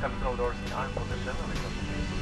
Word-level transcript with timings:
capitular 0.00 0.36
doors 0.36 0.56
in 0.64 0.72
arm 0.72 0.90
position 0.92 2.19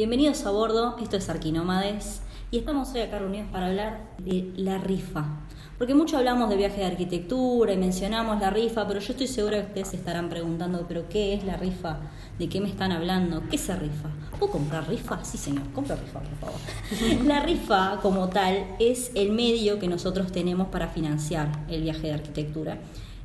Bienvenidos 0.00 0.46
a 0.46 0.50
bordo, 0.50 0.96
esto 1.02 1.18
es 1.18 1.28
Arquinómades 1.28 2.22
y 2.50 2.56
estamos 2.56 2.90
hoy 2.94 3.02
acá 3.02 3.18
reunidos 3.18 3.48
para 3.52 3.66
hablar 3.66 4.14
de 4.16 4.50
la 4.56 4.78
rifa. 4.78 5.26
Porque 5.76 5.92
mucho 5.92 6.16
hablamos 6.16 6.48
de 6.48 6.56
viaje 6.56 6.78
de 6.78 6.86
arquitectura 6.86 7.74
y 7.74 7.76
mencionamos 7.76 8.40
la 8.40 8.48
rifa, 8.48 8.88
pero 8.88 8.98
yo 8.98 9.12
estoy 9.12 9.26
segura 9.26 9.60
que 9.60 9.66
ustedes 9.66 9.88
se 9.88 9.96
estarán 9.96 10.30
preguntando, 10.30 10.86
¿pero 10.88 11.06
qué 11.10 11.34
es 11.34 11.44
la 11.44 11.58
rifa? 11.58 11.98
¿De 12.38 12.48
qué 12.48 12.62
me 12.62 12.70
están 12.70 12.92
hablando? 12.92 13.42
¿Qué 13.50 13.58
se 13.58 13.76
rifa? 13.76 14.08
¿Puedo 14.38 14.50
comprar 14.50 14.88
rifa? 14.88 15.22
Sí, 15.22 15.36
señor, 15.36 15.70
compra 15.74 15.96
rifa, 15.96 16.20
por 16.20 16.36
favor. 16.36 16.60
la 17.26 17.40
rifa, 17.40 17.98
como 18.00 18.30
tal, 18.30 18.68
es 18.78 19.12
el 19.14 19.32
medio 19.32 19.78
que 19.78 19.86
nosotros 19.86 20.32
tenemos 20.32 20.68
para 20.68 20.88
financiar 20.88 21.66
el 21.68 21.82
viaje 21.82 22.06
de 22.06 22.14
arquitectura. 22.14 22.78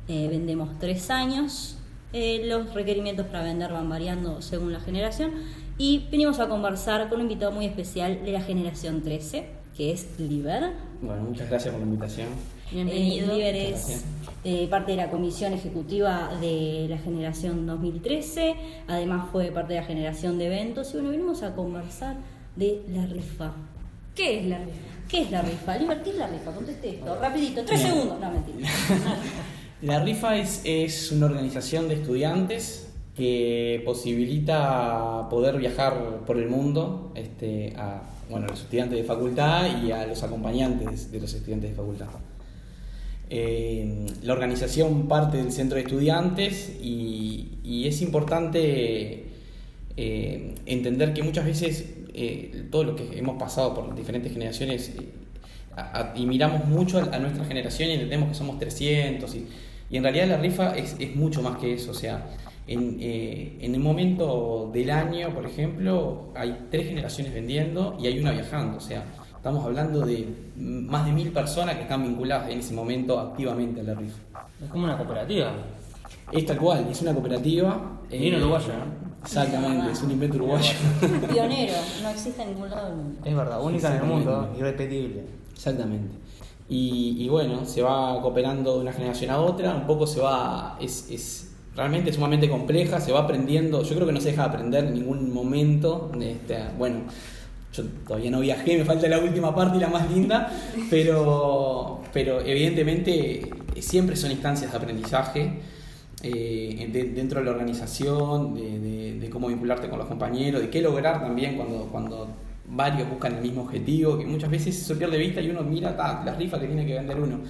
Eh, 0.08 0.28
vendemos 0.28 0.78
tres 0.78 1.08
años, 1.08 1.78
eh, 2.12 2.42
los 2.44 2.74
requerimientos 2.74 3.24
para 3.28 3.44
vender 3.44 3.72
van 3.72 3.88
variando 3.88 4.42
según 4.42 4.74
la 4.74 4.80
generación 4.80 5.32
y 5.78 6.06
venimos 6.10 6.40
a 6.40 6.48
conversar 6.48 7.08
con 7.08 7.20
un 7.20 7.26
invitado 7.26 7.52
muy 7.52 7.66
especial 7.66 8.24
de 8.24 8.32
la 8.32 8.40
generación 8.40 9.02
13, 9.02 9.46
que 9.76 9.92
es 9.92 10.18
Liber. 10.18 10.72
Bueno, 11.02 11.22
muchas 11.22 11.50
gracias 11.50 11.72
por 11.72 11.80
la 11.80 11.86
invitación. 11.86 12.28
Bienvenido. 12.72 13.32
Eh, 13.32 13.34
Liber 13.34 13.56
es 13.56 14.04
eh, 14.44 14.66
parte 14.68 14.92
de 14.92 14.96
la 14.96 15.10
comisión 15.10 15.52
ejecutiva 15.52 16.30
de 16.40 16.86
la 16.88 16.98
generación 16.98 17.66
2013, 17.66 18.54
además 18.88 19.28
fue 19.30 19.50
parte 19.50 19.74
de 19.74 19.80
la 19.80 19.86
generación 19.86 20.38
de 20.38 20.46
eventos 20.46 20.90
y 20.90 20.94
bueno, 20.94 21.10
venimos 21.10 21.42
a 21.42 21.54
conversar 21.54 22.16
de 22.56 22.82
la 22.88 23.04
rifa. 23.06 23.52
¿Qué 24.14 24.40
es 24.40 24.46
la 24.46 24.58
rifa? 24.58 24.78
¿Qué 25.08 25.22
es 25.22 25.30
la 25.30 25.42
rifa? 25.42 25.76
Liber, 25.76 26.02
¿qué 26.02 26.10
es 26.10 26.16
la 26.16 26.26
rifa? 26.26 26.52
Conteste 26.52 26.88
esto, 26.88 27.18
rapidito, 27.20 27.62
tres 27.64 27.82
segundos, 27.82 28.18
no 28.18 28.30
mentira. 28.30 28.68
la 29.82 30.00
rifa 30.00 30.36
es, 30.36 30.62
es 30.64 31.12
una 31.12 31.26
organización 31.26 31.86
de 31.86 31.96
estudiantes 31.96 32.85
que 33.16 33.82
posibilita 33.84 35.28
poder 35.30 35.58
viajar 35.58 36.20
por 36.26 36.38
el 36.38 36.48
mundo 36.48 37.12
este, 37.14 37.72
a 37.76 38.02
bueno, 38.28 38.46
los 38.48 38.60
estudiantes 38.60 38.98
de 38.98 39.04
facultad 39.04 39.82
y 39.82 39.90
a 39.92 40.06
los 40.06 40.22
acompañantes 40.22 41.10
de 41.10 41.20
los 41.20 41.32
estudiantes 41.32 41.70
de 41.70 41.76
facultad. 41.76 42.08
Eh, 43.28 44.06
la 44.22 44.34
organización 44.34 45.08
parte 45.08 45.38
del 45.38 45.50
centro 45.50 45.76
de 45.76 45.82
estudiantes 45.82 46.76
y, 46.80 47.42
es 47.86 48.02
importante 48.02 49.26
eh, 49.96 50.54
entender 50.66 51.14
que 51.14 51.22
muchas 51.22 51.44
veces 51.44 51.84
eh, 52.14 52.66
todo 52.70 52.82
lo 52.82 52.96
que 52.96 53.16
hemos 53.16 53.38
pasado 53.38 53.74
por 53.74 53.94
diferentes 53.94 54.32
generaciones 54.32 54.92
y 56.16 56.26
miramos 56.26 56.66
mucho 56.66 56.98
a, 56.98 57.18
nuestra 57.18 57.44
generación 57.44 57.90
y 57.90 57.92
entendemos 57.92 58.30
que 58.30 58.34
somos 58.34 58.58
300 58.58 59.32
y, 59.36 59.46
y 59.90 59.96
en 59.96 60.02
realidad 60.02 60.26
la 60.28 60.38
rifa 60.38 60.76
es, 60.76 60.96
es 60.98 61.14
mucho 61.14 61.42
más 61.42 61.58
que 61.58 61.74
eso, 61.74 61.92
o 61.92 61.94
sea, 61.94 62.26
en, 62.66 62.96
eh, 63.00 63.58
en 63.60 63.74
el 63.74 63.80
momento 63.80 64.70
del 64.72 64.90
año, 64.90 65.32
por 65.32 65.46
ejemplo, 65.46 66.32
hay 66.34 66.66
tres 66.70 66.88
generaciones 66.88 67.32
vendiendo 67.32 67.96
y 68.00 68.06
hay 68.06 68.18
una 68.18 68.32
viajando. 68.32 68.78
O 68.78 68.80
sea, 68.80 69.04
estamos 69.36 69.64
hablando 69.64 70.00
de 70.04 70.26
más 70.56 71.06
de 71.06 71.12
mil 71.12 71.30
personas 71.30 71.76
que 71.76 71.82
están 71.82 72.02
vinculadas 72.02 72.50
en 72.50 72.58
ese 72.58 72.74
momento 72.74 73.20
activamente 73.20 73.80
a 73.80 73.84
la 73.84 73.94
rifa. 73.94 74.18
Es 74.62 74.68
como 74.68 74.84
una 74.84 74.96
cooperativa. 74.96 75.52
Es 76.32 76.44
tal 76.44 76.58
cual, 76.58 76.86
es 76.90 77.00
una 77.02 77.12
cooperativa. 77.12 78.00
Eh, 78.10 78.36
uruguayo, 78.36 78.68
¿no? 78.68 79.06
Exactamente, 79.22 79.92
es 79.92 80.02
un 80.02 80.10
invento 80.10 80.36
uruguayo. 80.36 80.72
Pionero, 81.32 81.74
no 82.02 82.10
existe 82.10 82.42
en 82.42 82.50
ningún 82.50 82.70
lado 82.70 82.88
del 82.88 82.96
mundo. 82.96 83.20
Es 83.24 83.36
verdad, 83.36 83.62
única 83.62 83.88
en 83.88 84.02
el 84.02 84.08
mundo, 84.08 84.54
irrepetible. 84.58 85.24
Exactamente. 85.52 86.16
Y, 86.68 87.16
y, 87.20 87.28
bueno, 87.28 87.64
se 87.64 87.82
va 87.82 88.20
cooperando 88.20 88.74
de 88.74 88.80
una 88.80 88.92
generación 88.92 89.30
a 89.30 89.40
otra, 89.40 89.74
un 89.74 89.86
poco 89.86 90.06
se 90.06 90.20
va, 90.20 90.76
es, 90.80 91.08
es 91.10 91.45
realmente 91.76 92.12
sumamente 92.12 92.48
compleja, 92.48 93.00
se 93.00 93.12
va 93.12 93.20
aprendiendo, 93.20 93.82
yo 93.82 93.94
creo 93.94 94.06
que 94.06 94.12
no 94.12 94.20
se 94.20 94.30
deja 94.30 94.42
de 94.42 94.48
aprender 94.48 94.84
en 94.84 94.94
ningún 94.94 95.32
momento. 95.32 96.10
Este, 96.20 96.58
bueno, 96.78 97.00
yo 97.72 97.84
todavía 98.06 98.30
no 98.30 98.40
viajé, 98.40 98.78
me 98.78 98.84
falta 98.84 99.06
la 99.08 99.18
última 99.18 99.54
parte 99.54 99.76
y 99.76 99.80
la 99.80 99.88
más 99.88 100.10
linda, 100.10 100.50
pero, 100.88 102.00
pero 102.12 102.40
evidentemente 102.40 103.50
siempre 103.78 104.16
son 104.16 104.30
instancias 104.30 104.70
de 104.70 104.78
aprendizaje 104.78 105.60
eh, 106.22 107.10
dentro 107.14 107.40
de 107.40 107.44
la 107.44 107.52
organización, 107.52 108.54
de, 108.54 109.28
cómo 109.30 109.48
vincularte 109.48 109.88
con 109.88 109.98
los 109.98 110.08
compañeros, 110.08 110.62
de 110.62 110.70
qué 110.70 110.80
lograr 110.80 111.20
también 111.20 111.56
cuando, 111.56 111.88
cuando 111.92 112.28
varios 112.68 113.08
buscan 113.10 113.34
el 113.34 113.42
mismo 113.42 113.62
objetivo, 113.62 114.18
que 114.18 114.24
muchas 114.24 114.50
veces 114.50 114.74
se 114.76 114.96
pierde 114.96 115.18
de 115.18 115.24
vista 115.24 115.40
y 115.42 115.50
uno 115.50 115.62
mira 115.62 115.94
la 116.24 116.34
rifa 116.34 116.58
que 116.58 116.66
tiene 116.66 116.86
que 116.86 116.94
vender 116.94 117.20
uno. 117.20 117.40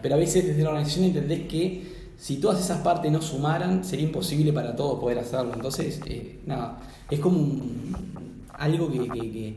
Pero 0.00 0.14
a 0.14 0.18
veces 0.18 0.46
desde 0.46 0.62
la 0.62 0.68
organización 0.68 1.06
entendés 1.06 1.40
que 1.48 2.01
si 2.22 2.36
todas 2.36 2.60
esas 2.60 2.82
partes 2.82 3.10
no 3.10 3.20
sumaran, 3.20 3.84
sería 3.84 4.06
imposible 4.06 4.52
para 4.52 4.76
todos 4.76 5.00
poder 5.00 5.18
hacerlo. 5.18 5.54
Entonces, 5.54 6.00
eh, 6.06 6.38
nada, 6.46 6.78
es 7.10 7.18
como 7.18 7.60
algo 8.52 8.92
que, 8.92 9.56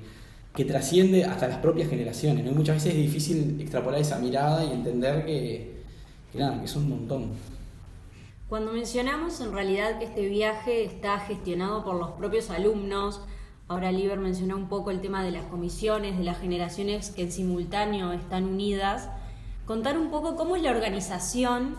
que, 0.51 0.65
trasciende 0.65 1.25
hasta 1.25 1.47
las 1.47 1.59
propias 1.59 1.89
generaciones. 1.89 2.43
¿no? 2.43 2.53
muchas 2.53 2.77
veces 2.77 2.95
es 2.95 2.97
difícil 2.97 3.61
extrapolar 3.61 4.01
esa 4.01 4.17
mirada 4.17 4.65
y 4.65 4.71
entender 4.71 5.27
que, 5.27 5.83
nada, 6.33 6.57
que 6.57 6.65
es 6.65 6.75
un 6.75 6.89
montón. 6.89 7.33
Cuando 8.49 8.73
mencionamos 8.73 9.39
en 9.41 9.53
realidad 9.53 9.99
que 9.99 10.05
este 10.05 10.27
viaje 10.27 10.85
está 10.85 11.19
gestionado 11.19 11.83
por 11.83 11.93
los 11.97 12.13
propios 12.13 12.49
alumnos, 12.49 13.21
ahora 13.67 13.91
Liber 13.91 14.17
mencionó 14.17 14.57
un 14.57 14.69
poco 14.69 14.89
el 14.89 15.01
tema 15.01 15.23
de 15.23 15.29
las 15.29 15.45
comisiones, 15.45 16.17
de 16.17 16.23
las 16.23 16.39
generaciones 16.39 17.11
que 17.11 17.21
en 17.21 17.31
simultáneo 17.31 18.11
están 18.11 18.45
unidas, 18.45 19.07
contar 19.67 19.99
un 19.99 20.09
poco 20.09 20.35
cómo 20.35 20.55
es 20.55 20.63
la 20.63 20.71
organización 20.71 21.75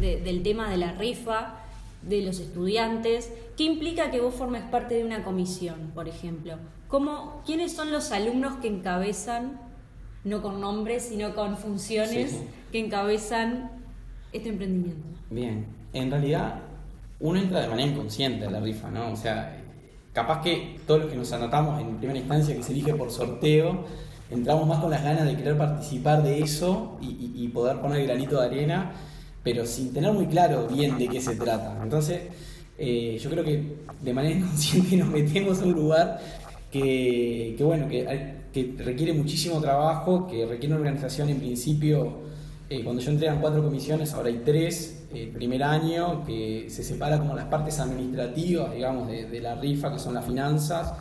del 0.00 0.42
tema 0.42 0.70
de 0.70 0.78
la 0.78 0.92
rifa, 0.92 1.60
de 2.02 2.22
los 2.22 2.40
estudiantes, 2.40 3.30
¿qué 3.56 3.64
implica 3.64 4.10
que 4.10 4.20
vos 4.20 4.34
formes 4.34 4.62
parte 4.62 4.94
de 4.94 5.04
una 5.04 5.22
comisión, 5.22 5.92
por 5.94 6.08
ejemplo? 6.08 6.54
¿Cómo, 6.88 7.42
¿Quiénes 7.44 7.72
son 7.72 7.92
los 7.92 8.10
alumnos 8.10 8.56
que 8.56 8.68
encabezan, 8.68 9.60
no 10.24 10.42
con 10.42 10.60
nombres, 10.60 11.04
sino 11.04 11.34
con 11.34 11.56
funciones, 11.56 12.42
que 12.72 12.80
encabezan 12.80 13.70
este 14.32 14.48
emprendimiento? 14.48 15.06
Bien, 15.28 15.66
en 15.92 16.10
realidad 16.10 16.60
uno 17.20 17.38
entra 17.38 17.60
de 17.60 17.68
manera 17.68 17.90
inconsciente 17.90 18.46
a 18.46 18.50
la 18.50 18.60
rifa, 18.60 18.90
¿no? 18.90 19.12
O 19.12 19.16
sea, 19.16 19.62
capaz 20.14 20.40
que 20.40 20.80
todos 20.86 21.02
los 21.02 21.10
que 21.10 21.16
nos 21.16 21.30
anotamos 21.32 21.80
en 21.80 21.98
primera 21.98 22.18
instancia, 22.18 22.56
que 22.56 22.62
se 22.62 22.72
elige 22.72 22.94
por 22.94 23.10
sorteo, 23.10 23.84
entramos 24.30 24.66
más 24.66 24.78
con 24.78 24.90
las 24.90 25.04
ganas 25.04 25.26
de 25.26 25.36
querer 25.36 25.58
participar 25.58 26.22
de 26.22 26.40
eso 26.40 26.98
y, 27.02 27.32
y 27.34 27.48
poder 27.48 27.78
poner 27.80 28.00
el 28.00 28.06
granito 28.06 28.40
de 28.40 28.46
arena 28.46 28.92
pero 29.42 29.66
sin 29.66 29.92
tener 29.92 30.12
muy 30.12 30.26
claro 30.26 30.66
bien 30.68 30.98
de 30.98 31.08
qué 31.08 31.20
se 31.20 31.36
trata. 31.36 31.78
Entonces, 31.82 32.22
eh, 32.78 33.18
yo 33.20 33.30
creo 33.30 33.44
que 33.44 33.76
de 34.00 34.12
manera 34.12 34.36
inconsciente 34.38 34.96
nos 34.96 35.08
metemos 35.08 35.60
a 35.60 35.64
un 35.64 35.72
lugar 35.72 36.20
que, 36.70 37.56
bueno, 37.60 37.88
que, 37.88 38.34
que, 38.52 38.74
requiere 38.78 39.12
muchísimo 39.12 39.60
trabajo, 39.60 40.26
que 40.26 40.46
requiere 40.46 40.74
una 40.74 40.82
organización 40.82 41.28
en 41.30 41.38
principio. 41.38 42.30
Eh, 42.68 42.84
cuando 42.84 43.02
yo 43.02 43.10
entré 43.10 43.28
en 43.28 43.40
cuatro 43.40 43.62
comisiones, 43.64 44.12
ahora 44.14 44.28
hay 44.28 44.42
tres, 44.44 45.04
el 45.12 45.30
primer 45.30 45.62
año, 45.64 46.24
que 46.24 46.66
se 46.70 46.84
separa 46.84 47.18
como 47.18 47.34
las 47.34 47.46
partes 47.46 47.80
administrativas, 47.80 48.72
digamos, 48.72 49.08
de, 49.08 49.40
la 49.40 49.56
rifa, 49.56 49.92
que 49.92 49.98
son 49.98 50.14
las 50.14 50.24
finanzas. 50.24 50.92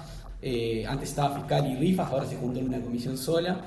Eh, 0.41 0.85
antes 0.87 1.09
estaba 1.09 1.35
fiscal 1.35 1.69
y 1.69 1.75
rifas, 1.75 2.11
ahora 2.11 2.25
se 2.25 2.37
juntó 2.37 2.59
en 2.59 2.69
una 2.69 2.81
comisión 2.81 3.17
sola 3.17 3.61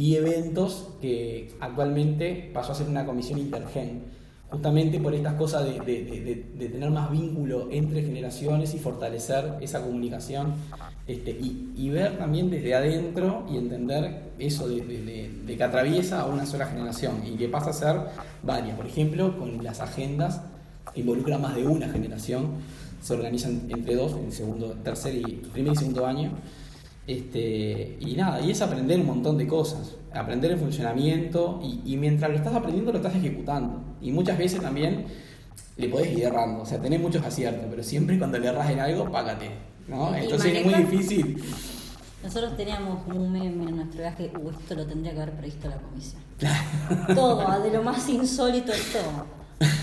y 0.00 0.16
eventos 0.16 0.88
que 0.98 1.52
actualmente 1.60 2.50
pasó 2.54 2.72
a 2.72 2.74
ser 2.74 2.88
una 2.88 3.04
comisión 3.04 3.38
intergen, 3.38 4.04
justamente 4.48 4.98
por 4.98 5.14
estas 5.14 5.34
cosas 5.34 5.62
de, 5.66 6.46
tener 6.58 6.90
más 6.90 7.10
vínculo 7.10 7.68
entre 7.70 8.02
generaciones 8.02 8.72
y 8.72 8.78
fortalecer 8.78 9.58
esa 9.60 9.82
comunicación 9.82 10.54
este, 11.06 11.32
y, 11.32 11.90
ver 11.90 12.16
también 12.16 12.48
desde 12.48 12.74
adentro 12.74 13.44
y 13.52 13.58
entender 13.58 14.30
eso 14.38 14.66
de, 14.68 15.30
que 15.46 15.62
atraviesa 15.62 16.22
a 16.22 16.26
una 16.28 16.46
sola 16.46 16.64
generación 16.64 17.22
y 17.26 17.36
que 17.36 17.48
pasa 17.50 17.68
a 17.68 17.74
ser 17.74 17.96
varias. 18.42 18.78
Por 18.78 18.86
ejemplo, 18.86 19.38
con 19.38 19.62
las 19.62 19.80
agendas 19.80 20.40
involucra 20.94 21.36
más 21.36 21.54
de 21.54 21.66
una 21.66 21.90
generación, 21.90 22.52
se 23.02 23.12
organizan 23.12 23.66
entre 23.68 23.96
dos, 23.96 24.14
en 24.14 24.32
segundo, 24.32 24.70
tercer 24.82 25.14
y 25.14 25.24
primer 25.52 25.74
y 25.74 25.76
segundo 25.76 26.06
año 26.06 26.32
este, 27.10 27.96
y 27.98 28.14
nada, 28.14 28.40
y 28.40 28.52
es 28.52 28.62
aprender 28.62 29.00
un 29.00 29.06
montón 29.06 29.36
de 29.36 29.48
cosas, 29.48 29.96
aprender 30.14 30.52
el 30.52 30.58
funcionamiento 30.58 31.60
y, 31.60 31.96
mientras 31.96 32.30
lo 32.30 32.36
estás 32.36 32.54
aprendiendo 32.54 32.92
lo 32.92 32.98
estás 32.98 33.16
ejecutando. 33.16 33.82
Y 34.00 34.12
muchas 34.12 34.38
veces 34.38 34.60
también 34.60 35.06
le 35.76 35.88
podés 35.88 36.16
ir 36.16 36.22
errando. 36.22 36.62
O 36.62 36.66
sea, 36.66 36.80
tenés 36.80 37.00
muchos 37.00 37.24
aciertos, 37.24 37.66
pero 37.68 37.82
siempre 37.82 38.16
cuando 38.16 38.38
le 38.38 38.46
erras 38.46 38.70
en 38.70 38.78
algo, 38.78 39.10
págate. 39.10 39.50
¿no? 39.88 40.16
Y 40.16 40.20
Entonces 40.20 40.54
es 40.54 40.64
muy 40.64 40.74
difícil. 40.74 41.42
Nosotros 42.22 42.56
teníamos 42.56 43.00
un 43.08 43.32
meme 43.32 43.64
en 43.64 43.76
nuestro 43.76 44.02
viaje, 44.02 44.30
uh, 44.40 44.50
esto 44.50 44.74
lo 44.76 44.86
tendría 44.86 45.12
que 45.12 45.22
haber 45.22 45.34
previsto 45.34 45.68
la 45.68 45.78
comisión. 45.78 46.22
Todo, 47.14 47.60
de 47.60 47.70
lo 47.72 47.82
más 47.82 48.08
insólito 48.08 48.72
es 48.72 48.92
todo. 48.92 49.26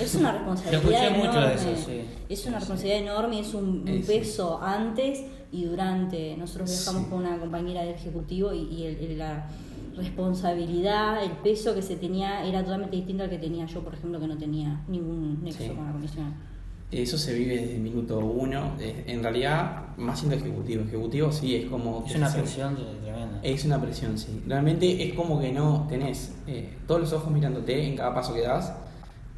Es 0.02 0.16
una 0.16 0.32
responsabilidad 0.32 1.08
enorme. 1.08 1.54
eso, 1.54 1.76
sí. 1.86 2.02
Es 2.30 2.46
una 2.46 2.60
responsabilidad 2.60 3.00
enorme, 3.00 3.40
es 3.42 3.54
un, 3.54 3.84
peso 4.08 4.62
antes 4.62 5.24
y 5.52 5.66
durante. 5.66 6.36
Nosotros 6.38 6.70
viajamos 6.70 7.04
Sí. 7.04 7.10
con 7.10 7.20
una 7.20 7.38
compañera 7.40 7.82
del 7.82 7.96
Ejecutivo 7.96 8.54
y, 8.54 8.60
y 8.64 8.84
el- 8.86 8.98
el- 9.12 9.18
la 9.18 9.48
responsabilidad, 9.96 11.24
el 11.24 11.32
peso 11.32 11.74
que 11.74 11.82
se 11.82 11.96
tenía 11.96 12.46
era 12.46 12.64
totalmente 12.64 12.96
distinto 12.96 13.24
al 13.24 13.30
que 13.30 13.38
tenía 13.38 13.66
yo, 13.66 13.82
por 13.84 13.94
ejemplo, 13.94 14.20
que 14.20 14.28
no 14.28 14.38
tenía 14.38 14.82
ningún 14.88 15.44
nexo 15.44 15.64
Sí. 15.64 15.70
con 15.70 15.86
la 15.86 15.92
comisión. 15.92 16.34
Eso 16.90 17.18
se 17.18 17.34
vive 17.34 17.58
desde 17.60 17.76
el 17.76 17.82
minuto 17.82 18.18
uno. 18.20 18.74
Eh, 18.80 19.04
En 19.08 19.22
realidad, 19.22 19.96
más 19.98 20.20
siendo 20.20 20.38
ejecutivo. 20.38 20.84
Ejecutivo 20.84 21.32
sí 21.34 21.56
es 21.56 21.66
como. 21.70 22.06
Es 22.08 22.16
una 22.16 22.32
presión 22.32 22.76
tremenda. 23.04 23.40
Es 23.44 23.66
una 23.66 23.82
presión, 23.82 24.18
sí. 24.18 24.42
Realmente 24.48 25.06
es 25.06 25.14
como 25.14 25.40
que 25.40 25.52
no 25.52 25.86
tenés 25.90 26.34
eh, 26.48 26.78
todos 26.88 27.02
los 27.02 27.14
ojos 27.14 27.32
mirándote 27.32 27.86
en 27.88 27.98
cada 27.98 28.14
paso 28.14 28.34
que 28.34 28.42
das. 28.42 28.74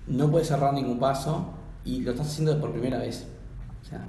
No 0.05 0.29
puedes 0.29 0.47
cerrar 0.47 0.73
ningún 0.75 0.99
paso 0.99 1.49
y 1.85 2.01
lo 2.01 2.11
estás 2.11 2.27
haciendo 2.27 2.59
por 2.61 2.71
primera 2.71 2.99
vez. 2.99 3.27
O 3.81 3.85
sea, 3.85 4.07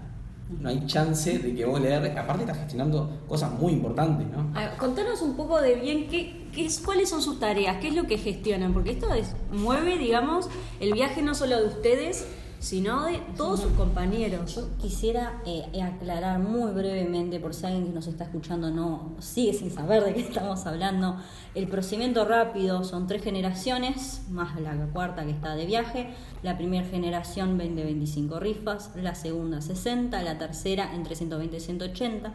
no 0.59 0.69
hay 0.69 0.85
chance 0.87 1.39
de 1.39 1.55
que 1.55 1.65
vos 1.65 1.81
le 1.81 1.89
des- 2.01 2.17
Aparte, 2.17 2.43
estás 2.43 2.59
gestionando 2.59 3.21
cosas 3.29 3.51
muy 3.53 3.73
importantes, 3.73 4.27
¿no? 4.29 4.51
A 4.59 4.77
contanos 4.77 5.23
un 5.23 5.37
poco 5.37 5.61
de 5.61 5.75
bien 5.77 6.09
qué, 6.09 6.47
qué 6.53 6.67
es, 6.67 6.81
cuáles 6.81 7.09
son 7.09 7.23
sus 7.23 7.39
tareas, 7.39 7.79
qué 7.81 7.89
es 7.89 7.95
lo 7.95 8.05
que 8.07 8.19
gestionan, 8.19 8.73
porque 8.73 8.91
esto 8.91 9.13
es, 9.15 9.35
mueve, 9.53 9.97
digamos, 9.99 10.49
el 10.81 10.93
viaje 10.93 11.23
no 11.23 11.35
solo 11.35 11.59
de 11.61 11.67
ustedes, 11.69 12.27
sino 12.61 13.07
de 13.07 13.21
todos 13.39 13.61
sus 13.61 13.73
compañeros. 13.73 14.55
Yo 14.55 14.69
quisiera 14.77 15.41
eh, 15.47 15.83
aclarar 15.83 16.39
muy 16.39 16.71
brevemente, 16.73 17.41
por 17.41 17.55
si 17.55 17.65
alguien 17.65 17.87
que 17.87 17.93
nos 17.93 18.07
está 18.07 18.25
escuchando 18.25 18.71
no 18.71 19.17
sigue 19.19 19.55
sin 19.55 19.71
saber 19.71 20.05
de 20.05 20.13
qué 20.13 20.21
estamos 20.21 20.67
hablando. 20.67 21.17
El 21.55 21.69
procedimiento 21.69 22.27
rápido 22.27 22.85
son 22.85 23.07
tres 23.07 23.25
generaciones, 23.25 24.23
más 24.29 24.61
la 24.61 24.77
cuarta 24.93 25.25
que 25.25 25.31
está 25.31 25.57
de 25.57 25.65
viaje. 25.65 26.11
La 26.43 26.59
primera 26.59 26.87
generación 26.87 27.57
vende 27.57 27.83
25 27.83 28.39
rifas, 28.39 28.91
la 28.95 29.15
segunda 29.15 29.63
60, 29.63 30.23
la 30.23 30.37
tercera 30.37 30.95
entre 30.95 31.17
120 31.17 31.57
y 31.57 31.61
180. 31.61 32.35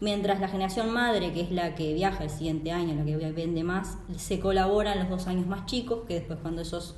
Mientras 0.00 0.38
la 0.38 0.46
generación 0.46 0.92
madre, 0.92 1.32
que 1.32 1.40
es 1.40 1.50
la 1.50 1.74
que 1.74 1.92
viaja 1.94 2.22
el 2.22 2.30
siguiente 2.30 2.70
año, 2.70 2.94
la 2.94 3.04
que 3.04 3.16
vende 3.32 3.64
más, 3.64 3.98
se 4.16 4.38
colaboran 4.38 5.00
los 5.00 5.08
dos 5.08 5.26
años 5.26 5.48
más 5.48 5.66
chicos, 5.66 6.02
que 6.06 6.14
después 6.14 6.38
cuando 6.40 6.62
esos 6.62 6.94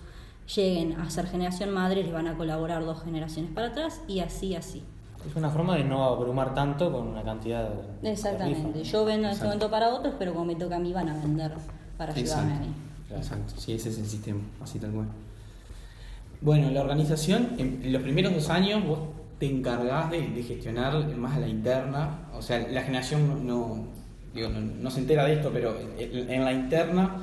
lleguen 0.55 1.01
a 1.01 1.09
ser 1.11 1.27
generación 1.27 1.71
madre 1.71 2.03
les 2.03 2.13
van 2.13 2.27
a 2.27 2.37
colaborar 2.37 2.85
dos 2.85 3.03
generaciones 3.03 3.51
para 3.53 3.69
atrás 3.69 4.01
y 4.09 4.21
así, 4.21 4.55
así. 4.57 4.83
Es 5.29 5.37
una 5.37 5.51
forma 5.51 5.77
de 5.77 5.85
no 5.85 6.03
abrumar 6.05 6.55
tanto 6.55 6.91
con 6.91 7.09
una 7.09 7.23
cantidad 7.23 7.69
de. 7.69 7.77
de 8.03 8.13
Exactamente. 8.13 8.69
rifas. 8.79 8.91
Yo 8.91 9.05
vendo 9.05 9.27
en 9.29 9.33
este 9.33 9.45
Exacto. 9.45 9.45
momento 9.45 9.71
para 9.71 9.95
otros, 9.95 10.15
pero 10.19 10.33
como 10.33 10.47
me 10.47 10.57
toca 10.57 10.77
a 10.77 10.79
mí 10.79 10.93
van 10.93 11.09
a 11.11 11.15
vender 11.19 11.53
para 11.99 12.13
ayudarme 12.15 12.55
a 12.55 12.59
mí. 12.61 12.73
Exacto, 13.15 13.55
sí, 13.59 13.73
ese 13.75 13.91
es 13.91 13.99
el 13.99 14.07
sistema, 14.07 14.41
así 14.63 14.79
tal 14.79 14.93
cual. 14.93 15.09
Bueno, 16.41 16.71
la 16.71 16.81
organización, 16.81 17.51
en, 17.59 17.93
los 17.93 18.03
primeros 18.03 18.33
dos 18.33 18.49
años 18.49 18.83
vos 18.87 19.01
te 19.39 19.47
encargás 19.47 20.11
de, 20.11 20.29
de 20.29 20.43
gestionar 20.43 21.07
más 21.17 21.37
a 21.37 21.41
la 21.41 21.49
interna, 21.49 22.29
o 22.35 22.41
sea, 22.41 22.67
la 22.69 22.83
generación 22.83 23.47
no, 23.47 23.57
no- 23.77 23.85
digo, 24.35 24.49
no, 24.49 24.61
no 24.61 24.91
se 24.91 25.01
entera 25.01 25.25
de 25.27 25.35
esto, 25.35 25.51
pero 25.53 25.75
en, 25.99 26.31
en 26.31 26.45
la 26.45 26.53
interna 26.53 27.17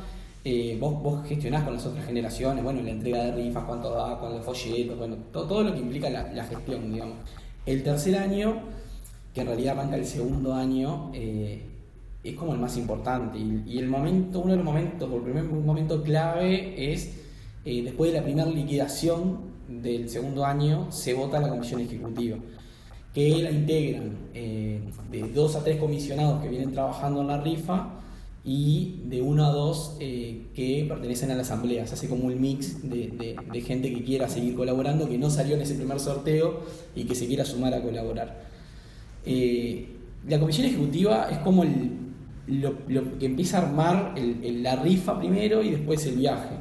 eh, 0.50 0.78
vos, 0.80 1.04
vos 1.04 1.28
gestionás 1.28 1.66
con 1.66 1.74
las 1.74 1.86
otras 1.86 2.06
generaciones, 2.06 2.64
bueno, 2.64 2.82
la 2.82 2.92
entrega 2.92 3.26
de 3.26 3.32
rifas, 3.34 3.66
cuánto 3.66 3.92
da, 3.92 4.18
los 4.30 4.46
folletos, 4.46 4.98
bueno, 4.98 5.18
todo, 5.34 5.46
todo 5.46 5.64
lo 5.64 5.74
que 5.74 5.80
implica 5.80 6.10
la, 6.10 6.32
la 6.32 6.46
gestión, 6.46 6.90
digamos. 6.90 7.18
El 7.66 7.84
tercer 7.84 8.16
año, 8.16 8.62
que 9.34 9.42
en 9.42 9.48
realidad 9.48 9.78
arranca 9.78 9.98
el 9.98 10.06
segundo 10.06 10.54
año, 10.54 11.12
eh, 11.14 11.66
es 12.24 12.36
como 12.36 12.54
el 12.54 12.60
más 12.60 12.78
importante. 12.78 13.38
Y, 13.38 13.64
y 13.68 13.80
el 13.80 13.90
momento, 13.90 14.40
uno 14.40 14.52
de 14.52 14.56
los 14.56 14.66
momentos, 14.66 15.12
el 15.12 15.22
primer 15.22 15.44
momento 15.44 16.02
clave 16.02 16.94
es 16.94 17.12
eh, 17.66 17.84
después 17.84 18.14
de 18.14 18.20
la 18.20 18.24
primera 18.24 18.50
liquidación 18.50 19.40
del 19.68 20.10
segundo 20.10 20.46
año, 20.46 20.90
se 20.94 21.14
vota 21.14 21.42
la 21.42 21.50
comisión 21.50 21.82
ejecutiva, 21.82 22.38
que 23.14 23.42
la 23.42 23.52
integran 23.52 24.16
eh, 24.34 24.80
de 25.12 25.30
dos 25.34 25.58
a 25.58 25.64
tres 25.66 25.76
comisionados 25.76 26.42
que 26.42 26.48
vienen 26.48 26.72
trabajando 26.72 27.20
en 27.20 27.28
la 27.28 27.42
rifa 27.42 27.90
y 28.50 29.02
de 29.04 29.22
uno 29.22 29.46
a 29.46 29.52
dos 29.52 29.98
eh, 30.00 30.44
que 30.56 30.86
pertenecen 30.88 31.30
a 31.32 31.36
la 31.36 31.42
asamblea. 31.42 31.86
Se 31.86 31.96
hace 31.96 32.08
como 32.08 32.28
un 32.28 32.40
mix 32.40 32.82
de, 32.90 33.10
de- 33.10 33.36
de 33.52 33.62
gente 33.62 33.94
que 33.94 34.06
quiera 34.06 34.30
seguir 34.30 34.56
colaborando, 34.56 35.10
que 35.10 35.18
no 35.18 35.30
salió 35.30 35.56
en 35.56 35.62
ese 35.64 35.76
primer 35.76 36.00
sorteo 36.00 36.62
y 36.96 37.04
que 37.04 37.14
se 37.14 37.28
quiera 37.28 37.44
sumar 37.44 37.74
a 37.74 37.82
colaborar. 37.82 38.42
Eh, 39.26 39.88
la 40.30 40.40
comisión 40.40 40.66
ejecutiva 40.68 41.28
es 41.30 41.40
como 41.40 41.64
el- 41.64 41.92
lo, 42.48 42.76
lo 42.88 43.20
que 43.20 43.26
empieza 43.26 43.58
a 43.60 43.64
armar 43.68 44.14
el- 44.16 44.42
el- 44.42 44.64
la 44.64 44.78
rifa 44.78 45.20
primero 45.20 45.62
y 45.62 45.72
después 45.72 46.06
el 46.06 46.16
viaje. 46.16 46.56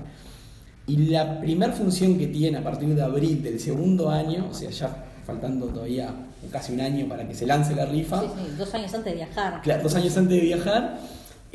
Y 0.88 0.96
la 1.06 1.40
primera 1.40 1.72
función 1.72 2.18
que 2.18 2.26
tiene 2.26 2.58
a 2.58 2.64
partir 2.64 2.92
de 2.96 3.02
abril 3.02 3.42
del 3.44 3.60
segundo 3.60 4.10
año, 4.10 4.48
o 4.50 4.54
sea, 4.54 4.70
ya 4.70 5.04
faltando 5.24 5.66
todavía 5.66 6.12
casi 6.50 6.72
un 6.72 6.80
año 6.80 7.08
para 7.08 7.26
que 7.28 7.34
se 7.34 7.46
lance 7.46 7.74
la 7.76 7.86
rifa, 7.86 8.20
Sí, 8.22 8.26
sí, 8.36 8.54
dos 8.58 8.74
años 8.74 8.92
antes 8.94 9.12
de 9.12 9.14
viajar. 9.16 9.60
Claro, 9.62 9.82
dos 9.84 9.94
años 9.94 10.16
antes 10.16 10.36
de 10.36 10.44
viajar, 10.44 10.98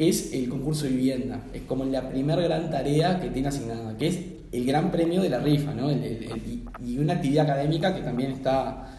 es 0.10 0.34
el 0.34 0.50
concurso 0.50 0.86
de 0.86 0.92
vivienda. 0.92 1.44
Es 1.54 1.62
como 1.64 1.86
la 1.86 2.10
primera 2.10 2.42
gran 2.42 2.70
tarea 2.72 3.20
que 3.20 3.30
tiene 3.30 3.50
asignada, 3.50 3.96
que 3.98 4.08
es 4.08 4.20
el 4.52 4.66
gran 4.66 4.92
premio 4.92 5.22
de 5.22 5.30
la 5.30 5.40
rifa, 5.40 5.74
¿no? 5.74 5.92
Y, 5.92 6.98
una 6.98 7.14
actividad 7.14 7.50
académica 7.50 7.96
que 7.96 8.02
también 8.02 8.32
está 8.32 8.98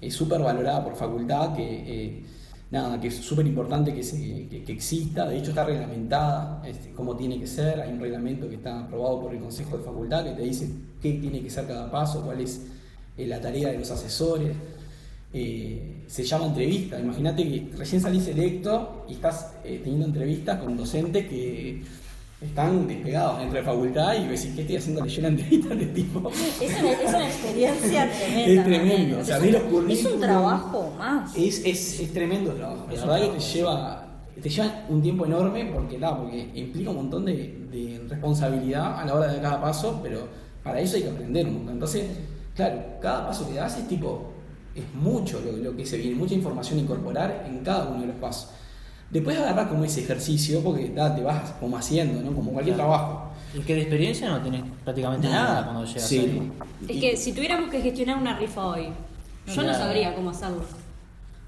eh, 0.00 0.10
súper 0.10 0.40
valorada 0.40 0.82
por 0.84 0.96
facultad, 0.96 1.54
que 1.54 1.62
eh, 2.06 2.22
nada, 2.70 2.98
que 3.00 3.08
es 3.08 3.16
súper 3.16 3.46
importante 3.46 3.92
que, 3.94 4.00
que- 4.50 4.64
que 4.64 4.72
exista, 4.72 5.28
de 5.28 5.38
hecho 5.38 5.50
está 5.50 5.64
reglamentada 5.64 6.62
este, 6.66 6.90
cómo 6.92 7.16
tiene 7.16 7.38
que 7.38 7.46
ser, 7.46 7.80
hay 7.80 7.92
un 7.92 8.00
reglamento 8.00 8.48
que 8.48 8.56
está 8.56 8.80
aprobado 8.84 9.20
por 9.22 9.34
el 9.34 9.40
Consejo 9.40 9.76
de 9.78 9.84
Facultad 9.84 10.24
que 10.24 10.32
te 10.32 10.42
dice 10.42 10.68
qué 11.02 11.12
tiene 11.14 11.42
que 11.42 11.50
ser 11.50 11.66
cada 11.66 11.90
paso, 11.90 12.22
cuál 12.24 12.40
es 12.40 12.66
eh, 13.18 13.26
la 13.26 13.40
tarea 13.40 13.68
de 13.70 13.78
los 13.78 13.90
asesores 13.90 14.52
eh, 15.32 16.04
se 16.06 16.24
llama 16.24 16.46
entrevista. 16.46 16.98
Imagínate 16.98 17.44
que 17.44 17.76
recién 17.76 18.00
salís 18.00 18.26
electo 18.28 19.04
y 19.08 19.14
estás 19.14 19.54
eh, 19.64 19.80
teniendo 19.82 20.06
entrevistas 20.06 20.58
con 20.60 20.76
docentes 20.76 21.26
que 21.26 21.82
están 22.40 22.86
despegados 22.86 23.40
dentro 23.40 23.58
de 23.58 23.64
facultad 23.64 24.14
y 24.14 24.28
decís, 24.28 24.52
¿qué 24.54 24.60
estoy 24.62 24.76
haciendo 24.76 25.04
leyendo 25.04 25.28
la 25.28 25.34
entrevista 25.34 25.74
de 25.74 25.82
este 25.82 25.94
tipo? 26.02 26.30
Es 26.30 26.80
una, 26.80 26.92
es 26.92 27.08
una 27.08 27.26
experiencia 27.26 28.10
tremenda. 28.18 28.52
Es 28.52 28.64
tremendo, 28.64 29.18
o 29.18 29.24
sea, 29.24 29.38
es, 29.38 29.72
un, 29.72 29.90
es 29.90 30.04
un 30.04 30.20
trabajo 30.20 30.94
más. 30.96 31.36
Es, 31.36 31.62
es, 31.64 32.00
es 32.00 32.12
tremendo 32.12 32.52
el 32.52 32.58
trabajo. 32.58 32.86
La 32.90 33.06
verdad 33.06 33.32
que 33.32 33.38
te 33.38 33.40
lleva, 33.40 34.22
te 34.40 34.48
lleva 34.48 34.84
un 34.88 35.02
tiempo 35.02 35.26
enorme 35.26 35.64
porque, 35.66 35.98
nada, 35.98 36.18
porque 36.18 36.48
implica 36.54 36.90
un 36.90 36.96
montón 36.96 37.24
de, 37.24 37.66
de 37.70 38.00
responsabilidad 38.08 38.98
a 39.00 39.04
la 39.04 39.14
hora 39.14 39.32
de 39.32 39.40
cada 39.40 39.60
paso, 39.60 40.00
pero 40.02 40.28
para 40.62 40.80
eso 40.80 40.96
hay 40.96 41.02
que 41.02 41.10
aprender 41.10 41.46
un 41.46 41.54
montón. 41.54 41.74
Entonces, 41.74 42.04
claro, 42.54 42.82
cada 43.02 43.26
paso 43.26 43.48
que 43.48 43.54
das 43.54 43.76
es 43.78 43.88
tipo, 43.88 44.37
es 44.80 44.94
mucho 44.94 45.40
lo, 45.44 45.52
lo 45.56 45.76
que 45.76 45.84
se 45.86 45.96
viene, 45.98 46.14
mucha 46.16 46.34
información 46.34 46.78
a 46.78 46.82
incorporar 46.82 47.44
en 47.48 47.58
cada 47.60 47.88
uno 47.88 48.00
de 48.00 48.06
los 48.08 48.16
pasos. 48.16 48.50
Después 49.10 49.38
agarras 49.38 49.68
como 49.68 49.84
ese 49.84 50.00
ejercicio, 50.02 50.60
porque 50.62 50.90
da, 50.90 51.14
te 51.16 51.22
vas 51.22 51.52
como 51.60 51.76
haciendo, 51.78 52.20
¿no? 52.20 52.34
Como 52.34 52.52
cualquier 52.52 52.76
Claro. 52.76 52.90
trabajo. 52.90 53.30
Y 53.54 53.60
que 53.60 53.74
de 53.74 53.80
experiencia 53.80 54.28
no 54.28 54.42
tenés 54.42 54.62
prácticamente 54.84 55.28
nada 55.28 55.64
cuando 55.64 55.84
llegas 55.86 56.02
Sí. 56.06 56.18
ahí. 56.18 56.52
Es 56.88 57.00
que 57.00 57.16
si 57.16 57.32
tuviéramos 57.32 57.70
que 57.70 57.80
gestionar 57.80 58.18
una 58.18 58.38
rifa 58.38 58.66
hoy, 58.66 58.88
yo 59.46 59.62
no 59.62 59.72
sabría 59.72 60.14
cómo 60.14 60.28
hacerlo. 60.30 60.62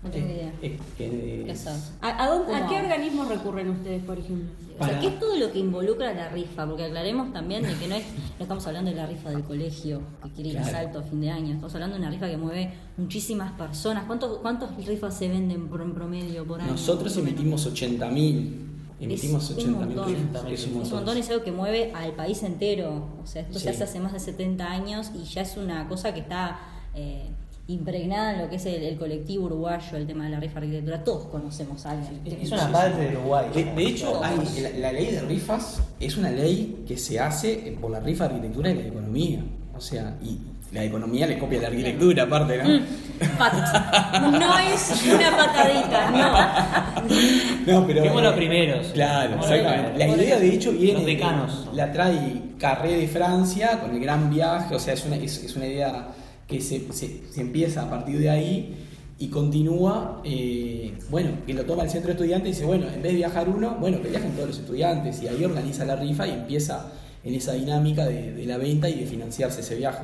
No 0.02 0.08
tengo 0.10 0.28
idea. 0.28 0.52
es 0.62 0.80
que- 0.96 1.42
¿Qué 1.44 1.52
hacer? 1.52 1.74
¿A, 2.00 2.24
a 2.24 2.28
dónde- 2.28 2.54
a 2.54 2.66
qué 2.66 2.76
organismos 2.76 3.28
recurren 3.28 3.68
ustedes, 3.68 4.02
por 4.02 4.18
ejemplo? 4.18 4.48
O 4.64 4.78
sea, 4.78 4.78
Para- 4.78 5.00
¿qué 5.00 5.08
es 5.08 5.18
todo 5.20 5.36
lo 5.36 5.52
que 5.52 5.58
involucra 5.58 6.14
la 6.14 6.30
rifa? 6.30 6.66
Porque 6.66 6.84
aclaremos 6.84 7.34
también 7.34 7.62
de 7.64 7.74
que 7.74 7.86
no 7.86 7.96
es, 7.96 8.04
no 8.38 8.42
estamos 8.42 8.66
hablando 8.66 8.90
de 8.90 8.96
la 8.96 9.04
rifa 9.06 9.28
del 9.28 9.42
colegio 9.44 10.00
que 10.22 10.30
quiere 10.30 10.50
ir 10.50 10.58
a 10.58 10.62
Claro. 10.62 10.76
salto 10.78 10.98
a 11.00 11.02
fin 11.02 11.20
de 11.20 11.30
año, 11.30 11.48
estamos 11.52 11.74
hablando 11.74 11.96
de 11.96 12.00
una 12.02 12.10
rifa 12.10 12.28
que 12.30 12.38
mueve 12.38 12.72
muchísimas 12.96 13.52
personas. 13.52 14.04
¿Cuántos, 14.06 14.38
¿Cuántas 14.38 14.74
rifas 14.86 15.14
se 15.18 15.28
venden 15.28 15.68
por, 15.68 15.82
en 15.82 15.92
promedio 15.92 16.46
por 16.46 16.62
año? 16.62 16.72
Nosotros 16.72 17.14
emitimos 17.18 17.66
80.000. 17.66 18.68
Emitimos 19.00 19.50
Es 19.50 19.64
un 19.64 19.74
80.000 19.74 19.86
montón. 19.96 20.06
rifas. 20.08 20.44
Es 20.50 20.66
un 20.66 20.82
Es 20.82 20.90
montón, 20.92 21.16
es 21.18 21.28
algo 21.30 21.44
que 21.44 21.52
mueve 21.52 21.92
al 21.94 22.12
país 22.12 22.42
entero. 22.42 23.06
O 23.22 23.26
sea, 23.26 23.42
esto 23.42 23.58
Sí. 23.58 23.64
se 23.64 23.70
hace 23.70 23.84
hace 23.84 24.00
más 24.00 24.12
de 24.14 24.20
70 24.20 24.70
años 24.70 25.10
y 25.14 25.24
ya 25.24 25.42
es 25.42 25.56
una 25.58 25.86
cosa 25.88 26.14
que 26.14 26.20
está 26.20 26.58
eh, 26.94 27.30
impregnada 27.72 28.34
en 28.34 28.42
lo 28.42 28.50
que 28.50 28.56
es 28.56 28.66
el, 28.66 28.82
el 28.82 28.96
colectivo 28.98 29.46
uruguayo, 29.46 29.96
el 29.96 30.06
tema 30.06 30.24
de 30.24 30.30
la 30.30 30.40
rifa 30.40 30.58
arquitectura. 30.58 31.02
Todos 31.04 31.26
conocemos 31.26 31.84
a 31.86 31.92
alguien. 31.92 32.20
Es 32.40 32.50
una 32.52 32.70
parte 32.70 33.00
de 33.02 33.16
Uruguay. 33.16 33.46
De, 33.54 33.64
de 33.64 33.82
hecho, 33.86 34.20
hay- 34.24 34.60
la, 34.62 34.70
la 34.78 34.92
ley 34.92 35.06
de 35.12 35.20
rifas 35.22 35.80
es 35.98 36.16
una 36.16 36.30
ley 36.30 36.84
que 36.86 36.96
se 36.96 37.18
hace 37.20 37.76
por 37.80 37.90
la 37.90 38.00
rifa 38.00 38.24
de 38.28 38.34
arquitectura 38.34 38.70
y 38.70 38.74
la 38.74 38.86
economía. 38.88 39.40
O 39.76 39.80
sea, 39.80 40.14
y 40.22 40.38
la 40.74 40.84
economía 40.84 41.26
le 41.26 41.38
copia 41.38 41.60
la 41.62 41.68
arquitectura, 41.68 42.24
aparte, 42.24 42.58
¿no? 42.58 42.68
Mm. 42.68 44.38
No 44.38 44.58
es 44.58 45.02
una 45.06 45.36
patadita, 45.36 46.10
no. 46.10 47.72
No, 47.80 47.86
pero. 47.86 48.00
Fuimos 48.00 48.20
eh, 48.20 48.24
los 48.24 48.34
primeros. 48.34 48.86
Claro, 48.88 49.34
exactamente. 49.36 49.98
La 49.98 50.08
idea, 50.08 50.38
de 50.38 50.54
hecho, 50.54 50.72
viene. 50.72 50.94
Los 50.98 51.06
decanos. 51.06 51.68
La 51.74 51.92
trae 51.92 52.42
Carré 52.58 52.96
de 52.96 53.08
Francia 53.08 53.80
con 53.80 53.94
el 53.94 54.00
gran 54.00 54.28
viaje, 54.30 54.74
o 54.74 54.78
sea, 54.78 54.94
es 54.94 55.04
una, 55.06 55.16
es, 55.16 55.42
es 55.44 55.56
una 55.56 55.66
idea 55.66 56.08
que 56.50 56.60
se, 56.60 56.92
se- 56.92 57.20
se 57.30 57.40
empieza 57.40 57.82
a 57.82 57.90
partir 57.90 58.18
de 58.18 58.28
ahí 58.28 58.74
y 59.18 59.28
continúa, 59.28 60.20
eh, 60.24 60.92
bueno, 61.10 61.30
que 61.46 61.54
lo 61.54 61.64
toma 61.64 61.84
el 61.84 61.90
centro 61.90 62.08
de 62.08 62.12
estudiantes 62.14 62.48
y 62.48 62.52
dice, 62.52 62.64
bueno, 62.66 62.86
en 62.88 63.02
vez 63.02 63.12
de 63.12 63.18
viajar 63.18 63.48
uno, 63.48 63.76
bueno, 63.80 64.02
que 64.02 64.08
viajen 64.08 64.32
todos 64.32 64.48
los 64.48 64.58
estudiantes 64.58 65.22
y 65.22 65.28
ahí 65.28 65.44
organiza 65.44 65.84
la 65.84 65.94
rifa 65.96 66.26
y 66.26 66.32
empieza 66.32 66.92
en 67.22 67.34
esa 67.34 67.52
dinámica 67.52 68.06
de, 68.06 68.32
de 68.32 68.46
la 68.46 68.56
venta 68.56 68.88
y 68.88 68.94
de 69.00 69.06
financiarse 69.06 69.60
ese 69.60 69.76
viaje. 69.76 70.02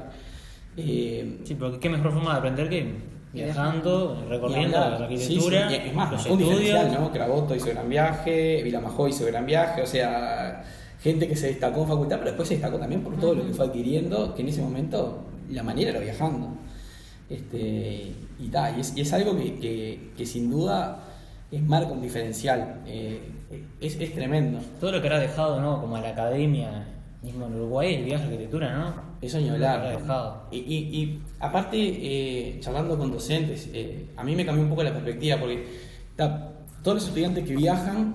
Eh, 0.76 1.38
Sí, 1.45 1.55
porque 1.55 1.79
qué 1.79 1.88
mejor 1.88 2.12
forma 2.12 2.33
de 2.33 2.38
aprender 2.38 2.69
que 2.69 2.93
viajando, 3.33 4.23
recorriendo 4.29 4.79
la 4.79 4.97
arquitectura, 4.97 5.69
Sí, 5.69 5.75
Es 5.76 5.95
más, 5.95 6.12
los 6.12 6.26
un 6.26 6.41
estudios. 6.43 6.93
¿no? 6.93 7.11
Craboto 7.12 7.55
hizo 7.55 7.67
gran 7.67 7.88
viaje, 7.88 8.62
Vilamajó 8.62 9.09
hizo 9.09 9.25
gran 9.26 9.47
viaje, 9.47 9.83
o 9.83 9.87
sea, 9.87 10.65
gente 11.03 11.29
que 11.29 11.37
se 11.37 11.49
destacó 11.49 11.83
en 11.83 11.88
facultad, 11.88 12.17
pero 12.19 12.31
después 12.31 12.49
se 12.49 12.55
destacó 12.55 12.79
también 12.79 13.03
por 13.03 13.17
todo 13.19 13.35
lo 13.35 13.47
que 13.47 13.53
fue 13.55 13.67
adquiriendo, 13.67 14.35
que 14.35 14.43
en 14.43 14.49
ese 14.49 14.61
momento 14.62 15.25
la 15.50 15.62
manera 15.62 15.91
era 15.91 16.00
viajando. 16.00 16.50
Este, 17.29 18.12
y, 18.38 18.49
ta, 18.49 18.71
y, 18.76 18.81
es, 18.81 18.97
y 18.97 19.00
es 19.00 19.12
algo 19.12 19.37
que, 19.37 19.55
que- 19.59 20.11
que 20.17 20.26
sin 20.26 20.50
duda 20.50 21.03
es 21.50 21.62
marca 21.62 21.93
un 21.93 22.00
diferencial, 22.03 22.83
eh, 22.87 23.21
es, 23.81 23.97
es 24.00 24.15
tremendo. 24.15 24.61
Todo 24.81 24.93
lo 24.93 25.00
que 25.00 25.09
habrá 25.09 25.21
dejado, 25.21 25.61
¿no? 25.61 25.81
Como 25.81 25.97
a 25.97 26.00
la 26.00 26.11
academia, 26.11 26.87
mismo 27.23 27.47
en 27.47 27.55
Uruguay, 27.55 27.95
el 27.95 28.05
viaje 28.05 28.25
de 28.25 28.29
arquitectura, 28.35 28.76
¿no? 28.79 28.95
Eso 29.21 29.38
ni 29.41 29.49
hablar. 29.49 29.99
dejado. 29.99 30.43
Y, 30.53 30.59
y- 30.59 30.97
y 31.03 31.23
aparte, 31.41 31.76
eh, 31.79 32.59
charlando 32.61 32.97
con 32.99 33.11
docentes, 33.11 33.69
eh, 33.73 34.07
a 34.17 34.23
mí 34.23 34.37
me 34.37 34.45
cambió 34.45 34.62
un 34.62 34.71
poco 34.71 34.83
la 34.85 34.93
perspectiva 34.93 35.37
porque 35.38 35.65
ta, 36.15 36.53
todos 36.83 36.97
los 36.99 37.07
estudiantes 37.09 37.45
que 37.45 37.57
viajan, 37.57 38.15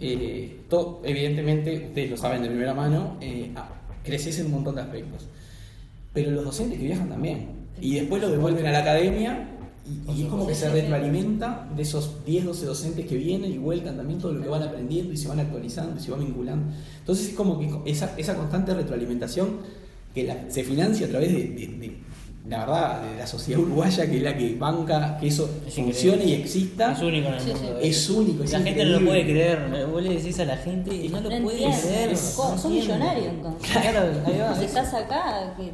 eh, 0.00 0.62
to- 0.68 1.02
evidentemente, 1.04 1.86
ustedes 1.88 2.10
lo 2.10 2.16
saben 2.16 2.42
de 2.42 2.48
primera 2.48 2.74
mano, 2.74 3.18
creces 4.04 4.38
en 4.40 4.46
un 4.46 4.52
montón 4.52 4.74
de 4.76 4.80
aspectos. 4.82 5.26
Pero 6.12 6.30
los 6.30 6.44
docentes 6.44 6.78
que 6.78 6.84
viajan 6.86 7.08
también. 7.08 7.48
Y 7.80 7.94
después 7.94 8.20
lo 8.22 8.30
devuelven 8.30 8.66
a 8.66 8.72
la 8.72 8.78
academia 8.80 9.48
y, 9.86 10.10
y 10.18 10.22
es 10.24 10.28
como 10.28 10.46
que 10.46 10.54
se 10.54 10.68
retroalimenta 10.68 11.68
de 11.76 11.82
esos 11.82 12.24
10, 12.26 12.44
12 12.46 12.66
docentes 12.66 13.06
que 13.06 13.16
vienen 13.16 13.52
y 13.52 13.58
vuelcan 13.58 13.96
también 13.96 14.18
todo 14.18 14.32
lo 14.32 14.42
que 14.42 14.48
van 14.48 14.62
aprendiendo 14.62 15.12
y 15.12 15.16
se 15.16 15.28
van 15.28 15.40
actualizando 15.40 15.98
y 15.98 16.02
se 16.02 16.10
van 16.10 16.20
vinculando. 16.20 16.72
Entonces 16.98 17.28
es 17.28 17.34
como 17.34 17.58
que 17.58 17.70
esa, 17.90 18.12
esa 18.18 18.34
constante 18.34 18.74
retroalimentación 18.74 19.58
que 20.14 20.24
la- 20.24 20.50
se 20.50 20.64
financia 20.64 21.06
a 21.06 21.10
través 21.10 21.32
de, 21.32 21.38
de- 21.44 21.66
de- 21.78 22.08
la 22.48 22.60
verdad, 22.60 23.02
de 23.02 23.18
la 23.18 23.26
sociedad 23.26 23.60
uruguaya, 23.60 24.08
que 24.10 24.16
es 24.16 24.22
la 24.22 24.34
que 24.36 24.54
banca 24.56 25.18
que 25.20 25.26
eso 25.28 25.50
Es 25.66 25.74
funcione 25.74 26.16
increíble. 26.16 26.24
y 26.38 26.42
exista. 26.42 26.92
Es 26.92 27.02
único 27.02 27.28
en 27.28 27.34
el 27.34 27.40
Sí, 27.40 27.50
mundo. 27.52 27.78
Es 27.82 28.10
único, 28.10 28.42
es 28.44 28.52
La 28.52 28.60
gente 28.60 28.84
no 28.84 28.90
lo 28.92 29.00
increíble. 29.02 29.10
puede 29.10 29.24
creer. 29.70 29.86
Vos 29.86 30.02
le 30.02 30.14
decís 30.14 30.40
a 30.40 30.44
la 30.46 30.56
gente 30.56 30.94
y 30.94 31.08
no 31.10 31.20
lo 31.20 31.28
No 31.30 31.42
puede 31.44 31.62
entiendo. 31.64 31.88
creer. 31.88 32.16
Son 32.16 32.72
millonarios, 32.72 33.26
entonces. 33.26 33.70
Claro, 33.70 34.00
ahí 34.26 34.38
va. 34.38 34.58
Si 34.58 34.64
estás 34.64 34.94
acá, 34.94 35.54
que 35.58 35.72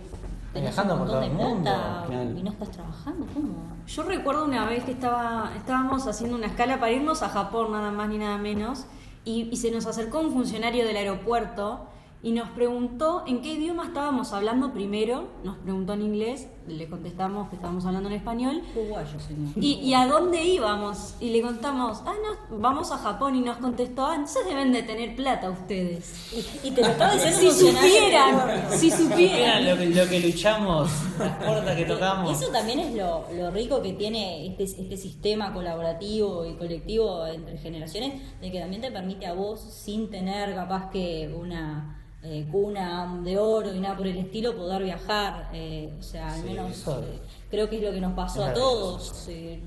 tenés 0.55 0.75
Viajando 0.75 0.95
un 0.95 1.01
por 1.01 1.09
montón 1.09 1.23
de 1.23 1.37
todo 1.37 1.45
el 1.45 1.51
mundo, 1.51 1.71
plata 1.71 2.05
claro. 2.07 2.31
y 2.39 2.43
no 2.43 2.51
estás 2.51 2.71
trabajando, 2.71 3.27
¿cómo? 3.35 3.49
Yo 3.87 4.03
recuerdo 4.05 4.45
una 4.45 4.65
vez 4.65 4.85
que 4.85 4.93
estaba, 4.93 5.53
estábamos 5.57 6.07
haciendo 6.07 6.37
una 6.37 6.47
escala 6.47 6.81
para 6.81 6.93
irnos 6.93 7.23
a 7.23 7.29
Japón, 7.29 7.73
nada 7.73 7.91
más 7.91 8.09
ni 8.09 8.19
nada 8.19 8.39
menos, 8.39 8.87
y, 9.25 9.49
y 9.51 9.57
se 9.57 9.71
nos 9.71 9.87
acercó 9.87 10.21
un 10.21 10.33
funcionario 10.33 10.87
del 10.87 10.97
aeropuerto 10.97 11.89
y 12.23 12.33
nos 12.33 12.49
preguntó 12.51 13.25
en 13.27 13.43
qué 13.43 13.53
idioma 13.53 13.85
estábamos 13.85 14.33
hablando 14.33 14.73
primero, 14.73 15.29
nos 15.43 15.59
preguntó 15.59 15.93
en 15.93 16.03
inglés, 16.03 16.49
le 16.67 16.89
contestamos 16.89 17.49
que 17.51 17.57
estábamos 17.57 17.85
hablando 17.87 18.09
en 18.09 18.17
español, 18.17 18.63
Uruguayo, 18.75 19.21
señor. 19.21 19.53
y, 19.57 19.75
y 19.75 19.95
a 19.95 20.07
dónde 20.07 20.43
íbamos, 20.43 21.15
y 21.21 21.31
le 21.31 21.43
contamos, 21.43 22.01
ah, 22.07 22.15
no, 22.51 22.59
vamos 22.59 22.91
a 22.91 22.99
Japón, 22.99 23.37
y 23.37 23.41
nos 23.41 23.59
contestó, 23.59 24.07
ah, 24.07 24.15
entonces 24.15 24.47
deben 24.47 24.73
de 24.73 24.83
tener 24.83 25.15
plata 25.17 25.51
ustedes. 25.51 26.33
Y 26.63 26.71
te 26.71 26.81
lo 26.81 26.89
estaba 26.89 27.13
diciendo 27.15 27.53
Si 27.53 27.71
supieran, 27.71 28.71
si 28.79 28.89
Era 28.89 28.97
supieran. 28.97 29.67
lo 29.71 29.77
que, 29.77 29.87
lo 29.87 30.09
que 30.09 30.21
luchamos, 30.21 30.91
las 31.19 31.37
puertas 31.37 31.77
que 31.77 31.85
tocamos. 31.85 32.43
Eso 32.43 32.51
también 32.51 32.81
es 32.81 32.95
lo, 32.95 33.27
lo 33.35 33.51
rico 33.51 33.83
que 33.83 33.93
tiene 33.93 34.47
este, 34.47 34.65
este 34.65 34.97
sistema 34.97 35.53
colaborativo 35.53 36.47
y 36.47 36.55
colectivo 36.55 37.27
entre 37.27 37.59
generaciones, 37.59 38.15
de 38.41 38.51
que 38.51 38.61
también 38.61 38.81
te 38.83 38.91
permite 38.91 39.27
a 39.27 39.35
vos, 39.35 39.61
sin 39.61 40.11
tener 40.11 40.55
capaz 40.55 40.91
que 40.91 41.35
una 41.39 42.01
eh, 42.25 42.47
cuna 42.51 43.21
de 43.23 43.39
oro 43.39 43.73
y 43.75 43.81
nada 43.81 43.97
por 43.97 44.07
el 44.07 44.17
estilo, 44.17 44.57
poder 44.57 44.83
viajar. 44.83 45.51
eh, 45.53 45.93
o 45.99 46.03
sea, 46.03 46.33
al 46.33 46.41
Sí, 46.41 46.47
menos 46.49 46.87
eh, 46.89 47.21
creo 47.51 47.69
que 47.69 47.77
es 47.77 47.83
lo 47.83 47.93
que 47.93 48.01
nos 48.01 48.15
pasó 48.15 48.45
a 48.45 48.53
todos. 48.55 49.27
eh, 49.29 49.61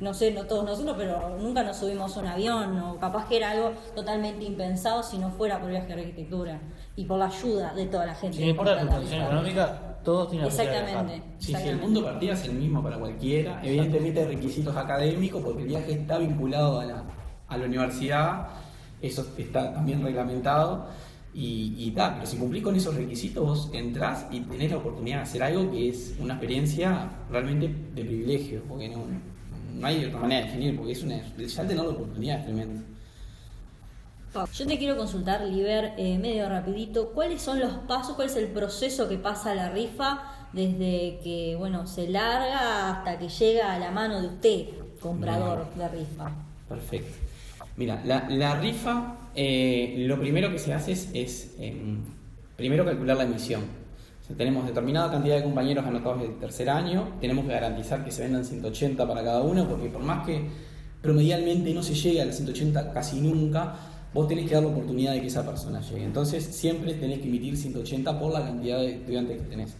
no 0.00 0.14
sé, 0.14 0.30
no 0.30 0.44
todos 0.44 0.64
nosotros, 0.64 0.94
pero 0.96 1.36
nunca 1.40 1.64
nos 1.64 1.76
subimos 1.76 2.16
a 2.16 2.20
un 2.20 2.26
avión, 2.28 2.78
o 2.78 2.98
capaz 3.00 3.26
que 3.28 3.36
era 3.38 3.50
algo 3.50 3.72
totalmente 3.96 4.44
impensado 4.44 5.02
si 5.02 5.18
no 5.18 5.30
fuera 5.30 5.60
por 5.60 5.70
viaje 5.70 5.88
de 5.88 5.94
arquitectura 6.02 6.60
y 6.94 7.04
por 7.04 7.18
la 7.18 7.26
ayuda 7.26 7.74
de 7.74 7.86
toda 7.86 8.06
la 8.06 8.14
gente. 8.14 8.36
Si 8.36 8.44
no 8.44 8.50
importa 8.50 8.78
tu 8.80 8.86
condición 8.86 9.22
económica, 9.22 9.98
todos 10.04 10.30
tienen 10.30 10.46
la 10.48 10.54
de 10.54 10.62
Exactamente. 10.62 11.14
Sí, 11.40 11.46
sí, 11.46 11.50
el 11.52 11.56
exactamente. 11.56 11.84
punto 11.84 12.00
de 12.00 12.06
partida 12.06 12.32
es 12.34 12.44
el 12.44 12.52
mismo 12.54 12.80
para 12.82 12.96
cualquiera. 12.96 13.60
Evidentemente 13.64 14.20
hay 14.20 14.26
requisitos 14.28 14.76
académicos 14.76 15.42
porque 15.42 15.62
el 15.62 15.68
viaje 15.68 15.92
está 15.92 16.18
vinculado 16.18 16.78
a 16.78 16.84
la, 16.84 17.02
a 17.48 17.56
la 17.56 17.64
universidad, 17.66 18.46
eso 19.02 19.26
está 19.36 19.74
también 19.74 20.00
reglamentado. 20.04 20.86
Y, 21.40 21.76
y 21.78 21.92
ta, 21.92 22.14
pero 22.14 22.26
si 22.26 22.36
cumplís 22.36 22.64
con 22.64 22.74
esos 22.74 22.96
requisitos, 22.96 23.46
vos 23.46 23.70
entrás 23.72 24.26
y 24.32 24.40
tenés 24.40 24.72
la 24.72 24.78
oportunidad 24.78 25.18
de 25.18 25.22
hacer 25.22 25.42
algo 25.44 25.70
que 25.70 25.90
es 25.90 26.16
una 26.18 26.34
experiencia 26.34 27.08
realmente 27.30 27.68
de 27.94 28.04
privilegio, 28.04 28.64
porque 28.68 28.88
no, 28.88 29.04
no 29.72 29.86
hay 29.86 30.04
otra 30.04 30.18
manera 30.18 30.40
de 30.40 30.46
definir, 30.48 30.76
porque 30.76 30.92
es 30.92 31.02
una, 31.04 31.16
ya 31.36 31.62
tener 31.62 31.84
la 31.84 31.90
oportunidad 31.90 32.40
es 32.40 32.44
tremendo. 32.44 32.82
Yo 34.52 34.66
te 34.66 34.78
quiero 34.78 34.96
consultar, 34.96 35.42
Liber, 35.42 35.94
eh, 35.96 36.18
medio 36.18 36.48
rapidito, 36.48 37.10
¿cuáles 37.10 37.40
son 37.40 37.60
los 37.60 37.72
pasos, 37.86 38.16
cuál 38.16 38.26
es 38.28 38.36
el 38.36 38.48
proceso 38.48 39.08
que 39.08 39.16
pasa 39.16 39.54
la 39.54 39.70
rifa 39.70 40.48
desde 40.52 41.20
que, 41.22 41.54
bueno, 41.56 41.86
se 41.86 42.08
larga 42.08 42.90
hasta 42.90 43.16
que 43.16 43.28
llega 43.28 43.74
a 43.74 43.78
la 43.78 43.92
mano 43.92 44.20
de 44.20 44.26
usted, 44.26 44.66
comprador 45.00 45.66
de 45.76 45.88
rifa? 45.88 46.32
Perfecto. 46.68 47.16
Mira, 47.76 48.02
la, 48.04 48.28
la 48.28 48.56
rifa, 48.56 49.27
eh, 49.40 49.94
lo 49.98 50.18
primero 50.18 50.50
que 50.50 50.58
se 50.58 50.74
hace 50.74 50.90
es, 50.90 51.10
es, 51.14 51.54
em, 51.60 51.98
primero 52.56 52.84
calcular 52.84 53.16
la 53.16 53.22
emisión. 53.22 53.62
O 53.62 54.26
sea, 54.26 54.36
tenemos 54.36 54.66
determinada 54.66 55.12
cantidad 55.12 55.36
de 55.36 55.44
compañeros 55.44 55.86
anotados 55.86 56.22
del 56.22 56.40
tercer 56.40 56.68
año, 56.68 57.10
tenemos 57.20 57.46
que 57.46 57.52
garantizar 57.52 58.04
que 58.04 58.10
se 58.10 58.24
vendan 58.24 58.44
180 58.44 59.06
para 59.06 59.22
cada 59.22 59.42
uno, 59.42 59.68
porque 59.68 59.90
por 59.90 60.02
más 60.02 60.26
que 60.26 60.42
promedialmente 61.00 61.72
no 61.72 61.84
se 61.84 61.94
llegue 61.94 62.20
a 62.20 62.24
las 62.24 62.34
180 62.34 62.92
casi 62.92 63.20
nunca, 63.20 63.76
vos 64.12 64.26
tenés 64.26 64.48
que 64.48 64.54
dar 64.54 64.64
la 64.64 64.70
oportunidad 64.70 65.12
de 65.12 65.20
que 65.20 65.28
esa 65.28 65.46
persona 65.46 65.82
llegue. 65.82 66.02
Entonces 66.02 66.44
siempre 66.44 66.94
tenés 66.94 67.20
que 67.20 67.28
emitir 67.28 67.56
180 67.56 68.18
por 68.18 68.32
la 68.32 68.42
cantidad 68.42 68.80
de 68.80 68.94
estudiantes 68.94 69.40
que 69.40 69.48
tenés. 69.48 69.76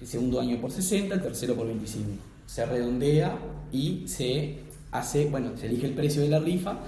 El 0.00 0.06
segundo 0.06 0.40
año 0.40 0.58
por 0.62 0.70
60, 0.72 1.14
el 1.14 1.20
tercero 1.20 1.54
por 1.54 1.66
25. 1.66 2.08
Se 2.46 2.64
redondea 2.64 3.36
y 3.70 4.04
se 4.08 4.60
hace, 4.92 5.26
bueno, 5.26 5.50
se 5.58 5.66
elige 5.66 5.88
el 5.88 5.92
precio 5.92 6.22
de 6.22 6.28
la 6.28 6.38
rifa 6.38 6.78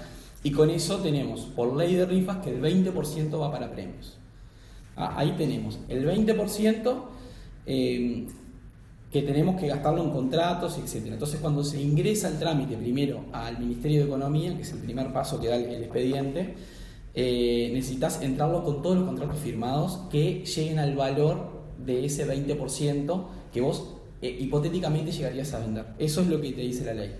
y 0.47 0.51
con 0.51 0.69
eso 0.69 0.99
tenemos 0.99 1.41
por 1.41 1.75
ley 1.75 1.95
de 1.95 2.05
rifas 2.05 2.37
que 2.37 2.51
el 2.51 2.61
20% 2.61 3.37
va 3.37 3.51
para 3.51 3.69
premios. 3.69 4.17
Ah, 4.95 5.15
ahí 5.17 5.33
tenemos 5.37 5.77
el 5.89 6.07
20% 6.07 7.03
eh, 7.65 8.27
que 9.11 9.21
tenemos 9.23 9.59
que 9.59 9.67
gastarlo 9.67 10.05
en 10.05 10.11
contratos, 10.11 10.77
etc. 10.77 11.07
Entonces 11.07 11.41
cuando 11.41 11.65
se 11.65 11.81
ingresa 11.81 12.29
el 12.29 12.39
trámite 12.39 12.77
primero 12.77 13.25
al 13.33 13.59
Ministerio 13.59 13.99
de 13.99 14.05
Economía, 14.05 14.55
que 14.55 14.61
es 14.61 14.71
el 14.71 14.79
primer 14.79 15.11
paso 15.11 15.37
que 15.37 15.49
da 15.49 15.57
el, 15.57 15.65
el 15.65 15.83
expediente, 15.83 16.55
eh, 17.13 17.69
necesitas 17.73 18.21
entrarlo 18.21 18.63
con 18.63 18.81
todos 18.81 18.95
los 18.95 19.05
contratos 19.05 19.39
firmados 19.39 19.99
que 20.09 20.45
lleguen 20.45 20.79
al 20.79 20.95
valor 20.95 21.61
de 21.77 22.05
ese 22.05 22.25
20% 22.25 23.25
que 23.51 23.59
vos 23.59 23.95
eh, 24.21 24.37
hipotéticamente 24.39 25.11
llegarías 25.11 25.53
a 25.53 25.59
vender. 25.59 25.87
Eso 25.99 26.21
es 26.21 26.27
lo 26.27 26.39
que 26.39 26.53
te 26.53 26.61
dice 26.61 26.85
la 26.85 26.93
ley. 26.93 27.15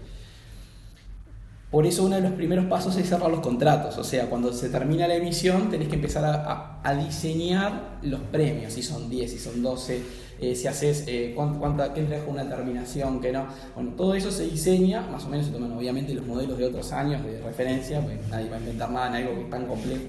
Por 1.71 1.86
eso 1.86 2.05
uno 2.05 2.15
de 2.15 2.21
los 2.21 2.31
primeros 2.31 2.65
pasos 2.67 2.95
es 2.95 3.09
cerrar 3.09 3.29
los 3.29 3.41
contratos. 3.41 3.97
O 3.97 4.03
sea, 4.03 4.29
cuando 4.29 4.53
se 4.53 4.69
termina 4.69 5.05
la 5.05 5.15
emisión 5.15 5.69
tenés 5.69 5.89
que 5.89 5.95
empezar 5.95 6.24
a, 6.24 6.74
diseñar 6.95 8.00
los 8.01 8.21
premios, 8.21 8.71
si 8.71 8.81
son 8.81 9.09
10, 9.09 9.29
si 9.29 9.38
son 9.38 9.62
12, 9.62 10.01
eh, 10.39 10.55
si 10.55 10.67
haces, 10.67 11.03
eh, 11.07 11.33
cuán- 11.36 11.59
cuánta, 11.59 11.93
qué 11.93 12.00
entrega 12.00 12.24
una 12.27 12.47
terminación, 12.47 13.19
qué 13.19 13.33
no. 13.33 13.47
Bueno, 13.75 13.91
todo 13.97 14.15
eso 14.15 14.31
se 14.31 14.45
diseña, 14.45 15.01
más 15.01 15.25
o 15.25 15.29
menos 15.29 15.47
se 15.47 15.51
toman 15.51 15.74
obviamente 15.74 16.13
los 16.13 16.25
modelos 16.25 16.57
de 16.57 16.65
otros 16.65 16.93
años 16.93 17.21
de 17.25 17.41
referencia, 17.41 18.00
porque 18.00 18.17
nadie 18.29 18.50
va 18.50 18.55
a 18.55 18.59
inventar 18.59 18.89
nada 18.89 19.07
en 19.09 19.15
algo 19.15 19.36
que 19.36 19.41
es 19.41 19.50
tan 19.50 19.65
complejo. 19.65 20.03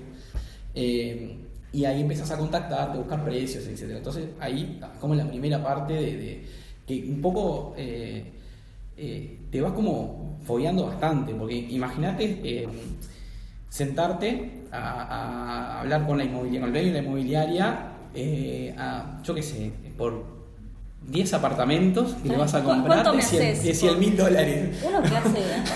Eh, 0.75 1.39
y 1.73 1.85
ahí 1.85 2.03
empezás 2.03 2.31
a 2.31 2.39
contactarte, 2.39 2.99
buscar 2.99 3.25
precios, 3.25 3.67
etc. 3.67 3.97
Entonces 3.97 4.27
ahí 4.39 4.81
como 5.01 5.17
la 5.17 5.27
primera 5.29 5.61
parte 5.63 5.93
de, 5.95 6.47
que 6.87 7.05
un 7.11 7.21
poco 7.21 7.75
te 9.51 9.61
vas 9.61 9.73
como 9.73 10.39
fogueando 10.45 10.87
bastante, 10.87 11.35
porque 11.35 11.55
imagínate 11.57 12.41
eh, 12.45 12.69
sentarte 13.69 14.65
a, 14.73 14.79
a 14.79 15.81
hablar 15.81 16.07
con 16.07 16.19
la 16.19 16.25
inmobiliaria, 16.25 16.61
con 16.61 16.69
el 16.69 16.73
dueño 16.75 16.89
de 16.89 17.01
la 17.03 17.07
inmobiliaria, 17.07 17.79
eh, 18.15 18.75
a, 18.79 19.21
yo 19.23 19.35
qué 19.35 19.43
sé, 19.43 19.73
por 19.97 20.25
10 21.07 21.35
apartamentos 21.35 22.15
que 22.23 22.29
le 22.29 22.37
vas 22.37 22.55
a 22.55 22.61
¿Cu- 22.63 22.67
comprar 22.71 23.05
de 23.11 23.17
me 23.17 23.23
100 23.23 23.43
haces? 23.43 23.65
de 23.65 23.75
100 23.75 24.01
mil 24.01 24.17
dólares. 24.17 24.79
Uno 24.87 25.03
que 25.03 25.17
hace, 25.17 25.29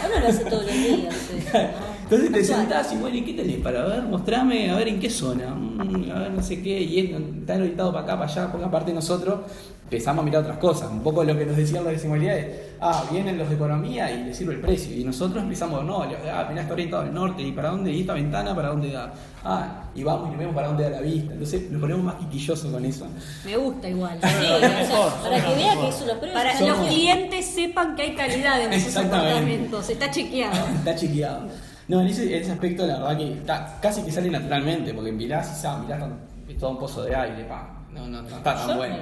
uno 0.06 0.20
lo 0.20 0.28
hace 0.28 0.44
todos 0.44 0.64
los 0.64 0.72
días. 0.74 1.14
Entonces 2.12 2.32
te 2.32 2.44
sentás 2.44 2.92
y 2.92 2.96
bueno, 2.96 3.16
¿y 3.16 3.22
qué 3.22 3.32
tenés 3.32 3.56
para 3.58 3.84
ver? 3.84 4.02
Mostrame, 4.02 4.70
a 4.70 4.76
ver 4.76 4.88
en 4.88 5.00
qué 5.00 5.08
zona, 5.10 5.46
Mm, 5.54 6.10
a 6.10 6.18
ver 6.20 6.30
no 6.32 6.42
sé 6.42 6.62
qué, 6.62 6.80
y 6.80 6.98
es- 7.00 7.20
está 7.40 7.54
orientado 7.54 7.92
para 7.92 8.04
acá, 8.04 8.18
para 8.18 8.30
allá, 8.30 8.48
porque 8.52 8.66
aparte 8.66 8.92
nosotros 8.92 9.40
empezamos 9.84 10.22
a 10.22 10.24
mirar 10.24 10.42
otras 10.42 10.58
cosas. 10.58 10.90
Un 10.90 11.02
poco 11.02 11.22
lo 11.24 11.36
que 11.36 11.44
nos 11.46 11.56
decían 11.56 11.84
los 11.84 11.92
de 11.92 11.98
Simbolidad 11.98 12.36
es, 12.38 12.46
ah, 12.80 13.04
vienen 13.10 13.36
los 13.38 13.48
de 13.48 13.54
economía 13.56 14.10
y 14.10 14.24
les 14.24 14.36
sirve 14.36 14.54
el 14.54 14.60
precio. 14.60 14.94
Y 14.96 15.04
nosotros 15.04 15.42
empezamos, 15.42 15.84
no, 15.84 16.02
ah, 16.02 16.46
mirá, 16.50 16.62
está 16.62 16.72
orientado 16.74 17.02
al 17.02 17.12
norte, 17.14 17.42
¿y 17.42 17.52
para 17.52 17.70
dónde? 17.70 17.90
¿Y 17.92 18.00
esta 18.02 18.14
ventana 18.14 18.54
para 18.54 18.68
dónde 18.68 18.90
da? 18.92 19.12
Ah, 19.44 19.84
y 19.94 20.02
vamos 20.02 20.32
y 20.32 20.36
vemos 20.36 20.54
para 20.54 20.68
dónde 20.68 20.84
da 20.84 20.90
la 20.90 21.00
vista. 21.00 21.32
Entonces 21.32 21.70
nos 21.70 21.80
ponemos 21.80 22.04
más 22.04 22.14
quisquillosos 22.16 22.70
con 22.70 22.84
eso. 22.84 23.06
Me 23.44 23.56
gusta 23.56 23.88
igual. 23.88 24.18
Sí, 24.22 24.28
o 24.28 24.60
sea, 24.60 25.22
para 25.22 25.44
que 25.46 25.54
vea 25.56 25.74
que 25.80 25.88
eso 25.88 26.06
los 26.06 26.16
precios 26.18 26.34
Para 26.42 26.58
que 26.58 26.68
los 26.68 26.78
clientes 26.88 27.46
sepan 27.46 27.96
que 27.96 28.02
hay 28.02 28.14
calidad 28.14 28.62
en 28.62 28.72
esos 28.72 28.96
apartamentos. 28.96 29.88
Está 29.90 30.10
chequeado. 30.10 30.66
Está 30.76 30.94
chequeado. 30.94 31.71
No, 31.92 32.00
en 32.00 32.06
ese, 32.06 32.34
en 32.34 32.42
ese 32.42 32.52
aspecto 32.52 32.86
la 32.86 32.98
verdad 33.00 33.18
que 33.18 33.32
está- 33.34 33.78
casi 33.82 34.02
que 34.02 34.10
sale 34.10 34.30
naturalmente, 34.30 34.94
porque 34.94 35.12
mirás 35.12 35.58
y 35.58 35.60
sabes, 35.60 35.84
mirás 35.84 36.00
tan- 36.00 36.20
es 36.48 36.56
todo 36.56 36.70
un 36.70 36.78
pozo 36.78 37.02
de 37.02 37.14
aire, 37.14 37.44
pa. 37.44 37.84
No, 37.92 38.06
no, 38.08 38.22
no 38.22 38.28
está 38.28 38.42
tan 38.42 38.68
Yo 38.68 38.76
bueno. 38.76 38.96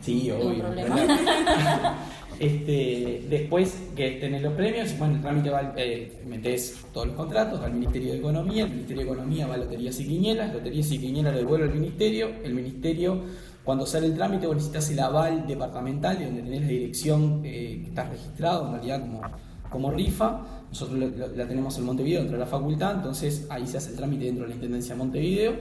Sí, 0.00 0.30
obvio. 0.30 0.64
este, 2.40 3.26
después 3.28 3.76
que 3.94 4.12
tenés 4.12 4.40
los 4.40 4.54
premios, 4.54 4.96
bueno, 4.98 5.16
el 5.16 5.20
trámite 5.20 5.50
va, 5.50 5.74
eh, 5.76 6.22
metés 6.26 6.78
todos 6.94 7.08
los 7.08 7.16
contratos 7.16 7.60
al 7.60 7.74
Ministerio 7.74 8.12
de 8.12 8.18
Economía, 8.20 8.64
el 8.64 8.70
Ministerio 8.70 9.04
de 9.04 9.10
Economía 9.12 9.46
va 9.46 9.54
a 9.54 9.58
Loterías 9.58 10.00
y 10.00 10.06
Quinielas, 10.06 10.54
Loterías 10.54 10.90
y 10.92 10.98
Quinielas 10.98 11.34
lo 11.34 11.38
devuelve 11.40 11.66
al 11.66 11.74
Ministerio, 11.74 12.30
el 12.42 12.54
Ministerio, 12.54 13.20
cuando 13.64 13.84
sale 13.84 14.06
el 14.06 14.14
trámite, 14.14 14.46
vos 14.46 14.56
necesitas 14.56 14.88
el 14.90 15.00
aval 15.00 15.46
departamental, 15.46 16.18
de 16.18 16.24
donde 16.24 16.40
tenés 16.42 16.62
la 16.62 16.68
dirección 16.68 17.42
eh, 17.44 17.80
que 17.82 17.88
está 17.88 18.04
registrado 18.08 18.64
en 18.68 18.72
realidad 18.72 19.00
como, 19.02 19.20
como 19.70 19.90
rifa, 19.90 20.40
nosotros 20.68 20.98
la 21.36 21.46
tenemos 21.48 21.78
en 21.78 21.84
Montevideo 21.84 22.20
dentro 22.20 22.36
de 22.38 22.44
la 22.44 22.50
facultad, 22.50 22.96
entonces 22.96 23.46
ahí 23.48 23.66
se 23.66 23.78
hace 23.78 23.90
el 23.90 23.96
trámite 23.96 24.24
dentro 24.26 24.44
de 24.44 24.50
la 24.50 24.54
Intendencia 24.56 24.94
de 24.94 24.98
Montevideo. 24.98 25.52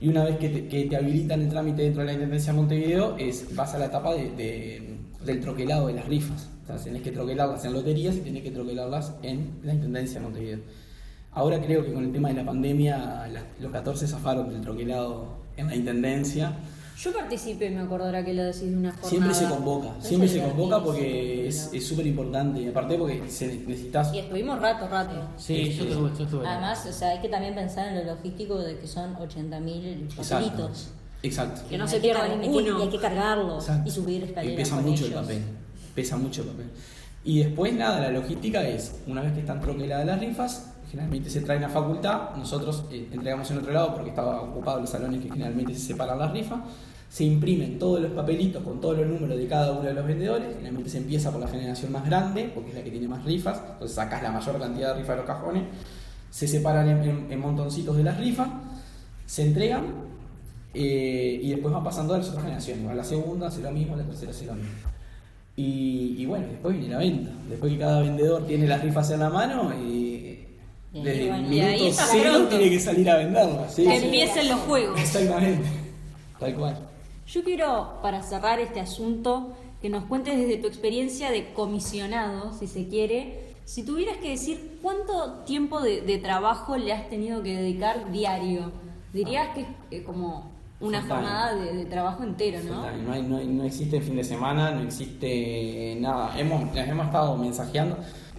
Y 0.00 0.08
una 0.08 0.24
vez 0.24 0.36
que 0.38 0.48
te, 0.50 0.96
habilitan 0.96 1.40
el 1.40 1.48
trámite 1.48 1.82
dentro 1.82 2.00
de 2.02 2.06
la 2.08 2.12
Intendencia 2.14 2.52
de 2.52 2.58
Montevideo, 2.58 3.16
es, 3.16 3.54
vas 3.54 3.74
a 3.74 3.78
la 3.78 3.86
etapa 3.86 4.12
de, 4.14 4.30
de- 4.32 4.98
del 5.24 5.40
troquelado 5.40 5.86
de 5.86 5.94
las 5.94 6.06
rifas. 6.06 6.50
O 6.64 6.66
sea, 6.66 6.76
tenés 6.76 7.02
que 7.02 7.10
troquelarlas 7.10 7.64
en 7.64 7.72
loterías 7.72 8.16
y 8.16 8.20
tenés 8.20 8.42
que 8.42 8.50
troquelarlas 8.50 9.14
en 9.22 9.60
la 9.62 9.72
Intendencia 9.74 10.18
de 10.20 10.26
Montevideo. 10.26 10.58
Ahora 11.32 11.60
creo 11.60 11.84
que 11.84 11.92
con 11.92 12.04
el 12.04 12.12
tema 12.12 12.28
de 12.28 12.34
la 12.34 12.44
pandemia, 12.44 13.28
los 13.60 13.72
14 13.72 14.06
zafaron 14.06 14.50
del 14.50 14.60
troquelado 14.60 15.36
en 15.56 15.68
la 15.68 15.76
Intendencia. 15.76 16.52
Yo 16.96 17.12
participé, 17.12 17.70
me 17.70 17.80
acuerdo 17.82 18.06
ahora 18.06 18.24
que 18.24 18.32
lo 18.34 18.44
decís 18.44 18.62
de 18.70 18.76
una 18.76 18.90
jornada. 18.92 19.08
Siempre 19.10 19.34
se 19.34 19.44
convoca, 19.48 19.88
siempre 20.00 20.28
se 20.28 20.40
convoca 20.42 20.82
porque 20.82 21.48
es 21.48 21.86
súper 21.86 22.06
importante. 22.06 22.60
Y 22.60 22.68
aparte 22.68 22.96
porque 22.96 23.22
se 23.28 23.48
ne- 23.48 23.64
necesitas... 23.66 24.14
Y 24.14 24.18
estuvimos 24.20 24.60
rato, 24.60 24.86
rato. 24.88 25.28
Sí, 25.36 25.74
yo 25.74 25.84
estuve, 25.84 26.10
yo 26.16 26.24
estuve. 26.24 26.46
Además, 26.46 26.86
o 26.88 26.92
sea, 26.92 27.10
hay 27.10 27.20
que 27.20 27.28
también 27.28 27.54
pensar 27.54 27.88
en 27.88 27.96
lo 28.06 28.14
logístico 28.14 28.58
de 28.58 28.78
que 28.78 28.86
son 28.86 29.14
80.000 29.16 30.02
Exacto. 30.04 30.22
papelitos. 30.46 30.88
Exacto. 31.22 31.62
Que 31.68 31.78
no 31.78 31.84
Hay 31.84 31.90
se 31.90 32.00
pierda 32.00 32.28
ninguno. 32.36 32.78
Y 32.78 32.82
hay 32.82 32.88
que 32.88 32.98
cargarlo 32.98 33.56
Exacto. 33.56 33.88
y 33.88 33.92
subir 33.92 34.20
Y 34.22 34.24
escaleras. 34.26 34.56
pesa 34.56 34.74
con 34.76 34.84
mucho 34.84 35.04
ellos. 35.06 35.08
el 35.18 35.22
papel. 35.22 35.42
Pesa 35.94 36.16
mucho 36.16 36.42
el 36.42 36.48
papel. 36.48 36.66
Y 37.24 37.38
después, 37.38 37.72
nada, 37.74 38.00
la 38.00 38.10
logística 38.10 38.62
es, 38.68 38.96
una 39.06 39.22
vez 39.22 39.32
que 39.32 39.40
están 39.40 39.60
troqueladas 39.60 40.06
las 40.06 40.20
rifas, 40.20 40.73
generalmente 40.94 41.28
se 41.28 41.40
traen 41.40 41.64
a 41.64 41.68
facultad, 41.68 42.36
nosotros 42.36 42.84
eh, 42.90 43.08
entregamos 43.12 43.50
en 43.50 43.58
otro 43.58 43.72
lado 43.72 43.94
porque 43.94 44.10
estaba 44.10 44.40
ocupado 44.42 44.80
los 44.80 44.90
salones 44.90 45.20
que 45.22 45.28
generalmente 45.28 45.74
se 45.74 45.80
separan 45.80 46.18
las 46.18 46.30
rifas, 46.32 46.60
se 47.08 47.24
imprimen 47.24 47.78
todos 47.78 48.00
los 48.00 48.12
papelitos 48.12 48.62
con 48.62 48.80
todos 48.80 48.98
los 48.98 49.06
números 49.06 49.36
de 49.36 49.46
cada 49.46 49.72
uno 49.72 49.82
de 49.82 49.94
los 49.94 50.06
vendedores, 50.06 50.48
generalmente 50.54 50.90
se 50.90 50.98
empieza 50.98 51.30
por 51.30 51.40
la 51.40 51.48
generación 51.48 51.92
más 51.92 52.04
grande, 52.06 52.50
porque 52.54 52.70
es 52.70 52.76
la 52.76 52.82
que 52.84 52.90
tiene 52.90 53.08
más 53.08 53.24
rifas, 53.24 53.60
entonces 53.72 53.94
sacas 53.94 54.22
la 54.22 54.30
mayor 54.32 54.58
cantidad 54.58 54.94
de 54.94 55.00
rifas 55.00 55.16
de 55.16 55.22
los 55.22 55.26
cajones, 55.26 55.62
se 56.30 56.48
separan 56.48 56.88
en, 56.88 57.02
en- 57.02 57.26
en 57.32 57.40
montoncitos 57.40 57.96
de 57.96 58.02
las 58.04 58.16
rifas, 58.18 58.48
se 59.26 59.42
entregan 59.46 59.84
eh, 60.74 61.38
y 61.42 61.50
después 61.50 61.72
van 61.72 61.84
pasando 61.84 62.14
a 62.14 62.18
las 62.18 62.28
otras 62.28 62.42
generaciones. 62.42 62.88
A 62.90 62.94
la 62.94 63.04
segunda 63.04 63.46
hace 63.46 63.62
lo 63.62 63.70
mismo, 63.70 63.94
a 63.94 63.98
la 63.98 64.04
tercera 64.04 64.30
hace 64.32 64.46
lo 64.46 64.54
mismo. 64.54 64.70
Y, 65.56 66.16
y 66.18 66.26
bueno, 66.26 66.48
después 66.48 66.76
viene 66.76 66.92
la 66.92 66.98
venta. 66.98 67.30
Después 67.48 67.72
que 67.72 67.78
cada 67.78 68.00
vendedor 68.00 68.44
tiene 68.44 68.66
las 68.66 68.82
rifas 68.82 69.08
en 69.12 69.20
la 69.20 69.30
mano, 69.30 69.72
y 69.72 70.13
Y 70.94 70.98
ahí, 70.98 71.04
desde 71.04 71.28
bueno, 71.28 71.46
el 71.48 71.52
y 71.52 71.60
ahí 71.60 71.72
minuto 71.74 71.90
está 71.90 72.06
cero 72.10 72.30
pronto. 72.34 72.48
tiene 72.50 72.70
que 72.70 72.80
salir 72.80 73.10
a 73.10 73.16
venderlas. 73.16 73.74
Sí, 73.74 73.84
que 73.84 73.98
sí. 73.98 74.04
empiecen 74.04 74.48
los 74.48 74.60
juegos. 74.60 75.00
Exactamente. 75.00 75.68
Tal 76.38 76.54
cual. 76.54 76.78
Yo 77.26 77.42
quiero, 77.44 77.98
para 78.02 78.22
cerrar 78.22 78.60
este 78.60 78.80
asunto, 78.80 79.52
que 79.82 79.88
nos 79.90 80.04
cuentes 80.04 80.36
desde 80.38 80.56
tu 80.58 80.66
experiencia 80.68 81.30
de 81.30 81.52
comisionado, 81.52 82.52
si 82.52 82.66
se 82.66 82.86
quiere, 82.88 83.54
si 83.64 83.82
tuvieras 83.82 84.18
que 84.18 84.30
decir 84.30 84.78
cuánto 84.82 85.40
tiempo 85.46 85.80
de, 85.80 86.02
de 86.02 86.18
trabajo 86.18 86.76
le 86.76 86.92
has 86.92 87.08
tenido 87.10 87.42
que 87.42 87.56
dedicar 87.56 88.10
diario. 88.12 88.70
Dirías 89.12 89.48
que 89.54 89.62
es 89.62 89.66
eh, 89.90 90.02
como 90.04 90.52
una 90.80 91.00
Full 91.00 91.10
jornada 91.10 91.54
de, 91.54 91.72
de 91.72 91.84
trabajo 91.86 92.22
entero, 92.24 92.60
¿no? 92.64 92.82
No, 92.96 93.12
hay- 93.12 93.22
no, 93.22 93.36
hay- 93.38 93.46
no 93.46 93.64
existe 93.64 94.00
fin 94.00 94.16
de 94.16 94.24
semana, 94.24 94.70
no 94.72 94.82
existe 94.82 95.96
nada. 96.00 96.38
Hemos, 96.38 96.76
hemos 96.76 97.06
estado 97.06 97.36
mensajeando. 97.36 97.96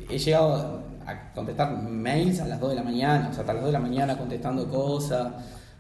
He 0.10 0.20
llegado 0.20 0.84
a 1.06 1.32
contestar 1.34 1.82
mails 1.82 2.39
a 2.39 2.48
las 2.48 2.60
2 2.60 2.70
de 2.72 2.76
la 2.76 2.84
mañana, 2.84 3.30
o 3.30 3.34
sea, 3.34 3.41
hasta 3.41 3.54
las 3.54 3.63
2 3.63 3.68
de 3.68 3.74
la 3.74 3.80
mañana 3.80 4.18
contestando 4.18 4.68
cosas. 4.70 5.34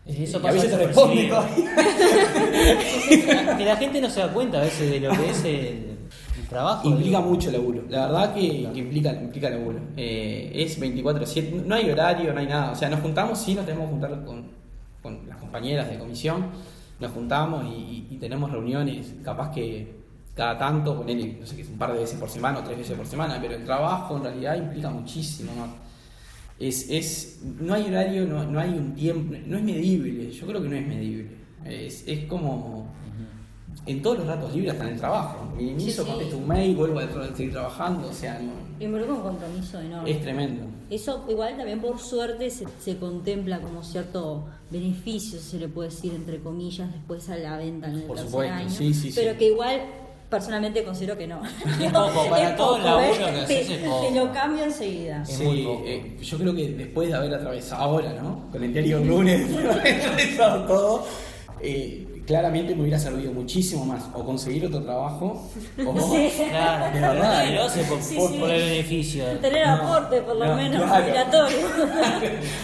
Eso 0.05 0.39
a 0.45 0.51
veces 0.51 0.69
te 0.69 0.77
responde 0.77 1.31
que 3.57 3.65
la 3.65 3.75
gente 3.75 3.99
no 3.99 4.09
se 4.09 4.19
da 4.19 4.31
cuenta 4.31 4.59
a 4.59 4.63
veces 4.63 4.91
de 4.91 4.99
lo 4.99 5.09
que 5.09 5.29
es 5.31 5.43
el, 5.45 5.97
el 6.39 6.47
trabajo. 6.47 6.87
Implica 6.87 7.17
digo. 7.17 7.29
mucho 7.29 7.49
laburo, 7.49 7.83
la 7.89 8.05
verdad 8.05 8.33
que, 8.35 8.69
que 8.71 8.79
implica, 8.79 9.13
implica 9.13 9.49
laburo. 9.49 9.79
Eh, 9.97 10.51
es 10.53 10.79
24-7, 10.79 11.63
no 11.65 11.73
hay 11.73 11.89
horario, 11.89 12.33
no 12.33 12.39
hay 12.39 12.45
nada. 12.45 12.71
O 12.71 12.75
sea, 12.75 12.87
nos 12.87 12.99
juntamos, 12.99 13.39
sí, 13.39 13.55
nos 13.55 13.65
tenemos 13.65 13.87
que 13.87 13.91
juntar 13.93 14.23
con, 14.23 14.51
con 15.01 15.27
las 15.27 15.37
compañeras 15.37 15.89
de 15.89 15.97
comisión, 15.97 16.51
nos 16.99 17.11
juntamos 17.11 17.65
y 17.67 18.17
tenemos 18.19 18.51
reuniones, 18.51 19.15
capaz 19.23 19.49
que 19.51 20.04
cada 20.35 20.57
tanto, 20.57 20.97
ponele, 20.97 21.37
no 21.39 21.45
sé 21.47 21.55
qué, 21.55 21.63
un 21.63 21.77
par 21.77 21.93
de 21.93 21.99
veces 21.99 22.19
por 22.19 22.29
semana 22.29 22.59
o 22.59 22.63
tres 22.63 22.77
veces 22.77 22.97
por 22.97 23.07
semana, 23.07 23.39
pero 23.41 23.55
el 23.55 23.63
trabajo 23.63 24.17
en 24.17 24.23
realidad 24.23 24.57
implica 24.57 24.89
muchísimo 24.89 25.51
más. 25.55 25.69
Es, 26.59 26.89
es, 26.89 27.39
no 27.43 27.73
hay 27.73 27.83
horario, 27.87 28.25
no, 28.25 28.43
no 28.45 28.59
hay 28.59 28.69
un 28.69 28.93
tiempo, 28.95 29.35
no 29.45 29.57
es 29.57 29.63
medible, 29.63 30.31
yo 30.31 30.47
creo 30.47 30.61
que 30.61 30.69
no 30.69 30.75
es 30.75 30.87
medible. 30.87 31.29
Es, 31.65 32.03
es 32.07 32.25
como 32.25 32.87
en 33.85 34.01
todos 34.01 34.19
los 34.19 34.27
ratos 34.27 34.53
libres 34.53 34.71
hasta 34.73 34.85
en 34.87 34.93
el 34.93 34.99
trabajo. 34.99 35.51
Minimizo, 35.55 36.03
Sí, 36.03 36.07
sí. 36.07 36.11
contesto 36.13 36.37
un 36.37 36.47
mail, 36.47 36.75
vuelvo 36.75 36.99
a 36.99 37.07
seguir 37.35 37.51
trabajando, 37.51 38.07
o 38.09 38.13
sea, 38.13 38.39
no, 38.39 38.51
Involucra 38.79 39.13
un 39.13 39.21
compromiso 39.21 39.79
enorme. 39.79 40.11
es 40.11 40.21
tremendo. 40.21 40.65
Eso 40.89 41.25
igual 41.29 41.55
también 41.57 41.79
por 41.81 41.97
suerte 41.99 42.49
se, 42.49 42.65
se 42.79 42.97
contempla 42.97 43.59
como 43.61 43.83
cierto 43.83 44.45
beneficio, 44.69 45.39
se 45.39 45.59
le 45.59 45.67
puede 45.69 45.89
decir 45.89 46.13
entre 46.13 46.39
comillas, 46.41 46.91
después 46.93 47.29
a 47.29 47.37
la 47.37 47.57
venta 47.57 47.87
en 47.87 47.95
el 47.95 48.03
Por 48.03 48.17
supuesto, 48.19 48.53
año. 48.53 48.69
sí, 48.69 48.93
sí, 48.93 49.11
sí. 49.11 49.19
pero 49.19 49.37
que 49.37 49.47
igual 49.47 49.81
personalmente 50.35 50.83
considero 50.83 51.17
que 51.17 51.27
no. 51.27 51.39
Poco, 51.93 52.29
para 52.29 52.49
Es 52.49 52.55
todo 52.57 52.77
poco, 52.77 52.99
¿eh? 52.99 53.11
que 53.17 53.23
te, 53.23 53.39
haces 53.59 53.69
es 53.69 53.77
poco. 53.87 54.07
te 54.07 54.15
lo 54.19 54.31
cambio 54.33 54.63
enseguida. 54.65 55.21
Es 55.23 55.29
Sí, 55.29 55.43
muy 55.43 55.63
poco. 55.63 55.83
eh, 55.85 56.17
yo 56.21 56.37
creo 56.37 56.53
que 56.55 56.69
después 56.71 57.07
de 57.07 57.15
haber 57.15 57.33
atravesado 57.33 57.81
ahora, 57.83 58.13
¿no? 58.21 58.51
Con 58.51 58.61
el 58.63 58.73
diario 58.73 58.99
lunes, 58.99 59.49
de 59.55 59.69
haber 59.71 60.01
atravesado 60.01 60.65
todo, 60.65 61.05
eh, 61.61 62.05
claramente 62.27 62.75
me 62.75 62.81
hubiera 62.81 62.99
servido 62.99 63.31
muchísimo 63.31 63.85
más 63.85 64.03
o 64.13 64.25
conseguir 64.25 64.65
otro 64.65 64.81
trabajo 64.83 65.47
o 65.85 65.93
Claro, 66.49 66.93
De 66.93 66.99
verdad, 66.99 67.65
hace 67.65 67.83
por, 67.85 68.01
Sí, 68.01 68.15
por- 68.15 68.31
sí. 68.31 68.37
por 68.39 68.49
el 68.51 68.61
beneficio. 68.69 69.25
Tener 69.39 69.63
aporte 69.63 70.21
por 70.21 70.35
lo 70.35 70.45
no, 70.47 70.55
menos 70.55 70.83
claro. 70.83 71.03
obligatorio. 71.05 71.57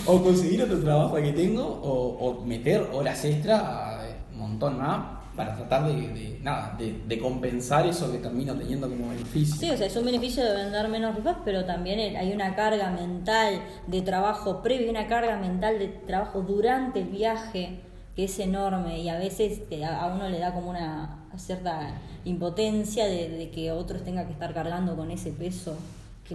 o 0.08 0.22
conseguir 0.22 0.64
otro 0.64 0.80
trabajo 0.82 1.16
que 1.16 1.32
tengo 1.32 1.64
o, 1.64 2.18
o 2.42 2.46
meter 2.46 2.86
horas 2.92 3.24
extra 3.24 4.00
eh, 4.10 4.16
un 4.34 4.40
montón 4.40 4.78
más 4.78 5.21
para 5.36 5.56
tratar 5.56 5.86
de, 5.88 6.40
nada 6.42 6.78
de, 6.78 7.20
compensar 7.20 7.86
eso 7.88 8.12
que 8.12 8.18
termino 8.18 8.54
teniendo 8.56 8.90
como 8.90 9.10
beneficio. 9.10 9.56
Sí, 9.56 9.70
o 9.70 9.78
sea, 9.78 9.88
es 9.88 9.96
un 9.96 10.06
beneficio 10.06 10.44
de 10.44 10.54
vender 10.54 10.88
menos 10.90 11.16
rifas, 11.16 11.38
pero 11.46 11.66
también 11.66 12.16
hay 12.16 12.34
una 12.34 12.56
carga 12.56 12.90
mental 12.90 13.62
de 13.88 14.02
trabajo 14.02 14.62
previo, 14.62 14.90
una 14.90 15.08
carga 15.08 15.38
mental 15.38 15.80
de 15.80 15.88
trabajo 15.88 16.42
durante 16.42 17.02
el 17.02 17.10
viaje 17.10 17.80
que 18.16 18.26
es 18.26 18.40
enorme 18.40 19.00
y 19.00 19.08
a 19.08 19.18
veces 19.18 19.62
a 19.84 20.02
a 20.02 20.14
uno 20.14 20.28
le 20.28 20.40
da 20.40 20.54
como 20.54 20.70
una 20.70 21.28
cierta 21.38 21.94
impotencia 22.26 23.06
de, 23.06 23.30
de 23.30 23.50
que 23.52 23.72
otros 23.72 24.04
tenga 24.04 24.26
que 24.26 24.34
estar 24.34 24.54
cargando 24.54 24.98
con 24.98 25.12
ese 25.12 25.32
peso 25.32 25.78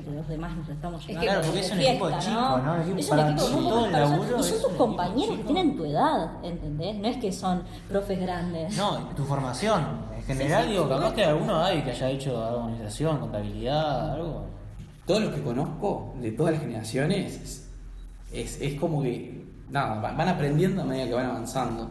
que 0.00 0.10
los 0.10 0.26
demás 0.28 0.56
nos 0.56 0.68
estamos 0.68 1.00
Es 1.02 1.06
llevando. 1.08 1.20
que- 1.20 1.26
Claro, 1.26 1.46
porque 1.46 1.60
es 1.60 1.70
un 1.72 1.78
de 1.78 1.88
equipo 1.90 2.06
fiesta, 2.08 2.24
chico, 2.30 2.58
¿no? 2.58 2.76
Es 2.76 2.86
un 2.88 3.08
para 3.16 3.30
equipo 3.30 3.44
todo 3.46 3.82
personas 3.82 3.92
laburo 4.10 4.38
y 4.38 4.42
son 4.42 4.62
tus 4.62 4.72
compañeros 4.72 5.36
que 5.38 5.44
tienen 5.44 5.76
tu 5.76 5.84
edad, 5.84 6.44
¿entendés? 6.44 6.96
No 6.96 7.08
es 7.08 7.16
que 7.18 7.32
son 7.32 7.62
profes 7.88 8.20
grandes. 8.20 8.76
No, 8.76 8.98
tu 9.16 9.24
formación. 9.24 9.84
En 10.16 10.22
general, 10.24 10.64
sí, 10.64 10.70
digo, 10.72 10.88
capaz 10.88 11.14
que 11.14 11.24
alguno 11.24 11.62
hay 11.62 11.82
que 11.82 11.90
haya 11.90 12.10
hecho 12.10 12.44
administración, 12.44 13.18
contabilidad, 13.20 14.12
algo. 14.14 14.46
todos 15.06 15.22
los 15.22 15.34
que 15.34 15.42
conozco 15.42 16.14
de 16.20 16.32
todas 16.32 16.52
las 16.54 16.62
generaciones 16.62 17.34
es, 17.40 17.70
es, 18.32 18.60
es 18.60 18.80
como 18.80 19.02
que 19.02 19.44
nada 19.70 20.00
va- 20.00 20.12
van 20.12 20.28
aprendiendo 20.28 20.82
a 20.82 20.84
medida 20.84 21.06
que 21.06 21.14
van 21.14 21.26
avanzando 21.26 21.90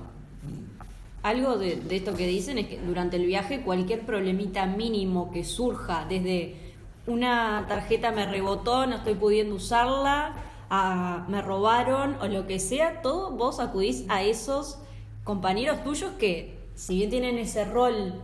algo 1.24 1.58
de, 1.58 1.78
de 1.78 1.96
esto 1.96 2.14
que 2.14 2.28
dicen 2.28 2.58
es 2.60 2.68
que 2.68 2.80
durante 2.80 3.16
el 3.18 3.26
viaje 3.26 3.62
cualquier 3.62 4.06
problemita 4.06 4.66
mínimo 4.68 5.32
que 5.32 5.44
surja, 5.44 6.06
desde 6.08 6.65
una 7.08 7.66
tarjeta 7.68 8.12
me 8.12 8.26
rebotó, 8.26 8.86
no 8.88 8.96
estoy 8.98 9.16
pudiendo 9.16 9.56
usarla, 9.56 10.34
a 10.70 11.26
me 11.28 11.42
robaron 11.42 12.18
o 12.22 12.28
lo 12.28 12.48
que 12.48 12.60
sea, 12.60 13.02
todo 13.02 13.32
vos 13.32 13.60
acudís 13.60 14.06
a 14.10 14.24
esos 14.24 14.80
compañeros 15.24 15.84
tuyos 15.84 16.12
que, 16.18 16.58
si 16.76 16.96
bien 16.98 17.10
tienen 17.10 17.38
ese 17.38 17.66
rol 17.66 18.22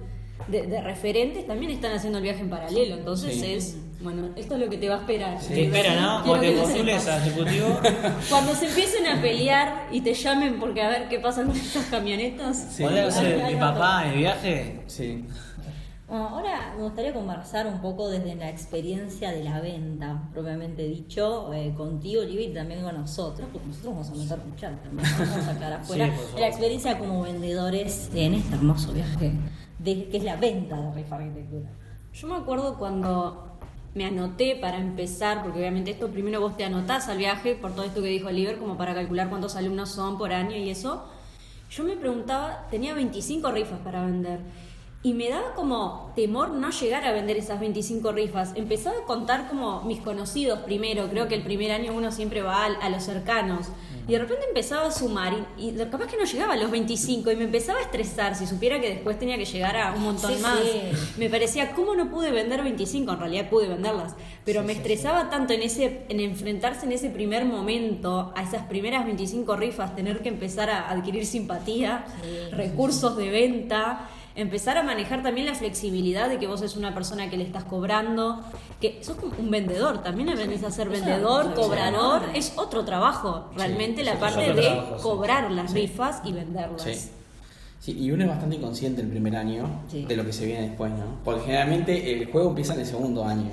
de, 0.48 0.64
de 0.64 0.82
referentes, 0.82 1.46
también 1.46 1.72
están 1.72 1.94
haciendo 1.94 2.18
el 2.18 2.24
viaje 2.24 2.42
en 2.42 2.50
paralelo. 2.50 2.96
Entonces 2.96 3.36
Sí. 3.36 3.54
es, 3.54 3.78
bueno, 4.02 4.30
esto 4.36 4.56
es 4.56 4.60
lo 4.62 4.70
que 4.70 4.78
te 4.78 4.90
va 4.90 4.96
a 4.96 4.98
esperar. 5.00 5.40
Te 5.40 5.66
espera, 5.66 6.02
¿no? 6.02 6.24
Cuando 6.26 6.52
postules 6.54 7.08
a 7.08 7.18
ejecutivo. 7.18 7.80
Cuando 8.30 8.56
se 8.56 8.68
empiecen 8.68 9.06
a 9.06 9.22
pelear 9.22 9.88
y 9.92 10.02
te 10.02 10.14
llamen 10.16 10.60
porque 10.60 10.82
a 10.82 10.90
ver 10.90 11.08
qué 11.10 11.20
pasa 11.20 11.44
con 11.44 11.56
estas 11.56 11.86
camionetas. 11.86 12.58
Sí. 12.76 12.84
Ahí 12.84 13.54
mi 13.54 13.60
papá 13.60 14.06
en 14.06 14.14
el 14.14 14.18
viaje. 14.18 14.80
Sí. 14.88 15.26
Bueno, 16.12 16.28
ahora 16.28 16.74
me 16.76 16.84
gustaría 16.84 17.14
conversar 17.14 17.68
un 17.68 17.80
poco 17.80 18.10
desde 18.10 18.36
la 18.36 18.50
experiencia 18.50 19.32
de 19.32 19.46
la 19.46 19.62
venta, 19.62 20.28
propiamente 20.34 20.84
dicho, 20.84 21.54
eh, 21.54 21.74
contigo, 21.74 22.22
Libby, 22.22 22.48
y 22.48 22.54
también 22.54 22.84
con 22.84 22.96
nosotros, 22.96 23.48
porque 23.50 23.66
nosotros 23.66 23.94
vamos 23.94 24.10
a 24.10 24.16
meter 24.16 24.40
cuchara 24.40 24.76
también, 24.82 25.08
vamos 25.10 25.38
a 25.38 25.42
sacar 25.42 25.72
afuera 25.82 26.14
Sí, 26.14 26.38
la 26.38 26.48
experiencia 26.50 27.00
como 27.00 27.22
vendedores 27.22 28.12
en 28.14 28.34
este 28.34 28.56
hermoso 28.56 28.92
viaje, 28.92 29.32
de, 29.80 30.10
que 30.10 30.18
es 30.18 30.24
la 30.26 30.36
venta 30.36 30.82
de 30.82 30.92
Rifa 30.92 31.16
Arquitectura. 31.16 31.70
Yo 32.12 32.28
me 32.28 32.36
acuerdo 32.36 32.78
cuando 32.78 33.58
me 33.96 34.04
anoté 34.04 34.58
para 34.58 34.80
empezar, 34.80 35.44
porque 35.44 35.60
obviamente 35.60 35.92
esto 35.92 36.10
primero 36.10 36.42
vos 36.42 36.58
te 36.58 36.66
anotás 36.66 37.08
al 37.08 37.20
viaje 37.20 37.56
por 37.56 37.72
todo 37.72 37.86
esto 37.86 38.02
que 38.02 38.10
dijo 38.10 38.28
Oliver, 38.28 38.58
como 38.58 38.76
para 38.76 38.94
calcular 38.94 39.30
cuántos 39.30 39.56
alumnos 39.56 39.92
son 39.92 40.18
por 40.18 40.34
año 40.34 40.58
y 40.58 40.72
eso. 40.72 41.06
Yo 41.70 41.86
me 41.86 41.96
preguntaba, 41.96 42.68
tenía 42.70 42.94
25 42.94 43.50
rifas 43.50 43.80
para 43.80 44.06
vender. 44.06 44.42
Y 45.04 45.14
me 45.14 45.30
daba 45.30 45.56
como 45.56 46.12
temor 46.16 46.50
no 46.52 46.70
llegar 46.70 47.04
a 47.06 47.12
vender 47.12 47.36
esas 47.36 47.60
25 47.60 48.12
rifas. 48.12 48.52
Empezaba 48.54 48.98
a 49.00 49.06
contar 49.06 49.48
como 49.50 49.82
mis 49.82 50.00
conocidos 50.00 50.60
primero. 50.60 51.10
Creo 51.10 51.28
que 51.28 51.34
el 51.34 51.42
primer 51.42 51.72
año 51.72 51.92
uno 51.94 52.12
siempre 52.12 52.44
va 52.44 52.66
a, 52.66 52.90
los 52.90 53.04
cercanos. 53.04 53.70
Y 54.08 54.12
de 54.12 54.20
repente 54.20 54.46
empezaba 54.48 54.88
a 54.88 54.92
sumar 54.92 55.34
y, 55.58 55.70
y 55.70 55.76
capaz 55.90 56.06
que 56.06 56.18
no 56.18 56.26
llegaba 56.26 56.54
a 56.54 56.58
los 56.58 56.70
25 56.70 57.32
y 57.32 57.36
me 57.36 57.46
empezaba 57.46 57.80
a 57.80 57.82
estresar 57.82 58.36
si 58.36 58.46
supiera 58.46 58.80
que 58.80 58.90
después 58.90 59.18
tenía 59.18 59.38
que 59.38 59.46
llegar 59.46 59.76
a 59.76 59.94
un 59.94 60.04
montón 60.04 60.36
Sí, 60.36 60.42
más. 60.42 60.60
sí. 60.60 60.82
Me 61.18 61.30
parecía, 61.32 61.72
¿cómo 61.74 61.96
no 61.96 62.12
pude 62.12 62.32
vender 62.32 62.62
25? 62.62 63.12
En 63.14 63.20
realidad 63.20 63.50
pude 63.50 63.68
venderlas. 63.70 64.14
Pero 64.46 64.62
me 64.62 64.74
estresaba 64.74 65.32
tanto 65.32 65.54
en, 65.54 65.64
ese, 65.64 66.04
en 66.10 66.20
enfrentarse 66.20 66.86
en 66.86 66.92
ese 66.92 67.10
primer 67.10 67.46
momento 67.46 68.34
a 68.36 68.44
esas 68.44 68.68
primeras 68.68 69.06
25 69.06 69.56
rifas, 69.56 69.96
tener 69.96 70.22
que 70.22 70.30
empezar 70.30 70.70
a 70.70 70.92
adquirir 70.92 71.26
simpatía, 71.26 72.06
Sí, 72.22 72.52
recursos 72.56 73.18
de 73.18 73.30
venta. 73.30 74.10
Empezar 74.36 74.78
a 74.78 74.84
manejar 74.84 75.24
también 75.24 75.46
la 75.46 75.56
flexibilidad 75.56 76.30
de 76.30 76.40
que 76.40 76.48
vos 76.48 76.62
es 76.62 76.78
una 76.78 76.94
persona 76.94 77.30
que 77.30 77.36
le 77.38 77.44
estás 77.44 77.66
cobrando, 77.66 78.40
que 78.80 79.00
sos 79.04 79.18
como 79.18 79.34
un 79.38 79.52
vendedor, 79.52 80.02
también 80.04 80.30
aprendés 80.30 80.64
a 80.64 80.72
ser 80.72 80.88
vendedor, 80.88 81.48
responsabilidad 81.48 81.92
cobrador, 82.00 82.30
es 82.34 82.54
otro 82.56 82.86
trabajo, 82.86 83.50
realmente 83.58 84.02
sí, 84.02 84.06
la 84.06 84.20
parte 84.20 84.54
de 84.54 84.62
trabajo, 84.62 84.96
sí. 84.98 85.04
cobrar 85.04 85.52
las 85.52 85.74
rifas 85.74 86.22
y 86.24 86.32
venderlas. 86.32 86.82
Sí. 86.82 87.10
Sí, 87.82 87.98
y 88.00 88.12
uno 88.12 88.24
es 88.26 88.30
bastante 88.30 88.58
inconsciente 88.58 89.02
el 89.02 89.08
primer 89.08 89.36
año 89.36 89.68
Sí. 89.90 90.06
de 90.06 90.16
lo 90.16 90.24
que 90.24 90.32
se 90.32 90.46
viene 90.46 90.68
después, 90.68 90.92
¿no? 90.92 91.18
Porque 91.26 91.42
generalmente 91.46 92.14
el 92.14 92.32
juego 92.32 92.50
empieza 92.50 92.76
en 92.76 92.82
el 92.82 92.86
segundo 92.86 93.26
año, 93.26 93.50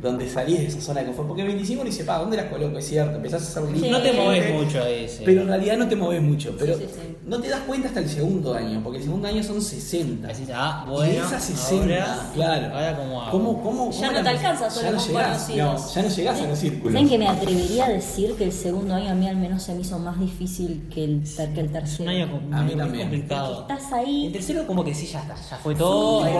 donde 0.00 0.30
salís 0.30 0.60
de 0.60 0.66
esa 0.66 0.80
zona 0.80 1.00
de 1.00 1.06
confort. 1.06 1.26
Porque 1.26 1.42
25 1.42 1.82
ni 1.82 1.90
se 1.90 2.04
paga, 2.04 2.20
¿dónde 2.20 2.36
las 2.36 2.46
coloco? 2.46 2.78
Es 2.78 2.86
cierto, 2.88 3.16
empezás 3.16 3.42
a 3.42 3.48
hacer 3.48 3.62
un 3.64 3.76
Sí. 3.80 3.90
No 3.90 4.00
te 4.00 4.12
Sí. 4.12 4.16
moves 4.16 4.54
mucho 4.54 4.78
a 4.80 4.88
ese. 4.88 5.24
Pero 5.24 5.42
en 5.42 5.48
realidad 5.48 5.76
no 5.78 5.88
te 5.88 5.96
moves 5.96 6.22
mucho. 6.22 6.54
Pero 6.56 6.78
Sí, 6.78 6.84
sí, 6.84 6.90
sí. 6.94 7.11
No 7.24 7.38
te 7.40 7.48
das 7.48 7.60
cuenta 7.60 7.86
hasta 7.88 8.00
el 8.00 8.08
segundo 8.08 8.52
año, 8.54 8.80
porque 8.82 8.98
el 8.98 9.04
segundo 9.04 9.28
año 9.28 9.42
son 9.44 9.62
60. 9.62 10.26
Decís, 10.26 10.48
ah, 10.52 10.84
y 10.86 10.90
bueno. 10.90 11.24
esas 11.26 11.44
60, 11.44 11.82
ahora- 11.94 12.30
claro. 12.34 12.74
Ahora 12.74 12.96
como 12.96 13.22
hago. 13.22 13.30
¿Cómo, 13.30 13.62
cómo, 13.62 13.90
Ya 13.92 14.06
cómo 14.08 14.18
no 14.18 14.22
te 14.24 14.28
alcanza 14.28 14.70
solo 14.70 14.82
ya 14.86 14.90
no 14.92 14.98
con 14.98 15.06
llegás, 15.08 15.26
conocidos. 15.28 15.80
no, 15.86 15.92
ya 15.94 16.02
no 16.02 16.08
llegás 16.08 16.40
a 16.40 16.46
los 16.48 16.58
círculos. 16.58 16.92
¿Saben 16.92 17.08
que 17.08 17.18
me 17.18 17.28
atrevería 17.28 17.84
a 17.86 17.88
decir 17.90 18.34
que 18.34 18.44
el 18.44 18.52
segundo 18.52 18.94
año 18.94 19.10
a 19.10 19.14
mí 19.14 19.28
al 19.28 19.36
menos 19.36 19.62
se 19.62 19.74
me 19.74 19.82
hizo 19.82 19.98
más 20.00 20.18
difícil 20.18 20.88
que 20.92 21.04
el, 21.04 21.22
ter- 21.22 21.52
que 21.54 21.60
el 21.60 21.66
Es 21.66 21.72
tercero? 21.72 22.02
un 22.10 22.16
año 22.16 22.24
A 22.52 22.62
mí 22.62 22.70
muy 22.74 22.76
también. 22.76 23.08
complicado. 23.08 23.56
Porque 23.66 23.72
estás 23.74 23.92
ahí. 23.92 24.26
El 24.26 24.32
tercero 24.32 24.66
como 24.66 24.84
que 24.84 24.94
sí, 24.94 25.06
ya 25.06 25.20
está, 25.20 25.34
ya 25.36 25.56
fue 25.58 25.74
todo, 25.76 26.24
Sí, 26.24 26.30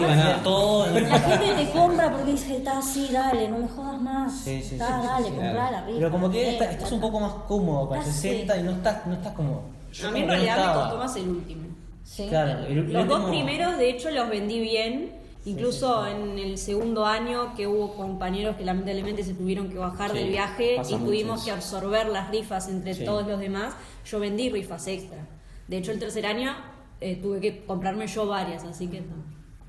todo. 0.42 0.86
La 0.86 1.18
gente 1.20 1.64
te 1.64 1.70
compra 1.70 2.10
porque 2.10 2.32
dice, 2.32 2.56
está 2.56 2.78
así, 2.78 3.08
dale, 3.12 3.48
no 3.48 3.58
me 3.58 3.68
jodas 3.68 4.00
más. 4.00 4.32
Sí, 4.32 4.60
sí, 4.62 4.74
Está, 4.74 4.86
sí, 4.88 4.92
sí, 5.02 5.06
dale, 5.06 5.24
sí, 5.26 5.30
comprá 5.30 5.52
claro. 5.52 5.72
la 5.72 5.80
rifa. 5.86 5.98
Pero 5.98 6.10
como 6.10 6.30
que 6.30 6.42
eh, 6.42 6.52
estás, 6.54 6.70
estás 6.70 6.92
un 6.92 7.00
poco 7.00 7.20
más 7.20 7.32
cómodo 7.46 7.94
Estás, 7.94 8.14
60 8.14 8.54
sí. 8.54 8.60
y 8.60 8.62
no 8.64 8.70
estás, 8.72 9.06
no 9.06 9.14
estás 9.14 9.32
como... 9.34 9.81
yo 9.92 10.08
A 10.08 10.10
mí 10.12 10.20
en 10.20 10.28
realidad 10.28 10.66
me 10.68 10.74
costó 10.80 10.96
más 10.98 11.16
el 11.16 11.28
último. 11.28 11.62
Sí. 12.04 12.26
Claro, 12.28 12.66
el, 12.66 12.78
el 12.78 12.92
Los 12.92 13.08
dos 13.08 13.20
último- 13.20 13.28
primeros, 13.44 13.78
de 13.78 13.90
hecho, 13.90 14.10
los 14.10 14.28
vendí 14.28 14.60
bien. 14.60 15.20
Incluso 15.44 16.06
en 16.06 16.38
el 16.38 16.56
segundo 16.56 17.04
año 17.04 17.52
que 17.56 17.66
hubo 17.66 17.94
compañeros 17.96 18.54
que 18.56 18.64
lamentablemente 18.64 19.24
se 19.24 19.34
tuvieron 19.34 19.68
que 19.70 19.76
bajar 19.76 20.12
Sí, 20.12 20.18
del 20.18 20.28
viaje 20.28 20.76
y 20.88 20.94
tuvimos 20.94 21.44
que 21.44 21.50
absorber 21.50 22.06
las 22.10 22.30
rifas 22.30 22.68
entre 22.68 22.94
Sí. 22.94 23.04
todos 23.04 23.26
los 23.26 23.40
demás, 23.40 23.74
yo 24.06 24.20
vendí 24.20 24.50
rifas 24.50 24.86
extra. 24.86 25.18
De 25.66 25.78
hecho, 25.78 25.90
el 25.90 25.98
tercer 25.98 26.26
año 26.26 26.54
eh, 27.00 27.16
tuve 27.20 27.40
que 27.40 27.64
comprarme 27.64 28.06
yo 28.06 28.26
varias, 28.28 28.62
así 28.62 28.86
que 28.86 29.00
no. 29.00 29.16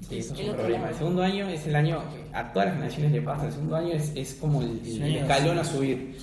Sí, 0.08 0.20
eso 0.20 0.36
es 0.36 0.40
El 0.42 0.50
un 0.52 0.56
problema. 0.58 0.90
El 0.90 0.96
segundo 0.96 1.24
año 1.24 1.48
es 1.50 1.66
el 1.66 1.76
año, 1.76 2.04
a 2.34 2.54
todas 2.54 2.68
las 2.68 2.76
generaciones 2.76 3.12
le 3.12 3.22
pasa, 3.24 3.48
el 3.48 3.54
segundo 3.54 3.76
año 3.76 3.94
es, 3.94 4.12
es 4.16 4.36
como 4.36 4.62
el, 4.62 4.80
el 4.86 5.16
escalón 5.16 5.58
a 5.58 5.64
subir. 5.64 6.18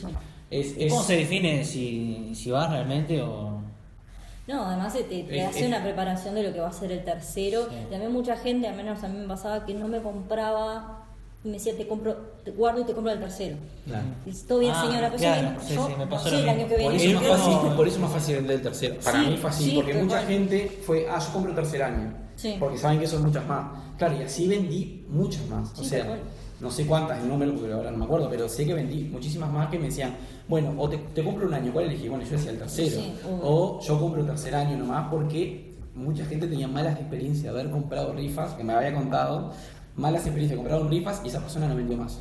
Es, 0.49 0.77
¿Y 0.77 0.85
es- 0.85 0.93
¿Cómo 0.93 1.03
se 1.03 1.17
define 1.17 1.65
si, 1.65 2.31
si 2.37 2.53
vas 2.53 2.71
realmente 2.71 3.21
o...? 3.21 3.60
No, 4.51 4.65
además 4.67 4.93
te, 4.95 5.05
te 5.05 5.41
Es- 5.41 5.49
hace 5.49 5.61
es- 5.61 5.67
una 5.69 5.83
preparación 5.83 6.35
de 6.35 6.43
lo 6.43 6.53
que 6.53 6.61
va 6.61 6.69
a 6.69 6.73
ser 6.73 6.91
el 6.93 7.05
tercero. 7.05 7.67
Sí. 7.71 7.77
También 7.91 8.13
mucha 8.13 8.37
gente, 8.37 8.67
al 8.69 8.77
menos 8.77 9.03
a 9.05 9.09
mí 9.09 9.19
me 9.19 9.29
pasaba, 9.29 9.65
que 9.65 9.75
no 9.75 9.87
me 9.89 10.01
compraba 10.03 11.05
y 11.45 11.49
me 11.49 11.55
decía, 11.55 11.77
te 11.77 11.87
compro, 11.87 12.15
te 12.45 12.51
guardo 12.51 12.81
y 12.81 12.85
te 12.85 12.93
compro 12.93 13.13
el 13.13 13.21
tercero. 13.21 13.57
Claro. 13.87 14.05
Y 14.27 14.33
todo 14.47 14.59
bien, 14.59 14.73
Ah, 14.75 14.83
señora, 14.85 15.07
pero 15.09 15.19
claro, 15.19 15.53
yo, 15.55 15.61
sí, 15.67 15.75
sí, 15.75 15.95
me 15.99 16.07
pasó 16.07 16.31
lo 16.31 16.39
el 16.39 16.49
año 16.49 16.65
que 16.69 16.75
Por 16.75 16.79
viene. 16.79 16.97
eso, 16.97 17.05
El 17.05 17.11
es 17.11 17.15
más 17.15 17.39
último- 17.41 17.57
fácil, 17.61 17.77
por 17.77 17.87
eso 17.87 17.97
es 17.97 18.03
más 18.03 18.13
fácil 18.13 18.35
vender 18.37 18.57
el 18.57 18.63
tercero. 18.63 18.97
Para 19.05 19.21
Sí, 19.23 19.27
mí 19.31 19.41
así, 19.45 19.65
sí, 19.71 19.73
porque 19.77 19.95
mucha 19.95 20.17
cual. 20.17 20.27
gente 20.27 20.81
fue, 20.85 21.07
ah, 21.09 21.19
yo 21.19 21.33
compro 21.33 21.55
tercer 21.55 21.83
año. 21.83 22.13
Sí. 22.37 22.57
Porque 22.59 22.79
saben 22.79 22.99
que 23.01 23.07
son 23.07 23.23
muchas 23.23 23.47
más. 23.47 23.67
Claro, 23.99 24.17
y 24.19 24.23
así 24.23 24.49
vendí 24.49 25.05
muchas 25.09 25.47
más. 25.49 25.73
O 25.79 25.83
Sí, 25.83 25.91
sea. 25.91 26.19
No 26.61 26.71
sé 26.71 26.87
cuántas 26.87 27.23
el 27.23 27.29
número, 27.29 27.55
porque 27.55 27.73
ahora 27.73 27.91
no 27.91 27.99
me 27.99 28.05
acuerdo, 28.05 28.29
pero 28.31 28.49
sé 28.49 28.67
que 28.67 28.75
vendí 28.75 29.05
muchísimas 29.05 29.51
más 29.51 29.69
que 29.71 29.79
me 29.79 29.87
decían, 29.87 30.15
bueno, 30.49 30.75
o 30.77 30.89
te, 30.89 30.99
te 30.99 31.25
compro 31.25 31.47
un 31.47 31.55
año, 31.55 31.73
¿cuál 31.73 31.87
elegí? 31.87 32.09
Bueno, 32.09 32.25
yo 32.25 32.33
decía 32.33 32.51
el 32.51 32.59
tercero. 32.59 33.01
Sí. 33.01 33.15
O 33.43 33.81
yo 33.81 33.99
compro 33.99 34.25
tercer 34.25 34.55
año 34.55 34.77
nomás, 34.77 35.09
porque 35.11 35.75
mucha 35.95 36.25
gente 36.27 36.47
tenía 36.47 36.69
malas 36.69 36.99
experiencias 36.99 37.45
de 37.45 37.61
haber 37.61 37.71
comprado 37.71 38.13
rifas, 38.13 38.53
que 38.55 38.65
me 38.65 38.73
había 38.75 38.95
contado, 38.95 39.53
malas 39.97 40.23
experiencias, 40.23 40.59
compraron 40.59 40.91
rifas 40.91 41.23
y 41.25 41.29
esa 41.29 41.41
persona 41.41 41.67
no 41.67 41.77
vendió 41.77 41.97
más. 41.97 42.21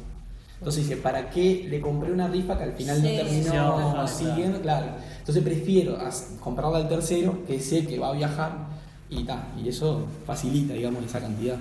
Entonces 0.58 0.88
dice, 0.88 0.98
¿para 0.98 1.30
qué 1.30 1.66
le 1.70 1.80
compré 1.80 2.12
una 2.12 2.28
rifa 2.28 2.58
que 2.58 2.64
al 2.64 2.74
final 2.74 2.98
Sí, 2.98 3.04
no 3.04 3.24
terminó 3.24 4.08
siguiendo? 4.08 4.60
Claro. 4.60 4.88
Entonces 5.20 5.42
prefiero 5.42 5.98
comprarla 6.42 6.80
al 6.80 6.90
tercero, 6.90 7.46
que 7.48 7.62
sé 7.62 7.88
que 7.88 7.98
va 7.98 8.10
a 8.10 8.14
viajar, 8.14 8.68
y 9.10 9.24
ta, 9.24 9.48
y 9.58 9.70
eso 9.70 10.06
facilita, 10.26 10.74
digamos, 10.74 11.04
esa 11.04 11.20
cantidad. 11.22 11.56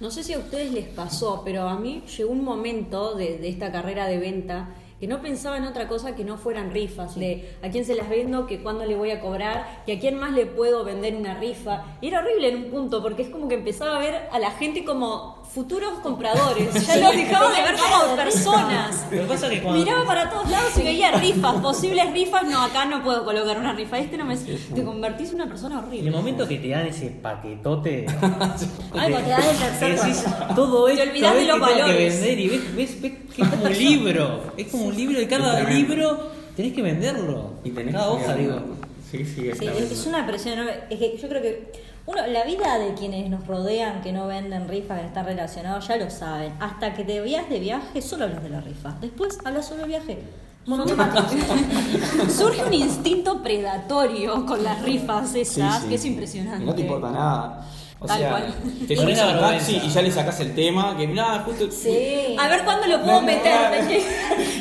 No 0.00 0.10
sé 0.10 0.22
si 0.22 0.32
a 0.32 0.38
ustedes 0.38 0.72
les 0.72 0.86
pasó, 0.86 1.42
pero 1.44 1.68
a 1.68 1.78
mí 1.78 2.04
llegó 2.16 2.30
un 2.30 2.44
momento 2.44 3.14
de, 3.14 3.38
de 3.38 3.48
esta 3.48 3.72
carrera 3.72 4.06
de 4.06 4.18
venta 4.18 4.74
que 5.00 5.06
no 5.06 5.20
pensaba 5.20 5.56
en 5.56 5.64
otra 5.64 5.88
cosa 5.88 6.14
que 6.16 6.24
no 6.24 6.36
fueran 6.38 6.70
rifas, 6.72 7.14
de 7.14 7.56
a 7.62 7.68
quién 7.68 7.84
se 7.84 7.94
las 7.94 8.08
vendo, 8.08 8.46
que 8.46 8.60
cuándo 8.62 8.84
le 8.84 8.96
voy 8.96 9.10
a 9.10 9.20
cobrar, 9.20 9.82
que 9.86 9.92
a 9.92 9.98
quién 10.00 10.16
más 10.16 10.32
le 10.32 10.46
puedo 10.46 10.84
vender 10.84 11.14
una 11.14 11.34
rifa. 11.34 11.84
Y 12.00 12.08
era 12.08 12.20
horrible 12.20 12.48
en 12.48 12.56
un 12.64 12.70
punto, 12.70 13.02
porque 13.02 13.22
es 13.22 13.28
como 13.28 13.48
que 13.48 13.54
empezaba 13.54 13.96
a 13.96 14.00
ver 14.00 14.28
a 14.32 14.38
la 14.38 14.50
gente 14.52 14.84
como 14.84 15.42
futuros 15.52 15.98
compradores. 16.02 16.68
Ya 16.88 16.96
los 16.96 17.16
dejaba 17.16 17.50
de 17.52 17.62
ver 17.62 17.74
como 17.76 18.16
personas. 18.16 19.06
Miraba 19.72 20.04
para 20.04 20.30
todos 20.30 20.50
lados 20.50 20.76
y 20.78 20.82
veía 20.82 21.12
rifas, 21.12 21.56
posibles 21.60 22.12
rifas. 22.12 22.44
No, 22.44 22.62
acá 22.62 22.84
no 22.86 23.02
puedo 23.02 23.24
colocar 23.24 23.58
una 23.58 23.72
rifa. 23.72 23.98
Este 23.98 24.16
no 24.16 24.24
me. 24.24 24.36
Te 24.36 24.84
convertís 24.84 25.30
en 25.30 25.36
una 25.36 25.46
persona 25.46 25.74
En 25.76 25.80
el 25.80 25.86
horrible. 25.88 26.10
momento 26.10 26.48
que 26.48 26.58
te 26.58 26.68
dan 26.68 26.86
ese 26.86 27.08
paquetote... 27.10 28.06
Ay, 28.94 29.12
te 29.14 29.30
dan 29.30 29.42
el 29.42 29.56
tercer 29.56 29.98
todo 30.54 30.86
Te 30.86 30.92
esto 30.94 31.02
olvidás 31.10 31.34
de 31.34 31.44
los 31.44 31.54
tengo 31.56 31.66
que 31.66 31.72
valores. 31.82 32.14
vender 32.20 32.40
y 32.40 32.48
ves, 32.48 32.76
ves, 32.76 33.02
ves 33.02 33.12
que 33.34 33.42
es 33.42 33.48
como 33.48 33.64
un 33.64 33.78
libro. 33.78 34.40
Es 34.56 34.66
como 34.68 34.87
un 34.88 34.96
libro 34.96 35.20
y 35.20 35.26
cada 35.26 35.60
libro 35.68 36.30
tenés 36.56 36.72
que 36.72 36.82
venderlo. 36.82 37.52
Y 37.64 37.70
tenés 37.70 37.94
cada 37.94 38.10
hoja, 38.10 38.34
digo. 38.34 38.52
hablando. 38.54 38.76
Sí, 39.10 39.24
sí, 39.24 39.48
es 39.48 39.58
Sí, 39.58 39.64
tremendo. 39.64 39.94
es 39.94 40.06
una 40.06 40.26
presión 40.26 40.54
enorme. 40.54 40.72
Es 40.90 40.98
que 40.98 41.16
yo 41.20 41.28
creo 41.28 41.40
que 41.42 41.72
uno, 42.06 42.26
la 42.26 42.44
vida 42.44 42.78
de 42.78 42.94
quienes 42.94 43.28
nos 43.30 43.46
rodean, 43.46 44.00
que 44.02 44.12
no 44.12 44.26
venden 44.26 44.68
rifas, 44.68 45.00
que 45.00 45.06
están 45.06 45.24
relacionados, 45.26 45.86
ya 45.88 45.96
lo 45.96 46.10
saben. 46.10 46.52
Hasta 46.60 46.94
que 46.94 47.04
te 47.04 47.20
veas 47.20 47.48
de 47.48 47.58
viaje, 47.60 48.02
solo 48.02 48.24
hablas 48.24 48.42
de 48.42 48.50
la 48.50 48.60
rifa. 48.60 48.94
Después 49.00 49.38
hablas 49.44 49.66
solo 49.66 49.80
del 49.80 49.88
viaje. 49.90 50.18
Surge 52.28 52.62
un 52.64 52.74
instinto 52.74 53.42
predatorio 53.42 54.44
con 54.44 54.62
las 54.62 54.82
rifas 54.82 55.34
esas, 55.34 55.76
Sí, 55.76 55.82
sí. 55.84 55.88
que 55.88 55.94
es 55.94 56.04
impresionante. 56.04 56.62
Y 56.62 56.66
no 56.66 56.74
te 56.74 56.82
importa 56.82 57.10
nada. 57.10 57.66
O 58.00 58.06
Tal 58.06 58.18
sea, 58.18 58.30
cual. 58.30 58.54
te 58.86 58.94
No 58.94 59.02
subes 59.02 59.14
es 59.16 59.20
a 59.20 59.26
un 59.26 59.30
una 59.38 59.40
taxi 59.40 59.72
vergüenza. 59.72 59.86
y 59.86 59.90
ya 59.90 60.02
le 60.02 60.10
sacas 60.12 60.38
el 60.40 60.54
tema, 60.54 60.96
que 60.96 61.06
mirá, 61.08 61.40
justo... 61.44 61.68
Sí. 61.68 62.36
A 62.38 62.48
ver 62.48 62.62
cuándo 62.64 62.86
lo 62.86 62.98
No, 62.98 63.04
puedo 63.04 63.20
no, 63.20 63.26
meter. 63.26 63.88
¿de 63.88 63.96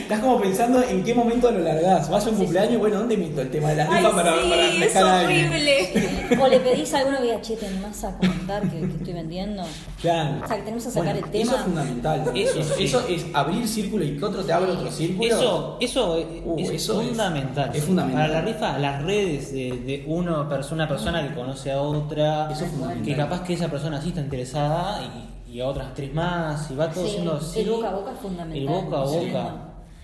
Estás 0.01 0.19
como 0.21 0.41
pensando 0.41 0.81
en 0.81 1.03
qué 1.03 1.13
momento 1.13 1.51
lo 1.51 1.59
largás. 1.59 2.09
Vas 2.09 2.25
a 2.25 2.29
un 2.31 2.37
cumpleaños, 2.37 2.79
bueno, 2.79 2.97
¿dónde 2.97 3.15
meto 3.15 3.41
el 3.41 3.51
tema 3.51 3.69
de 3.69 3.75
las 3.75 3.89
Ay, 3.89 3.97
rifas 3.97 4.13
para, 4.13 4.41
sí, 4.41 4.49
para 4.49 4.85
es 4.85 4.95
a 4.95 5.19
alguien? 5.19 5.47
horrible. 5.49 6.17
O 6.43 6.47
le 6.47 6.59
pedís 6.59 6.93
a 6.93 6.97
alguno 6.99 7.17
que 7.17 7.23
diga, 7.23 7.41
che, 7.41 7.55
¿te 7.55 7.67
animás 7.67 8.03
a 8.03 8.17
comentar 8.17 8.61
que, 8.63 8.79
que 8.79 8.85
estoy 8.97 9.13
vendiendo? 9.13 9.63
Claro. 10.01 10.41
O 10.43 10.47
sea, 10.47 10.55
que 10.57 10.61
tenemos 10.63 10.83
que 10.85 10.91
sacar 10.91 11.15
el 11.15 11.23
tema. 11.25 11.43
Eso 11.43 11.55
es 11.55 11.61
fundamental. 11.61 12.31
Eso, 12.35 12.59
Eso, 12.59 12.73
sí. 12.75 12.83
eso 12.85 13.07
es 13.07 13.25
abrir 13.33 13.67
círculo 13.67 14.03
y 14.03 14.17
que 14.17 14.25
otro 14.25 14.43
te 14.43 14.51
abra 14.51 14.73
otro 14.73 14.91
círculo. 14.91 15.27
Eso, 15.29 15.77
eso, 15.79 16.17
Uh, 16.43 16.59
es, 16.59 16.69
eso 16.71 17.01
es- 17.01 17.07
fundamental. 17.09 17.71
es 17.73 17.83
fundamental. 17.83 18.27
Para 18.29 18.41
la 18.41 18.41
rifa, 18.45 18.77
las 18.79 19.03
redes 19.03 19.51
de, 19.53 19.71
de 19.85 20.03
uno, 20.07 20.49
perso- 20.49 20.73
una 20.73 20.87
persona 20.87 21.25
que 21.27 21.33
conoce 21.35 21.71
a 21.71 21.81
otra, 21.81 22.49
Eso 22.51 22.65
es 22.65 22.71
fundamental. 22.71 23.05
que 23.05 23.15
capaz 23.29 23.43
que 23.45 23.53
esa 23.53 23.67
persona 23.69 24.01
sí 24.01 24.09
está 24.09 24.21
interesada 24.21 25.01
y, 25.47 25.53
y 25.53 25.61
a 25.61 25.67
otras 25.67 25.93
tres 25.93 26.13
más, 26.13 26.69
y 26.71 26.75
va 26.75 26.89
todo 26.91 27.05
Sí, 27.05 27.11
siendo 27.11 27.31
el 27.33 27.37
así. 27.37 27.63
boca 27.63 27.89
a 27.89 27.91
boca 27.95 28.11
es 28.11 28.19
fundamental. 28.19 28.57
El 28.57 28.67
boca 28.67 29.01
a 29.01 29.07
Sí. 29.07 29.15
boca. 29.27 29.55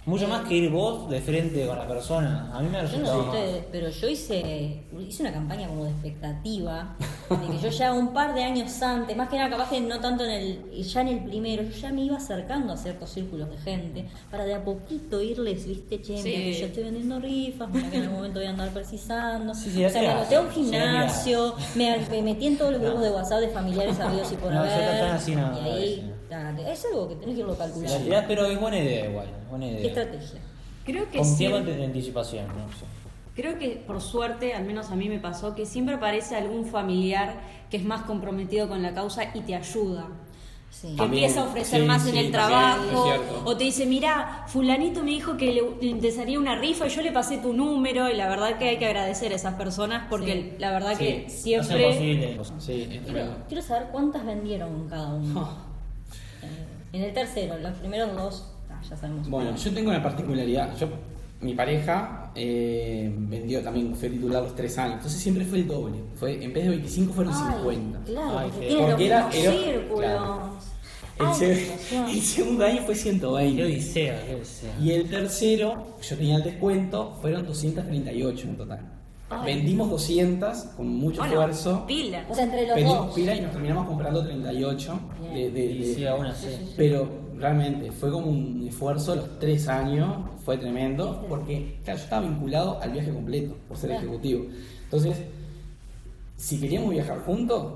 Mucho 0.06 0.28
más 0.28 0.46
que 0.46 0.56
ir 0.56 0.70
vos 0.70 1.10
de 1.10 1.22
frente 1.22 1.66
con 1.66 1.78
la 1.78 1.88
persona. 1.88 2.52
A 2.54 2.60
mí 2.60 2.68
me 2.70 2.78
ha 2.78 2.82
Yo 2.86 2.98
no 3.00 3.06
sé 3.06 3.12
resultado. 3.12 3.24
ustedes, 3.32 3.66
pero 3.72 3.90
yo 3.90 4.10
hice, 4.10 4.84
hice 5.00 5.24
una 5.24 5.32
campaña 5.32 5.68
como 5.70 5.86
de 5.86 5.92
expectativa, 5.92 6.98
de 7.30 7.48
que 7.48 7.58
yo 7.64 7.70
ya 7.70 7.94
un 7.94 8.12
par 8.12 8.34
de 8.34 8.44
años 8.44 8.82
antes, 8.82 9.16
más 9.16 9.30
que 9.30 9.38
nada 9.38 9.50
capaz 9.50 9.70
que 9.70 9.80
no 9.80 10.02
tanto 10.02 10.26
en 10.26 10.32
el, 10.32 10.84
ya 10.84 11.02
en 11.02 11.08
el 11.08 11.20
primero, 11.24 11.64
yo 11.64 11.70
ya 11.70 11.92
me 11.94 12.02
iba 12.04 12.18
acercando 12.18 12.74
a 12.74 12.78
ciertos 12.78 13.12
círculos 13.12 13.50
de 13.50 13.58
gente, 13.60 14.06
para 14.30 14.44
de 14.44 14.56
a 14.56 14.66
poquito 14.66 15.22
irles, 15.22 15.66
viste, 15.66 16.02
che, 16.02 16.18
Sí. 16.18 16.24
que 16.32 16.54
yo 16.54 16.66
estoy 16.66 16.84
vendiendo 16.84 17.20
rifas, 17.22 17.70
mira 17.70 17.90
que 17.90 17.96
en 17.98 18.04
algún 18.04 18.18
momento 18.18 18.40
voy 18.40 18.48
a 18.48 18.50
andar 18.52 18.70
precisando. 18.74 19.54
Sí, 19.56 19.70
sí, 19.72 19.86
o 19.86 19.90
sea, 19.90 20.02
me 20.02 20.08
anoté 20.10 20.36
a 20.36 20.42
un 20.42 20.50
sí, 20.50 20.64
gimnasio, 20.66 21.56
me, 21.76 21.98
me 22.12 22.22
metí 22.22 22.48
en 22.48 22.58
todos 22.58 22.74
los 22.74 22.82
grupos 22.82 23.02
de 23.04 23.10
WhatsApp 23.12 23.40
de 23.40 23.48
familiares 23.50 23.96
sabidos 23.96 24.30
y 24.34 24.36
por 24.36 24.52
No, 24.52 24.60
haber. 24.60 24.74
así 25.06 25.34
no, 25.34 25.58
y 25.58 25.70
ahí, 25.70 26.13
es 26.68 26.86
algo 26.86 27.10
que 27.10 27.16
tenés 27.16 27.36
que 27.36 27.42
irlo 27.42 27.54
La 27.54 27.58
calculando. 27.60 27.98
tirás, 28.04 28.26
pero 28.28 28.46
es 28.46 28.60
buena 28.60 28.80
idea 28.80 29.10
igual. 29.10 29.28
Buena 29.50 29.66
¿Qué 29.66 29.72
idea. 29.74 29.88
estrategia? 29.88 30.40
Creo 30.86 31.10
que 31.10 31.18
Con 31.20 31.28
sí. 31.28 31.38
tiempo 31.38 31.60
de 31.60 31.86
anticipación, 31.86 32.48
¿no? 32.48 32.68
Sí. 32.78 32.86
Creo 33.36 33.58
que 33.58 33.70
por 33.88 34.00
suerte, 34.02 34.54
al 34.54 34.66
menos 34.66 34.92
a 34.92 34.96
mí 34.96 35.10
me 35.10 35.20
pasó, 35.20 35.56
que 35.56 35.66
siempre 35.66 35.96
aparece 35.96 36.36
algún 36.36 36.66
familiar 36.66 37.42
que 37.72 37.78
es 37.78 37.84
más 37.86 38.04
comprometido 38.04 38.68
con 38.68 38.84
la 38.84 38.94
causa 38.94 39.24
y 39.34 39.42
te 39.42 39.56
ayuda. 39.56 40.08
Sí. 40.70 40.90
Que 40.92 40.98
También, 40.98 41.24
empieza 41.26 41.42
a 41.42 41.50
ofrecer 41.50 41.82
sí, 41.82 41.88
más 41.88 42.06
en 42.08 42.14
sí, 42.14 42.20
el 42.20 42.32
también, 42.32 42.50
trabajo. 42.50 43.44
O 43.46 43.56
te 43.56 43.64
dice, 43.64 43.86
mira, 43.86 44.44
fulanito 44.48 45.04
me 45.04 45.12
dijo 45.12 45.38
que 45.38 45.52
le, 45.52 45.88
interesaría 45.88 46.38
una 46.40 46.56
rifa 46.56 46.88
y 46.88 46.90
yo 46.90 47.02
le 47.04 47.12
pasé 47.12 47.38
tu 47.38 47.54
número. 47.54 48.10
Y 48.10 48.16
la 48.16 48.28
verdad 48.28 48.58
que 48.58 48.70
hay 48.70 48.78
que 48.78 48.86
agradecer 48.88 49.32
a 49.32 49.36
esas 49.36 49.54
personas 49.56 50.08
porque 50.10 50.34
Sí. 50.34 50.56
la 50.60 50.72
verdad 50.72 50.98
que 50.98 51.30
siempre... 51.30 52.36
posible. 52.38 52.98
Es 52.98 53.02
Quiero, 53.04 53.36
quiero 53.48 53.62
saber 53.64 53.90
cuántas 53.92 54.26
vendieron 54.26 54.88
cada 54.90 55.14
uno. 55.14 55.73
En 56.94 57.02
el 57.04 57.14
tercero, 57.14 57.58
los 57.58 57.74
primeros 57.80 58.14
dos, 58.16 58.52
ah, 58.70 58.80
ya 58.88 58.96
sabemos. 58.96 59.28
Bueno, 59.30 59.56
yo 59.56 59.74
tengo 59.74 59.90
una 59.90 60.02
particularidad. 60.04 60.76
Yo, 60.78 60.88
mi 61.42 61.54
pareja 61.56 62.32
eh, 62.36 63.12
vendió 63.18 63.62
también, 63.62 63.96
fue 63.96 64.10
titular 64.10 64.44
los 64.44 64.56
tres 64.56 64.78
años. 64.78 64.96
Entonces 64.98 65.20
siempre 65.20 65.44
fue 65.44 65.58
el 65.60 65.68
doble. 65.68 65.98
Fue, 66.16 66.44
en 66.44 66.54
vez 66.54 66.64
de 66.66 66.70
25 66.70 67.14
fueron 67.14 67.34
Ay, 67.36 67.54
50. 67.58 68.00
Claro, 68.06 68.40
Ay, 68.40 68.50
porque 68.54 68.72
era- 68.72 68.98
mismos 68.98 69.36
era- 69.36 69.52
círculos. 69.52 70.00
claro. 70.00 70.54
El, 71.20 71.26
Ay, 71.28 71.34
se- 71.36 71.78
qué 71.90 72.12
el 72.12 72.22
segundo 72.22 72.66
año 72.66 72.78
fue 72.86 72.94
Qué 72.96 73.00
120. 73.02 73.64
odisea, 73.66 74.26
qué 74.26 74.36
odisea. 74.36 74.76
Y 74.82 74.92
el 74.92 75.10
tercero, 75.10 75.98
yo 76.02 76.16
tenía 76.18 76.36
el 76.38 76.44
descuento, 76.44 77.18
fueron 77.22 77.46
238 77.46 78.48
en 78.48 78.58
total. 78.58 78.80
Ay. 79.42 79.56
Vendimos 79.56 79.90
200 79.90 80.58
con 80.78 80.88
mucho 80.88 81.20
Bueno, 81.22 81.34
esfuerzo. 81.34 81.86
pila. 81.88 82.26
O 82.30 82.34
sea, 82.36 82.44
entre 82.46 82.68
los 82.68 82.76
Vendimos 82.76 83.06
dos. 83.08 83.16
pila 83.16 83.36
y 83.36 83.42
nos 83.42 83.52
terminamos 83.52 83.88
comprando 83.88 84.24
38. 84.24 85.00
De, 85.34 85.52
de- 85.52 85.74
de- 85.76 85.94
sí, 85.96 86.06
aún 86.06 86.26
así. 86.26 86.48
Pero 86.78 87.08
realmente 87.38 87.92
fue 87.92 88.12
como 88.12 88.28
un 88.28 88.66
esfuerzo 88.68 89.16
los 89.16 89.40
tres 89.40 89.68
años, 89.68 90.18
fue 90.46 90.58
tremendo, 90.58 91.26
porque 91.28 91.78
claro, 91.84 91.98
yo 92.00 92.04
estaba 92.06 92.28
vinculado 92.28 92.80
al 92.82 92.92
viaje 92.92 93.12
completo 93.14 93.56
por 93.68 93.78
ser 93.78 93.90
Claro. 93.92 94.06
ejecutivo. 94.06 94.46
Entonces, 94.86 95.18
si 96.38 96.60
queríamos 96.60 96.90
viajar 96.92 97.20
juntos, 97.26 97.74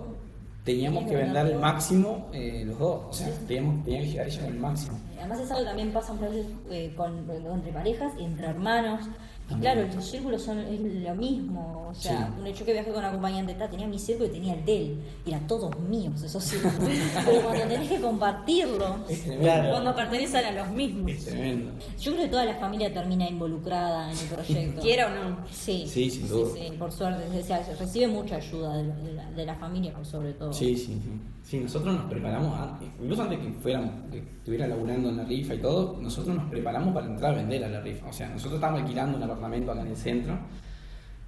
teníamos 0.63 1.05
que 1.05 1.15
vender 1.15 1.45
el 1.47 1.59
máximo 1.59 2.27
eh, 2.33 2.63
los 2.65 2.77
dos. 2.77 3.01
O 3.09 3.13
sea, 3.13 3.29
teníamos, 3.47 3.83
tenía 3.85 4.01
que 4.01 4.07
llegar 4.07 4.27
ella 4.27 4.41
con 4.41 4.53
el 4.53 4.59
máximo. 4.59 4.97
Además 5.17 5.39
es 5.39 5.49
algo 5.51 5.63
que 5.63 5.67
también 5.67 5.91
pasa 5.93 6.13
muchas 6.13 6.31
veces 6.31 6.47
eh, 6.69 6.93
con, 6.95 7.29
entre 7.29 7.71
parejas 7.71 8.13
y 8.19 8.23
entre 8.23 8.47
hermanos. 8.47 9.01
Y 9.47 9.49
También. 9.51 9.73
claro, 9.75 9.89
los 9.95 10.05
círculos 10.05 10.41
son 10.41 10.59
es 10.59 10.81
lo 10.81 11.15
mismo. 11.15 11.87
O 11.89 11.93
sea, 11.95 12.27
Sí. 12.35 12.41
un 12.41 12.47
hecho 12.47 12.65
que 12.65 12.73
viajé 12.73 12.89
con 12.91 12.99
un 12.99 13.05
acompañante, 13.05 13.53
ta, 13.53 13.69
tenía 13.69 13.87
mi 13.87 13.97
círculo 13.97 14.27
y 14.27 14.31
tenía 14.33 14.53
el 14.55 14.65
de 14.65 14.77
él. 14.77 14.99
Y 15.25 15.29
eran 15.29 15.47
todos 15.47 15.79
míos 15.79 16.21
esos 16.21 16.43
círculos. 16.43 16.75
Pero 17.25 17.41
cuando 17.43 17.63
tenés 17.65 17.87
que 17.89 18.01
compartirlo, 18.01 18.97
Es 19.07 19.21
tremendo. 19.21 19.43
Claro. 19.43 19.69
Cuando 19.71 19.95
pertenecen 19.95 20.45
a 20.45 20.51
los 20.51 20.69
mismos. 20.71 21.11
Es 21.11 21.25
tremendo. 21.25 21.71
yo 21.99 22.11
creo 22.11 22.23
que 22.25 22.29
toda 22.29 22.45
la 22.45 22.55
familia 22.55 22.93
termina 22.93 23.29
involucrada 23.29 24.11
en 24.11 24.17
el 24.17 24.25
proyecto. 24.25 24.81
Quiera 24.81 25.07
o 25.07 25.09
no. 25.29 25.37
Sí, 25.49 25.85
Sí, 25.87 26.09
sin 26.09 26.27
duda. 26.27 26.49
Sí, 26.53 26.73
por 26.77 26.91
suerte. 26.91 27.39
O 27.39 27.43
sea, 27.43 27.63
se 27.63 27.73
recibe 27.75 28.07
mucha 28.07 28.35
ayuda 28.35 28.75
de, 28.77 28.83
de 29.03 29.13
la, 29.13 29.31
de 29.31 29.45
la 29.45 29.55
familia, 29.55 29.93
por 29.93 30.05
sobre 30.05 30.33
todo. 30.33 30.51
Sí, 30.51 30.75
sí, 30.75 30.99
sí. 31.01 31.11
Sí, 31.43 31.59
nosotros 31.61 31.95
nos 31.95 32.09
preparamos 32.11 32.59
antes, 32.59 32.89
incluso 33.01 33.21
antes 33.23 33.39
que 33.39 33.49
fuéramos, 33.53 33.89
que 34.11 34.17
estuviera 34.17 34.67
laburando 34.67 35.07
en 35.07 35.15
la 35.15 35.23
rifa 35.23 35.53
y 35.53 35.59
todo, 35.61 35.95
nosotros 36.01 36.35
nos 36.35 36.49
preparamos 36.49 36.93
para 36.93 37.05
entrar 37.07 37.31
a 37.33 37.37
vender 37.37 37.63
a 37.63 37.69
la 37.69 37.79
rifa. 37.79 38.07
O 38.09 38.11
sea, 38.11 38.27
nosotros 38.27 38.55
estábamos 38.55 38.81
alquilando 38.81 39.15
un 39.15 39.23
apartamento 39.37 39.71
acá 39.71 39.81
en 39.81 39.87
el 39.87 39.97
centro 39.97 40.37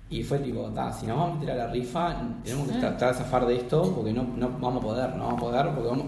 y 0.10 0.24
fue 0.24 0.40
tipo, 0.40 0.68
si 1.00 1.06
nos 1.06 1.18
vamos 1.18 1.38
a 1.38 1.40
meter 1.40 1.52
a 1.52 1.66
la 1.66 1.68
rifa, 1.72 2.18
tenemos 2.44 2.68
que 2.68 2.80
tratar 2.80 3.14
de 3.14 3.20
zafar 3.20 3.46
de 3.46 3.56
esto 3.58 3.94
porque 3.96 4.12
no, 4.12 4.24
no 4.24 4.50
vamos 4.60 4.84
a 4.84 4.86
poder, 4.88 5.16
no 5.16 5.26
vamos 5.26 5.38
a 5.38 5.42
poder 5.46 5.66
porque 5.74 5.90
vamos... 5.90 6.06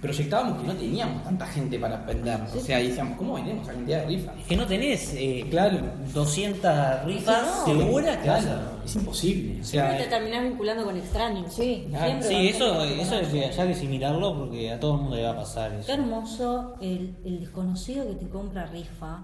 Proyectábamos 0.00 0.62
que 0.62 0.66
no 0.66 0.72
teníamos 0.72 1.22
tanta 1.22 1.44
gente 1.46 1.78
para 1.78 1.98
vender. 1.98 2.40
O 2.56 2.58
sea, 2.58 2.80
y 2.80 2.86
decíamos, 2.88 3.18
¿cómo 3.18 3.34
vendemos 3.34 3.68
a 3.68 3.72
cantidad 3.74 4.00
de 4.00 4.06
rifas? 4.06 4.34
Es 4.38 4.46
que 4.46 4.56
no 4.56 4.66
tenés 4.66 5.12
eh, 5.14 5.46
Claro. 5.50 5.78
200 6.14 7.04
rifas 7.04 7.42
no. 7.46 7.64
seguras 7.66 8.16
Claro, 8.22 8.48
a- 8.48 8.82
es 8.86 8.96
imposible. 8.96 9.60
O 9.60 9.64
Siempre 9.64 9.98
sea, 9.98 9.98
te 10.04 10.08
terminás 10.08 10.42
vinculando 10.44 10.84
con 10.84 10.96
extraños. 10.96 11.52
Sí, 11.52 11.86
Claro. 11.90 12.22
Sí, 12.22 12.48
eso, 12.48 12.82
eso 12.82 13.14
es 13.16 13.30
ya 13.54 13.66
que 13.66 13.72
asimilarlo 13.72 14.38
porque 14.38 14.72
a 14.72 14.80
todo 14.80 14.94
el 14.94 15.00
mundo 15.02 15.16
le 15.16 15.24
va 15.24 15.32
a 15.32 15.36
pasar 15.36 15.70
eso. 15.74 15.84
Qué 15.86 15.92
hermoso 15.92 16.76
el, 16.80 17.16
el 17.26 17.40
desconocido 17.40 18.06
que 18.08 18.14
te 18.14 18.28
compra 18.30 18.64
rifa. 18.68 19.18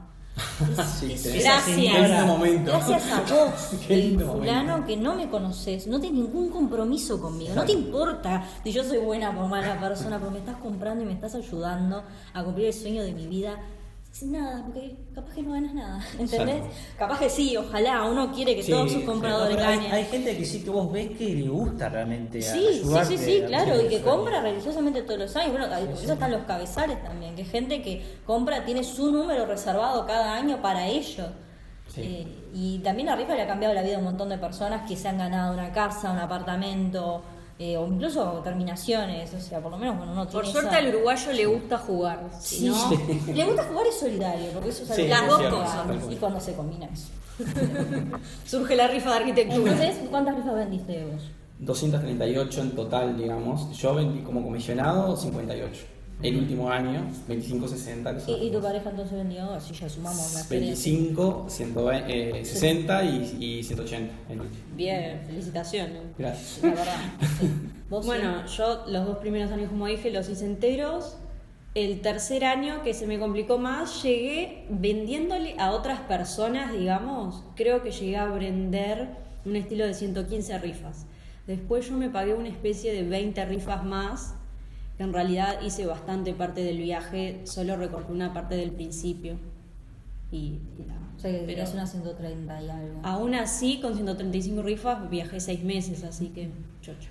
Sí, 0.99 1.41
Gracias. 1.41 1.65
Qué 1.67 2.25
momento. 2.27 2.71
Gracias 2.73 3.11
a 3.11 3.21
vos, 3.21 3.73
el 3.89 4.21
fulano 4.21 4.85
que 4.85 4.97
no 4.97 5.15
me 5.15 5.29
conoces, 5.29 5.87
no 5.87 6.01
tienes 6.01 6.21
ningún 6.21 6.51
compromiso 6.51 7.21
conmigo, 7.21 7.55
no 7.55 7.65
te 7.65 7.73
importa 7.73 8.45
si 8.63 8.73
yo 8.73 8.85
soy 8.85 8.99
buena 8.99 9.31
o 9.31 9.49
mala 9.49 9.81
persona, 9.81 10.19
pero 10.19 10.31
me 10.31 10.39
estás 10.39 10.57
comprando 10.57 11.03
y 11.03 11.07
me 11.07 11.13
estás 11.13 11.35
ayudando 11.35 12.03
a 12.35 12.45
cumplir 12.45 12.67
el 12.67 12.75
sueño 12.75 13.03
de 13.03 13.13
mi 13.13 13.27
vida. 13.27 13.59
Sin 14.19 14.33
nada, 14.33 14.63
porque 14.65 14.97
capaz 15.15 15.35
que 15.35 15.43
no 15.43 15.53
ganas 15.53 15.75
nada, 15.75 16.01
¿entendés? 16.19 16.57
Exacto. 16.57 16.75
Capaz 16.99 17.19
que 17.19 17.29
sí, 17.29 17.55
ojalá, 17.57 18.05
uno 18.05 18.33
quiere 18.33 18.57
que 18.57 18.63
Sí, 18.63 18.71
todos 18.73 18.91
sus 18.91 19.01
sí. 19.01 19.07
compradores 19.07 19.51
No, 19.55 19.57
pero 19.59 19.69
hay, 19.71 19.77
ganen. 19.77 19.93
hay 19.93 20.05
gente 20.07 20.37
que 20.39 20.45
sí 20.47 20.63
que 20.65 20.71
vos 20.71 20.91
ves 20.91 21.11
que 21.19 21.35
le 21.35 21.49
gusta 21.51 21.91
realmente 21.91 22.39
a- 22.39 22.43
Sí, 22.55 22.61
sí, 22.73 22.79
ayudarte 22.81 23.19
sí, 23.19 23.25
sí, 23.25 23.43
claro, 23.47 23.81
y 23.83 23.89
que 23.89 24.01
compra 24.01 24.41
religiosamente 24.41 25.03
todos 25.03 25.21
los 25.21 25.37
años. 25.37 25.53
Bueno, 25.53 25.67
por 25.69 26.03
eso 26.03 26.13
están 26.15 26.31
los 26.33 26.45
cabezales 26.45 27.03
también, 27.05 27.35
que 27.35 27.45
gente 27.45 27.83
que 27.83 28.03
compra, 28.25 28.65
tiene 28.65 28.83
su 28.85 29.11
número 29.13 29.45
reservado 29.45 30.07
cada 30.07 30.33
año 30.35 30.63
para 30.63 30.87
ellos. 30.87 31.27
Sí. 31.89 32.01
Eh, 32.03 32.27
y 32.55 32.79
también 32.79 33.07
la 33.09 33.17
rifa 33.17 33.35
le 33.35 33.43
ha 33.43 33.47
cambiado 33.47 33.75
la 33.75 33.83
vida 33.83 33.97
a 33.97 33.99
un 33.99 34.05
montón 34.07 34.31
de 34.31 34.39
personas 34.39 34.89
que 34.89 34.97
se 34.97 35.09
han 35.09 35.19
ganado 35.19 35.53
una 35.53 35.73
casa, 35.73 36.11
un 36.11 36.19
apartamento, 36.19 37.23
eh, 37.59 37.77
o 37.77 37.87
incluso 37.87 38.41
terminaciones. 38.45 39.33
O 39.35 39.41
sea, 39.41 39.61
por 39.61 39.71
lo 39.71 39.79
menos 39.79 39.97
bueno, 39.97 40.13
uno 40.13 40.27
tiene 40.27 40.43
Por 40.43 40.53
suerte 40.53 40.71
esa- 40.71 40.79
al 40.79 40.89
uruguayo 40.95 41.33
le 41.33 41.47
gusta 41.47 41.79
jugar. 41.79 42.21
Si 42.39 42.57
Sí, 42.57 42.67
no, 42.69 42.91
Le 43.35 43.45
gusta 43.45 43.65
jugar 43.65 43.87
es 43.87 43.99
solidario, 43.99 44.51
porque 44.53 44.69
eso 44.71 44.83
es 44.85 44.89
Sí, 44.95 45.09
las 45.09 45.27
dos 45.29 45.43
cosas. 45.43 45.87
Y 46.11 46.17
cuando 46.17 46.41
se 46.41 46.55
combina 46.55 46.87
eso. 46.87 47.09
surge 48.47 48.77
la 48.77 48.89
rifa 48.89 49.11
de 49.11 49.17
arquitectura. 49.17 49.73
Entonces, 49.73 49.97
¿cuántas 50.11 50.37
rifas 50.37 50.55
vendiste 50.55 51.05
vos? 51.05 51.23
238 51.59 52.61
en 52.61 52.71
total, 52.73 53.17
digamos. 53.17 53.71
Yo 53.79 53.95
vendí 53.95 54.21
como 54.21 54.43
comisionado 54.43 55.17
58. 55.17 55.85
El 56.23 56.37
último 56.39 56.71
año, 56.71 57.07
25, 57.29 57.69
60. 57.69 58.15
que 58.15 58.21
son 58.21 58.41
¿Y, 58.41 58.47
y 58.47 58.51
tu 58.51 58.61
pareja 58.61 58.89
entonces 58.91 59.19
vendió? 59.19 59.51
Así 59.53 59.75
ya 59.75 59.89
sumamos 59.89 60.33
la 60.33 60.41
experiencia. 60.41 60.93
25, 60.93 61.47
120, 61.49 62.41
eh, 62.41 62.45
60 62.45 63.05
y, 63.05 63.37
y 63.39 63.63
180 63.63 64.15
el 64.31 64.41
último. 64.41 64.65
Bien, 64.75 65.21
felicitaciones. 65.27 66.03
Gracias. 66.19 66.63
La 66.63 66.71
verdad. 66.71 66.97
sí. 67.39 67.51
¿Vos 67.91 68.07
Bueno, 68.07 68.47
yo 68.47 68.85
los 68.89 69.07
dos 69.07 69.19
primeros 69.19 69.51
años, 69.51 69.69
como 69.69 69.87
dije, 69.87 70.11
los 70.11 70.29
hice 70.29 70.47
enteros. 70.47 71.19
El 71.75 72.01
tercer 72.01 72.47
año, 72.47 72.83
que 72.83 72.95
se 72.95 73.07
me 73.07 73.19
complicó 73.19 73.59
más, 73.59 74.03
llegué 74.03 74.65
vendiéndole 74.71 75.57
a 75.59 75.73
otras 75.73 76.01
personas, 76.01 76.73
digamos, 76.73 77.45
creo 77.55 77.83
que 77.83 77.91
llegué 77.91 78.17
a 78.17 78.25
vender 78.25 79.09
un 79.45 79.57
estilo 79.57 79.85
de 79.85 79.93
115 79.93 80.59
rifas. 80.59 81.05
Después 81.47 81.87
yo 81.89 81.97
me 81.97 82.09
pagué 82.09 82.33
una 82.33 82.49
especie 82.49 82.95
de 82.95 83.03
20 83.03 83.45
rifas 83.45 83.85
más, 83.85 84.35
en 84.99 85.13
realidad 85.13 85.61
hice 85.63 85.87
bastante 85.87 86.33
parte 86.35 86.63
del 86.63 86.79
viaje, 86.79 87.41
solo 87.45 87.77
recorté 87.77 88.13
una 88.13 88.33
parte 88.33 88.57
del 88.57 88.73
principio. 88.73 89.37
Y, 90.33 90.59
y 90.79 90.85
nada. 90.87 91.01
O 91.17 91.21
sea 91.21 91.31
que 91.31 91.39
Pero- 91.47 91.71
una 91.73 91.87
130 91.87 92.63
y 92.63 92.69
algo. 92.71 93.01
Aún 93.05 93.35
así, 93.35 93.81
con 93.81 93.95
135 93.95 94.63
rifas, 94.63 95.09
viajé 95.09 95.39
seis 95.41 95.63
meses, 95.63 96.03
así 96.05 96.29
que 96.29 96.51
chocho. 96.83 97.09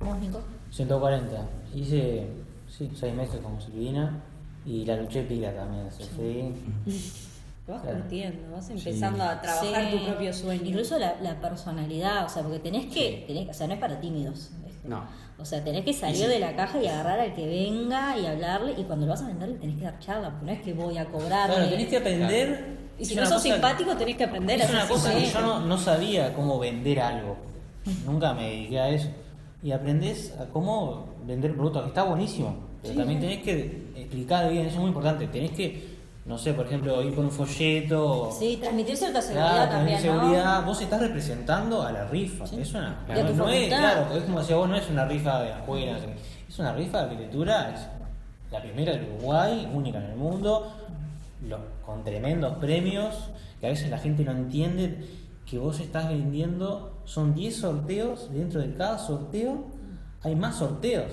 ¿Vos, 0.00 0.18
Nico? 0.18 0.40
140. 0.70 1.48
Hice, 1.74 2.26
sí, 2.68 2.90
seis 2.94 3.14
meses 3.14 3.40
como 3.40 3.60
Silvina 3.60 4.22
y 4.64 4.84
la 4.84 4.96
luché 4.96 5.22
pila 5.22 5.54
también. 5.54 5.90
Se 5.90 6.04
fui. 6.04 6.54
Te 7.66 7.70
vas 7.70 7.82
Claro. 7.82 7.98
curtiendo, 8.00 8.50
vas 8.56 8.68
empezando 8.70 9.22
a 9.22 9.40
trabajar 9.40 9.90
Sí. 9.90 9.96
tu 9.96 10.04
propio 10.04 10.32
sueño. 10.32 10.62
Incluso 10.64 10.98
la, 10.98 11.14
la 11.22 11.40
personalidad, 11.40 12.26
o 12.26 12.28
sea, 12.28 12.42
porque 12.42 12.58
tenés 12.58 12.86
que, 12.92 13.24
tenés, 13.26 13.48
o 13.48 13.52
sea, 13.54 13.68
no 13.68 13.74
es 13.74 13.78
para 13.80 14.00
tímidos. 14.00 14.50
No. 14.84 15.04
O 15.42 15.44
sea, 15.44 15.62
tenés 15.64 15.84
que 15.84 15.92
salir 15.92 16.28
de 16.28 16.38
la 16.38 16.54
caja 16.54 16.80
y 16.80 16.86
agarrar 16.86 17.18
al 17.18 17.34
que 17.34 17.44
venga 17.44 18.16
y 18.16 18.26
hablarle, 18.26 18.74
y 18.78 18.84
cuando 18.84 19.06
lo 19.06 19.10
vas 19.10 19.22
a 19.22 19.26
vender 19.26 19.48
le 19.48 19.56
tenés 19.56 19.76
que 19.76 19.84
dar 19.84 19.98
charla, 19.98 20.30
porque 20.30 20.46
no 20.46 20.52
es 20.52 20.62
que 20.62 20.72
voy 20.72 20.96
a 20.98 21.06
cobrarle. 21.06 21.56
Claro, 21.56 21.68
tenés 21.68 21.88
que 21.88 21.96
aprender. 21.96 22.76
y 22.96 23.04
si 23.04 23.14
es 23.14 23.20
no 23.20 23.26
sos 23.26 23.42
simpático, 23.42 23.96
tenés 23.96 24.16
que 24.16 24.22
aprender 24.22 24.62
a 24.62 24.64
Es 24.64 24.70
una 24.70 24.86
cosa 24.86 25.12
que 25.12 25.26
yo 25.26 25.40
no, 25.40 25.58
no 25.58 25.76
sabía 25.78 26.32
cómo 26.32 26.60
vender 26.60 27.00
algo. 27.00 27.36
Nunca 28.06 28.32
me 28.34 28.50
dediqué 28.50 28.78
a 28.78 28.88
eso. 28.90 29.08
Y 29.64 29.72
aprendés 29.72 30.32
a 30.38 30.46
cómo 30.46 31.08
vender 31.26 31.56
productos, 31.56 31.82
que 31.82 31.88
está 31.88 32.04
buenísimo. 32.04 32.54
Pero 32.80 32.94
también 32.94 33.18
tenés 33.18 33.42
que 33.42 33.90
explicar 33.96 34.48
bien, 34.48 34.66
eso 34.66 34.76
es 34.76 34.80
muy 34.80 34.88
importante. 34.88 35.26
Tenés 35.26 35.50
que, 35.50 35.91
no 36.24 36.38
sé, 36.38 36.52
por 36.54 36.66
ejemplo, 36.66 37.02
ir 37.02 37.14
con 37.14 37.24
un 37.26 37.30
folleto. 37.30 38.30
Sí, 38.38 38.56
transmitir 38.60 38.96
cierta 38.96 39.20
seguridad 39.20 39.54
Claro, 39.54 39.70
también, 39.72 40.00
seguridad. 40.00 40.64
Vos 40.64 40.80
estás 40.80 41.00
representando 41.00 41.82
a 41.82 41.90
la 41.92 42.04
rifa. 42.06 42.44
Es 42.44 42.74
una, 42.74 43.04
tu 43.06 43.34
no, 43.34 43.48
es, 43.48 43.68
claro, 43.68 44.06
como 44.26 44.38
decía 44.40 44.56
vos, 44.56 44.68
no 44.68 44.76
es 44.76 44.88
una 44.88 45.04
rifa 45.06 45.40
de 45.42 45.52
afuera. 45.52 45.98
Es 46.48 46.58
una 46.58 46.72
rifa 46.74 46.98
de 46.98 47.04
arquitectura, 47.04 47.74
es 47.74 47.80
la 48.52 48.60
primera 48.60 48.92
del 48.92 49.04
Uruguay, 49.14 49.68
única 49.72 49.98
en 49.98 50.04
el 50.04 50.16
mundo, 50.16 50.72
lo- 51.48 51.58
con 51.84 52.04
tremendos 52.04 52.56
premios, 52.58 53.30
que 53.60 53.66
a 53.66 53.70
veces 53.70 53.90
la 53.90 53.98
gente 53.98 54.22
no 54.24 54.32
entiende 54.32 55.04
que 55.46 55.58
vos 55.58 55.80
estás 55.80 56.08
vendiendo, 56.08 56.98
son 57.04 57.34
10 57.34 57.56
sorteos, 57.56 58.32
dentro 58.32 58.60
de 58.60 58.74
cada 58.74 58.98
sorteo 58.98 59.64
hay 60.22 60.36
más 60.36 60.56
sorteos, 60.56 61.10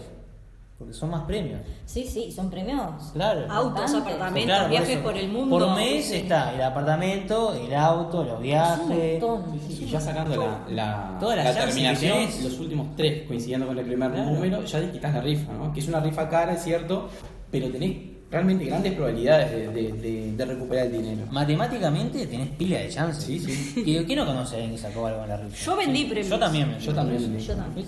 porque 0.80 0.94
son 0.94 1.10
más 1.12 1.24
premios. 1.24 1.60
Sí, 1.86 2.06
sí, 2.06 2.32
son 2.32 2.50
premios. 2.50 3.12
Claro. 3.14 3.46
Autos, 3.52 3.94
apartamentos, 3.94 4.44
Claro, 4.46 4.70
viajes 4.70 4.98
por 5.00 5.16
el 5.18 5.28
mundo. 5.30 5.60
Por 5.60 5.76
mes 5.76 6.06
Sí. 6.06 6.16
está 6.16 6.54
el 6.56 6.62
apartamento, 6.64 7.54
el 7.54 7.74
auto, 7.76 8.24
los 8.24 8.36
Es 8.36 8.40
viajes. 8.42 9.22
un 9.22 9.30
montón. 9.30 9.60
Y 9.70 9.86
ya 9.86 10.00
sacando 10.00 10.36
la, 10.38 10.66
la, 10.70 11.18
Todas 11.20 11.36
las 11.36 11.46
la 11.46 11.54
chances 11.54 11.76
que 11.76 11.82
terminación, 11.92 12.44
los 12.46 12.60
últimos 12.60 12.96
tres 12.96 13.28
coincidiendo 13.28 13.68
con 13.68 13.78
el 13.78 13.86
primer 13.86 14.10
Claro. 14.12 14.32
número, 14.32 14.64
ya 14.64 14.80
te 14.80 14.90
quitas 14.92 15.14
la 15.14 15.22
rifa, 15.22 15.52
¿no? 15.54 15.74
Que 15.74 15.82
es 15.82 15.88
una 15.90 16.00
rifa 16.00 16.30
cara, 16.30 16.54
es 16.54 16.64
cierto, 16.64 17.10
pero 17.52 17.70
tenés 17.70 17.98
realmente 18.32 18.66
grandes 18.66 18.94
probabilidades 18.94 19.52
de, 19.52 19.68
de- 19.70 19.92
de- 19.94 20.32
de 20.34 20.46
recuperar 20.46 20.86
el 20.86 20.92
dinero. 20.92 21.26
Matemáticamente 21.32 22.28
tenés 22.28 22.50
pila 22.50 22.80
de 22.80 22.90
chances. 22.90 23.24
Sí, 23.24 23.40
sí. 23.40 23.82
¿Quién 23.84 24.06
quién 24.06 24.20
no 24.20 24.26
conoce 24.26 24.56
a 24.56 24.60
alguien 24.60 24.76
que 24.76 24.82
sacó 24.82 25.08
algo 25.08 25.24
en 25.24 25.30
la 25.30 25.38
rifa? 25.38 25.56
Yo 25.66 25.76
vendí 25.76 26.06
premios. 26.06 26.30
Yo 26.30 26.40
también 26.40 26.70
vendí. 26.70 26.86
Yo 26.86 26.94
también 26.94 27.22
vendí. 27.22 27.46
Yo 27.46 27.56
también. 27.56 27.88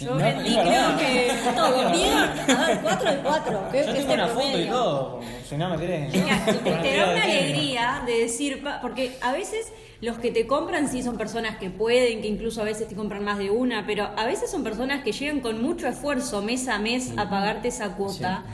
Yo 0.00 0.10
No, 0.10 0.16
vendí, 0.16 0.50
creo 0.50 0.96
que. 0.96 1.32
No, 1.56 1.70
vendieron, 1.76 2.28
a 2.56 2.66
ver, 2.68 2.80
cuatro 2.82 3.10
de 3.10 3.18
cuatro. 3.18 3.62
¿qué- 3.72 3.78
Yo 3.80 3.86
qué 3.86 3.92
tengo 3.92 3.98
este 4.00 4.14
una 4.14 4.26
foto 4.28 4.46
y 4.46 4.50
promedio? 4.50 4.72
todo, 4.72 5.20
si 5.48 5.56
no 5.56 5.68
me 5.70 5.76
creen. 5.76 6.10
Mira, 6.12 6.44
te, 6.46 6.52
te 6.52 6.96
da 6.96 7.12
una 7.12 7.22
alegría 7.24 8.02
de 8.06 8.12
decir, 8.20 8.62
porque 8.80 9.16
a 9.20 9.32
veces 9.32 9.72
los 10.00 10.18
que 10.18 10.30
te 10.30 10.46
compran 10.46 10.88
sí 10.88 11.02
son 11.02 11.18
personas 11.18 11.56
que 11.56 11.68
pueden, 11.70 12.22
que 12.22 12.28
incluso 12.28 12.60
a 12.60 12.64
veces 12.64 12.86
te 12.88 12.94
compran 12.94 13.24
más 13.24 13.38
de 13.38 13.50
una, 13.50 13.84
pero 13.86 14.08
a 14.16 14.24
veces 14.26 14.50
son 14.50 14.62
personas 14.62 15.02
que 15.02 15.10
llegan 15.12 15.40
con 15.40 15.60
mucho 15.60 15.88
esfuerzo 15.88 16.40
mes 16.40 16.68
a 16.68 16.78
mes 16.78 17.12
a 17.16 17.28
pagarte 17.28 17.68
esa 17.68 17.96
cuota. 17.96 18.44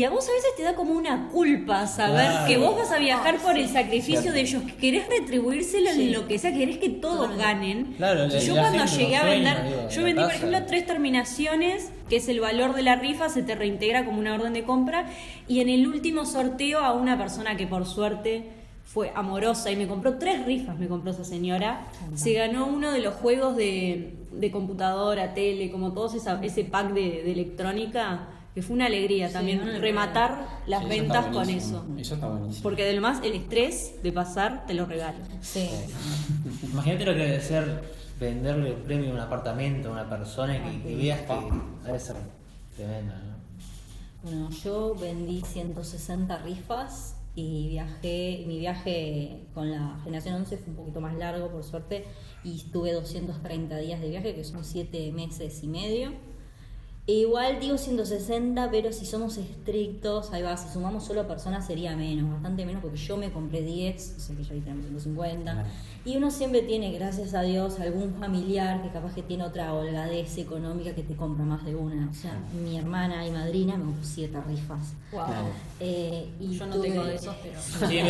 Y 0.00 0.04
a 0.04 0.08
vos 0.08 0.26
a 0.30 0.32
veces 0.32 0.56
te 0.56 0.62
da 0.62 0.74
como 0.76 0.94
una 0.94 1.28
culpa 1.28 1.86
saber 1.86 2.24
Claro. 2.30 2.46
que 2.46 2.56
vos 2.56 2.74
vas 2.74 2.90
a 2.90 2.98
viajar 2.98 3.36
por 3.36 3.58
el 3.58 3.68
sacrificio 3.68 4.32
de 4.32 4.40
ellos, 4.40 4.62
que 4.62 4.74
querés 4.76 5.06
retribuírselo 5.10 5.90
en 5.90 6.14
lo 6.14 6.26
que 6.26 6.38
sea, 6.38 6.54
querés 6.54 6.78
que 6.78 6.88
todos 6.88 7.36
ganen. 7.36 7.92
Claro, 7.98 8.24
Y 8.24 8.30
la- 8.30 8.38
yo 8.38 8.54
cuando 8.54 8.86
llegué 8.86 9.16
a 9.16 9.24
vender, 9.24 9.88
yo 9.90 10.02
vendí 10.02 10.22
por 10.22 10.32
ejemplo 10.32 10.58
tres 10.66 10.86
terminaciones, 10.86 11.90
que 12.08 12.16
es 12.16 12.30
el 12.30 12.40
valor 12.40 12.74
de 12.74 12.80
la 12.80 12.96
rifa, 12.96 13.28
se 13.28 13.42
te 13.42 13.54
reintegra 13.54 14.06
como 14.06 14.18
una 14.20 14.32
orden 14.32 14.54
de 14.54 14.62
compra, 14.64 15.04
y 15.46 15.60
en 15.60 15.68
el 15.68 15.86
último 15.86 16.24
sorteo 16.24 16.78
a 16.78 16.94
una 16.94 17.18
persona 17.18 17.58
que 17.58 17.66
por 17.66 17.84
suerte 17.84 18.44
fue 18.86 19.12
amorosa 19.14 19.70
y 19.70 19.76
me 19.76 19.86
compró 19.86 20.16
tres 20.16 20.46
rifas, 20.46 20.78
me 20.78 20.88
compró 20.88 21.10
esa 21.10 21.24
señora, 21.24 21.82
se 22.14 22.32
ganó 22.32 22.64
uno 22.68 22.90
de 22.90 23.00
los 23.00 23.12
juegos 23.16 23.54
de, 23.54 24.14
de 24.32 24.50
computadora, 24.50 25.34
tele, 25.34 25.70
como 25.70 25.92
todos 25.92 26.14
esa- 26.14 26.40
ese 26.42 26.64
pack 26.64 26.94
de, 26.94 27.22
de 27.22 27.32
electrónica, 27.32 28.28
que 28.54 28.62
fue 28.62 28.74
una 28.74 28.86
alegría 28.86 29.28
Sí, 29.28 29.34
también 29.34 29.60
una 29.60 29.78
rematar 29.78 30.60
las 30.66 30.82
Sí, 30.82 30.88
ventas 30.88 31.26
con 31.26 31.48
eso. 31.48 31.86
Eso 31.98 32.14
está 32.14 32.28
buenísimo. 32.28 32.62
Porque 32.62 32.82
además 32.82 33.20
el 33.22 33.32
estrés 33.34 34.02
de 34.02 34.12
pasar 34.12 34.66
te 34.66 34.74
lo 34.74 34.86
regalo. 34.86 35.18
Sí. 35.40 35.68
Imagínate 36.72 37.04
lo 37.04 37.12
que 37.14 37.20
debe 37.20 37.40
ser 37.40 37.82
venderle 38.18 38.72
un 38.74 38.82
premio 38.82 39.10
a 39.10 39.14
un 39.14 39.20
apartamento 39.20 39.88
a 39.88 39.92
una 39.92 40.08
persona 40.08 40.56
y 40.56 40.60
que, 40.60 40.88
que 40.88 40.96
veas 40.96 41.20
que 41.20 41.34
debe 41.86 41.98
ser 41.98 42.16
tremenda, 42.76 43.14
¿no? 43.14 43.30
Bueno, 44.22 44.50
yo 44.62 44.94
vendí 44.96 45.40
160 45.40 46.38
rifas 46.38 47.16
y 47.34 47.68
viajé, 47.68 48.44
mi 48.46 48.58
viaje 48.58 49.44
con 49.54 49.70
la 49.70 49.98
generación 50.04 50.34
11 50.34 50.58
fue 50.58 50.70
un 50.70 50.76
poquito 50.76 51.00
más 51.00 51.14
largo 51.14 51.48
por 51.48 51.64
suerte 51.64 52.04
y 52.44 52.56
estuve 52.56 52.92
230 52.92 53.78
días 53.78 54.00
de 54.00 54.10
viaje 54.10 54.34
que 54.34 54.44
son 54.44 54.64
7 54.64 55.12
meses 55.12 55.62
y 55.62 55.68
medio. 55.68 56.12
E 57.06 57.12
igual 57.12 57.58
digo 57.58 57.76
160, 57.76 58.70
pero 58.70 58.92
si 58.92 59.04
somos 59.04 59.36
estrictos, 59.36 60.32
ahí 60.32 60.42
va, 60.42 60.56
si 60.56 60.68
sumamos 60.72 61.04
solo 61.04 61.26
personas 61.26 61.66
sería 61.66 61.96
menos, 61.96 62.30
bastante 62.30 62.64
menos 62.64 62.82
porque 62.82 62.98
yo 62.98 63.16
me 63.16 63.32
compré 63.32 63.62
10, 63.62 64.14
o 64.16 64.20
sea 64.20 64.36
que 64.36 64.44
ya 64.44 64.52
ahí 64.54 64.60
tenemos 64.60 64.84
150. 64.86 65.52
Claro. 65.52 65.68
Y 66.04 66.16
uno 66.16 66.30
siempre 66.30 66.62
tiene, 66.62 66.92
gracias 66.92 67.34
a 67.34 67.42
Dios, 67.42 67.80
algún 67.80 68.14
familiar 68.14 68.82
que 68.82 68.90
capaz 68.90 69.12
que 69.14 69.22
tiene 69.22 69.42
otra 69.44 69.74
holgadez 69.74 70.38
económica 70.38 70.94
que 70.94 71.02
te 71.02 71.16
compra 71.16 71.44
más 71.44 71.64
de 71.64 71.74
una. 71.74 72.08
O 72.08 72.14
sea, 72.14 72.38
mi 72.62 72.78
hermana 72.78 73.26
y 73.26 73.32
madrina 73.32 73.76
me 73.76 73.84
compró 73.86 74.04
7 74.04 74.38
rifas. 74.46 74.92
Wow. 75.10 75.26
Claro. 75.26 75.46
Eh, 75.80 76.28
y 76.38 76.56
Yo 76.56 76.66
no 76.66 76.76
tuve- 76.76 76.82
tengo 76.90 77.04
de 77.04 77.14
esos, 77.16 77.34
pero. 77.42 77.58
Sí, 77.88 78.00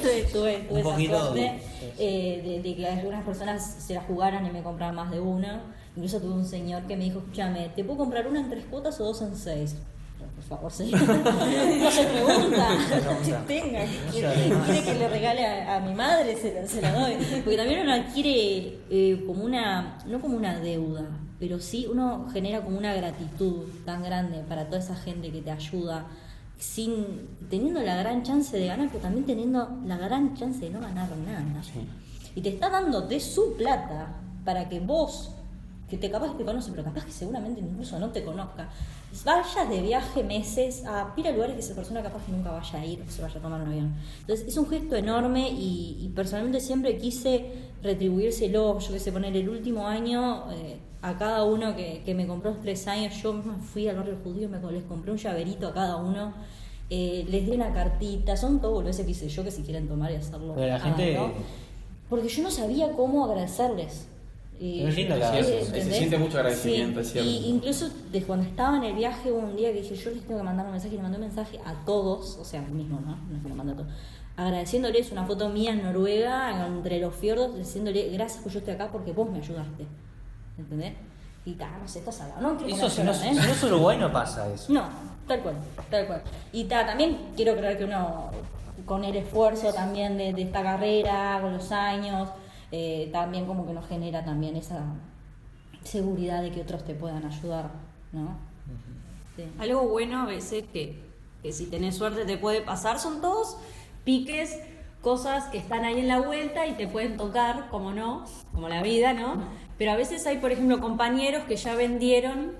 tuve, 0.00 0.22
tuve, 0.32 0.58
tuve 0.62 0.66
Un 0.70 0.78
esa 0.78 0.90
poquito, 0.90 1.20
suerte 1.20 1.62
eh, 1.98 2.42
de, 2.44 2.62
de 2.62 2.76
que 2.76 2.86
algunas 2.86 3.24
personas 3.24 3.64
se 3.80 3.94
la 3.94 4.02
jugaran 4.02 4.46
y 4.46 4.50
me 4.50 4.62
compraran 4.62 4.94
más 4.94 5.10
de 5.10 5.18
una. 5.20 5.62
Incluso 5.96 6.20
tuve 6.20 6.34
un 6.34 6.44
señor 6.44 6.82
que 6.82 6.96
me 6.96 7.04
dijo, 7.04 7.18
escúchame, 7.18 7.70
¿te 7.74 7.84
puedo 7.84 7.98
comprar 7.98 8.26
una 8.26 8.40
en 8.40 8.48
tres 8.48 8.64
cuotas 8.70 9.00
o 9.00 9.04
dos 9.04 9.22
en 9.22 9.36
seis? 9.36 9.76
Por 10.34 10.44
favor, 10.44 10.72
sí. 10.72 10.90
no 10.92 11.90
se 11.90 12.04
pregunta. 12.04 12.68
Que 13.24 13.32
tenga. 13.46 13.80
¿Quiere, 14.10 14.82
que 14.84 14.94
le 14.94 15.08
regale 15.08 15.46
a, 15.46 15.76
a 15.76 15.80
mi 15.80 15.94
madre? 15.94 16.36
Se 16.36 16.54
la, 16.54 16.66
se 16.66 16.80
la 16.80 16.92
doy. 16.92 17.14
Porque 17.42 17.56
también 17.56 17.80
uno 17.80 17.92
adquiere 17.92 18.78
eh, 18.90 19.24
como 19.26 19.44
una, 19.44 19.98
no 20.06 20.20
como 20.20 20.36
una 20.36 20.58
deuda, 20.60 21.06
pero 21.38 21.58
sí 21.58 21.86
uno 21.90 22.28
genera 22.32 22.62
como 22.62 22.78
una 22.78 22.94
gratitud 22.94 23.66
tan 23.84 24.02
grande 24.02 24.42
para 24.48 24.66
toda 24.66 24.78
esa 24.78 24.94
gente 24.94 25.30
que 25.30 25.42
te 25.42 25.50
ayuda 25.50 26.06
sin 26.58 27.28
teniendo 27.48 27.80
la 27.80 27.96
gran 27.96 28.22
chance 28.22 28.56
de 28.56 28.66
ganar, 28.66 28.88
pero 28.88 29.00
también 29.00 29.24
teniendo 29.24 29.80
la 29.86 29.96
gran 29.96 30.36
chance 30.36 30.60
de 30.60 30.70
no 30.70 30.80
ganar 30.80 31.08
nada. 31.16 31.62
Sí. 31.62 31.80
Y 32.34 32.42
te 32.42 32.50
está 32.50 32.68
dando 32.68 33.00
de 33.00 33.18
su 33.18 33.56
plata 33.56 34.14
para 34.44 34.68
que 34.68 34.78
vos, 34.78 35.34
que 35.90 35.98
te 35.98 36.10
capaz 36.10 36.36
que 36.36 36.44
conoce, 36.44 36.70
pero 36.70 36.84
capaz 36.84 37.04
que 37.04 37.10
seguramente 37.12 37.60
incluso 37.60 37.98
no 37.98 38.10
te 38.10 38.22
conozca, 38.22 38.70
vayas 39.24 39.68
de 39.68 39.80
viaje 39.82 40.22
meses 40.22 40.84
a 40.86 41.12
ir 41.16 41.26
a 41.28 41.32
lugares 41.32 41.54
que 41.56 41.60
esa 41.60 41.74
persona 41.74 42.00
capaz 42.02 42.24
que 42.24 42.32
nunca 42.32 42.50
vaya 42.52 42.78
a 42.80 42.86
ir 42.86 43.02
o 43.06 43.10
se 43.10 43.20
vaya 43.20 43.38
a 43.38 43.42
tomar 43.42 43.60
un 43.60 43.68
avión. 43.68 43.94
Entonces 44.20 44.46
es 44.46 44.56
un 44.56 44.68
gesto 44.68 44.94
enorme 44.96 45.50
y, 45.50 45.98
y 46.00 46.08
personalmente 46.14 46.60
siempre 46.60 46.96
quise 46.96 47.50
retribuírselo, 47.82 48.78
yo 48.78 48.92
que 48.92 48.98
sé, 49.00 49.12
poner 49.12 49.36
el 49.36 49.48
último 49.48 49.86
año 49.86 50.50
eh, 50.52 50.78
a 51.02 51.16
cada 51.18 51.44
uno 51.44 51.74
que, 51.74 52.02
que 52.04 52.14
me 52.14 52.26
compró 52.26 52.50
los 52.52 52.60
tres 52.60 52.86
años, 52.86 53.14
yo 53.22 53.32
misma 53.32 53.56
fui 53.58 53.88
al 53.88 53.96
barrio 53.96 54.16
judío, 54.22 54.48
me, 54.48 54.58
les 54.72 54.84
compré 54.84 55.12
un 55.12 55.18
llaverito 55.18 55.68
a 55.68 55.74
cada 55.74 55.96
uno. 55.96 56.32
eh, 56.92 57.24
les 57.28 57.46
di 57.46 57.52
una 57.52 57.72
cartita, 57.72 58.36
son 58.36 58.60
todo 58.60 58.72
boludeces 58.72 59.04
que 59.04 59.12
hice 59.12 59.28
yo 59.28 59.44
que 59.44 59.50
si 59.50 59.62
quieren 59.62 59.86
tomar 59.88 60.10
y 60.12 60.16
hacerlo. 60.16 60.54
Pero 60.54 60.66
la 60.66 60.80
gente- 60.80 61.16
háganlo. 61.16 61.34
Porque 62.08 62.28
yo 62.28 62.42
no 62.42 62.50
sabía 62.50 62.90
cómo 62.92 63.24
agradecerles. 63.24 64.08
Y- 64.60 64.82
Es 64.84 64.94
lindo 64.94 65.14
eh. 65.16 65.66
Se 65.72 65.90
siente 65.90 66.18
mucho 66.18 66.36
agradecimiento, 66.36 67.00
Sí, 67.00 67.06
es 67.06 67.12
cierto. 67.12 67.30
Y 67.30 67.46
incluso 67.48 67.88
de 68.12 68.22
cuando 68.22 68.46
estaba 68.46 68.76
en 68.76 68.84
el 68.84 68.94
viaje 68.94 69.32
hubo 69.32 69.38
un 69.40 69.56
día 69.56 69.72
que 69.72 69.80
dije, 69.80 69.94
yo 69.96 70.10
les 70.10 70.22
tengo 70.26 70.38
que 70.38 70.44
mandar 70.44 70.66
un 70.66 70.72
mensaje, 70.72 70.92
y 70.94 70.96
le 70.98 71.02
mandé 71.02 71.16
un 71.16 71.24
mensaje 71.24 71.58
a 71.64 71.72
todos, 71.86 72.36
o 72.38 72.44
sea, 72.44 72.60
al 72.60 72.70
mismo, 72.70 73.00
¿no? 73.00 73.16
No 73.30 73.36
es 73.38 73.42
que 73.42 73.48
lo 73.48 73.54
mandé 73.54 73.72
a 73.72 73.76
todos. 73.76 73.88
Agradeciéndoles 74.36 75.10
una 75.12 75.24
foto 75.24 75.48
mía 75.48 75.72
en 75.72 75.82
Noruega, 75.82 76.66
entre 76.66 76.98
los 77.00 77.14
fiordos, 77.14 77.56
diciéndole, 77.56 78.10
gracias 78.10 78.44
que 78.44 78.50
yo 78.50 78.58
estoy 78.58 78.74
acá 78.74 78.88
porque 78.92 79.12
vos 79.12 79.30
me 79.30 79.38
ayudaste. 79.38 79.86
¿Entendés? 80.58 80.92
Y 81.46 81.52
ta, 81.54 81.70
no 81.80 81.88
sé, 81.88 82.00
estás 82.00 82.20
hablando. 82.20 82.52
No 82.66 82.66
Eso 82.66 82.90
si 82.90 83.02
no, 83.02 83.14
si 83.14 83.20
llorar, 83.30 83.34
no 83.36 83.42
¿eh? 83.44 83.52
es 83.52 83.62
Uruguay 83.64 83.96
no 83.98 84.12
pasa 84.12 84.46
eso. 84.52 84.70
No, 84.72 84.84
tal 85.26 85.40
cual, 85.40 85.54
tal 85.90 86.06
cual. 86.06 86.22
Y 86.52 86.64
ta, 86.64 86.84
también 86.84 87.16
quiero 87.34 87.56
creer 87.56 87.78
que 87.78 87.84
uno, 87.84 88.30
con 88.84 89.04
el 89.04 89.16
esfuerzo 89.16 89.72
también 89.72 90.18
de, 90.18 90.34
de 90.34 90.42
esta 90.42 90.62
carrera, 90.62 91.38
con 91.40 91.54
los 91.54 91.72
años, 91.72 92.28
eh, 92.72 93.08
también 93.12 93.46
como 93.46 93.66
que 93.66 93.72
nos 93.72 93.86
genera 93.86 94.24
también 94.24 94.56
esa 94.56 94.84
seguridad 95.82 96.42
de 96.42 96.52
que 96.52 96.60
otros 96.60 96.84
te 96.84 96.94
puedan 96.94 97.24
ayudar, 97.24 97.70
¿no? 98.12 98.36
Sí. 99.36 99.44
Algo 99.58 99.88
bueno 99.88 100.22
a 100.22 100.26
veces 100.26 100.64
que, 100.72 101.00
que 101.42 101.52
si 101.52 101.66
tenés 101.66 101.96
suerte 101.96 102.24
te 102.24 102.36
puede 102.36 102.60
pasar 102.60 102.98
son 102.98 103.20
todos 103.20 103.56
piques, 104.04 104.58
cosas 105.02 105.44
que 105.46 105.58
están 105.58 105.84
ahí 105.84 105.98
en 105.98 106.08
la 106.08 106.20
vuelta 106.20 106.66
y 106.66 106.72
te 106.72 106.86
pueden 106.86 107.16
tocar, 107.16 107.68
como 107.70 107.92
no, 107.92 108.24
como 108.52 108.68
la 108.68 108.82
vida, 108.82 109.12
¿no? 109.12 109.42
Pero 109.78 109.92
a 109.92 109.96
veces 109.96 110.26
hay, 110.26 110.38
por 110.38 110.52
ejemplo, 110.52 110.80
compañeros 110.80 111.44
que 111.44 111.56
ya 111.56 111.74
vendieron 111.74 112.52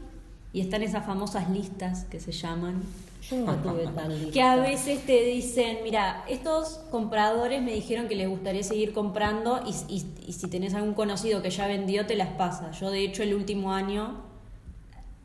y 0.52 0.60
están 0.60 0.82
esas 0.82 1.04
famosas 1.04 1.50
listas 1.50 2.04
que 2.04 2.18
se 2.18 2.32
llaman. 2.32 2.82
Yo 3.30 3.36
nunca 3.36 3.62
tuve 3.62 3.86
tal 3.88 4.08
lista. 4.18 4.30
Que 4.32 4.42
a 4.42 4.56
veces 4.56 5.04
te 5.06 5.24
dicen, 5.24 5.78
mira, 5.84 6.24
estos 6.28 6.78
compradores 6.90 7.62
me 7.62 7.72
dijeron 7.72 8.08
que 8.08 8.16
les 8.16 8.28
gustaría 8.28 8.62
seguir 8.62 8.92
comprando 8.92 9.60
y, 9.66 9.70
y- 9.94 10.14
y 10.26 10.32
si 10.32 10.48
tenés 10.48 10.74
algún 10.74 10.94
conocido 10.94 11.40
que 11.42 11.50
ya 11.50 11.66
vendió, 11.66 12.06
te 12.06 12.16
las 12.16 12.28
pasa. 12.30 12.70
Yo, 12.72 12.90
de 12.90 13.04
hecho, 13.04 13.22
el 13.22 13.34
último 13.34 13.72
año, 13.72 14.22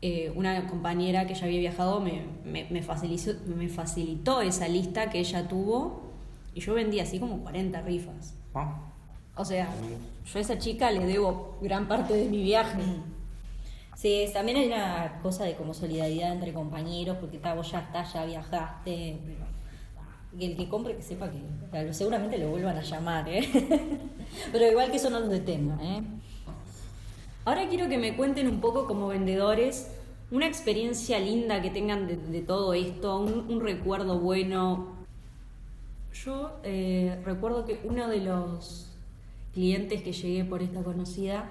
eh, 0.02 0.32
una 0.36 0.66
compañera 0.68 1.26
que 1.26 1.34
ya 1.34 1.46
había 1.46 1.58
viajado 1.58 2.00
me, 2.00 2.22
me, 2.44 2.66
me 2.70 2.82
facilitó, 2.82 3.32
me 3.46 3.68
facilitó 3.68 4.40
esa 4.42 4.68
lista 4.68 5.10
que 5.10 5.18
ella 5.20 5.48
tuvo 5.48 6.02
y 6.54 6.60
yo 6.60 6.74
vendí 6.74 7.00
así 7.00 7.18
como 7.18 7.38
40 7.42 7.80
rifas. 7.82 8.34
Ah, 8.54 8.78
O 9.36 9.44
sea, 9.44 9.68
yo 10.32 10.38
a 10.38 10.42
esa 10.42 10.58
chica 10.58 10.90
le 10.90 11.04
debo 11.06 11.58
gran 11.62 11.88
parte 11.88 12.14
de 12.14 12.26
mi 12.28 12.42
viaje. 12.42 12.78
Sí, 13.96 14.26
también 14.32 14.58
hay 14.58 14.66
una 14.66 15.20
cosa 15.22 15.44
de 15.44 15.54
como 15.56 15.72
solidaridad 15.72 16.30
entre 16.30 16.52
compañeros, 16.52 17.16
porque 17.18 17.38
ta, 17.38 17.54
vos 17.54 17.70
ya 17.72 17.80
estás, 17.80 18.12
ya 18.12 18.26
viajaste. 18.26 19.18
pero- 19.24 19.56
el 20.38 20.54
que 20.54 20.68
compre 20.68 20.94
que 20.94 21.02
sepa 21.02 21.30
que 21.30 21.94
seguramente 21.94 22.36
lo 22.36 22.50
vuelvan 22.50 22.76
a 22.76 22.82
llamar, 22.82 23.26
¿eh? 23.26 23.40
Pero 24.52 24.70
igual 24.70 24.90
que 24.90 24.98
eso 24.98 25.08
no 25.08 25.18
los 25.20 25.30
detenga, 25.30 25.78
¿eh? 25.80 26.02
Ahora 27.46 27.66
quiero 27.70 27.88
que 27.88 27.96
me 27.96 28.14
cuenten 28.14 28.46
un 28.46 28.60
poco 28.60 28.86
como 28.86 29.08
vendedores 29.08 29.90
una 30.30 30.46
experiencia 30.46 31.18
linda 31.18 31.62
que 31.62 31.70
tengan 31.70 32.06
de, 32.06 32.40
todo 32.42 32.74
esto, 32.74 33.18
un, 33.18 33.50
un 33.50 33.60
recuerdo 33.62 34.18
bueno. 34.18 34.88
Yo 36.12 36.60
eh, 36.64 37.18
recuerdo 37.24 37.64
que 37.64 37.80
uno 37.84 38.08
de 38.08 38.20
los 38.20 38.90
clientes 39.54 40.02
que 40.02 40.12
llegué 40.12 40.44
por 40.44 40.60
esta 40.60 40.82
conocida 40.82 41.50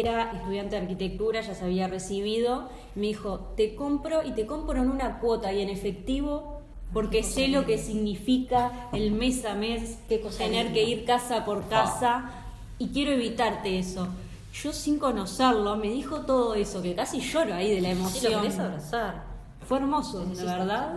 era 0.00 0.32
estudiante 0.32 0.76
de 0.76 0.82
arquitectura, 0.82 1.40
ya 1.40 1.54
se 1.54 1.64
había 1.64 1.86
recibido. 1.88 2.68
Me 2.94 3.08
dijo, 3.08 3.52
te 3.56 3.74
compro 3.74 4.22
y 4.22 4.32
te 4.32 4.46
compro 4.46 4.80
en 4.82 4.90
una 4.90 5.18
cuota 5.20 5.52
y 5.52 5.60
en 5.60 5.68
efectivo 5.68 6.60
porque 6.92 7.22
sé 7.22 7.48
lo 7.48 7.64
que 7.64 7.78
significa 7.78 8.88
el 8.92 9.12
mes 9.12 9.44
a 9.46 9.54
mes, 9.54 9.98
tener 10.36 10.72
que 10.74 10.82
ir 10.84 11.04
casa 11.06 11.44
por 11.44 11.66
casa 11.68 12.30
y 12.78 12.88
quiero 12.88 13.12
evitarte 13.12 13.78
eso. 13.78 14.08
Yo 14.52 14.72
sin 14.74 14.98
conocerlo 14.98 15.76
me 15.76 15.88
dijo 15.88 16.20
todo 16.20 16.54
eso, 16.54 16.82
que 16.82 16.94
casi 16.94 17.20
lloro 17.20 17.54
ahí 17.54 17.74
de 17.74 17.80
la 17.80 17.94
Sí, 17.94 17.94
lo 17.94 18.00
emoción. 18.40 18.60
abrazar. 18.60 19.24
Fue 19.66 19.78
hermoso, 19.78 20.26
la 20.36 20.58
verdad. 20.58 20.92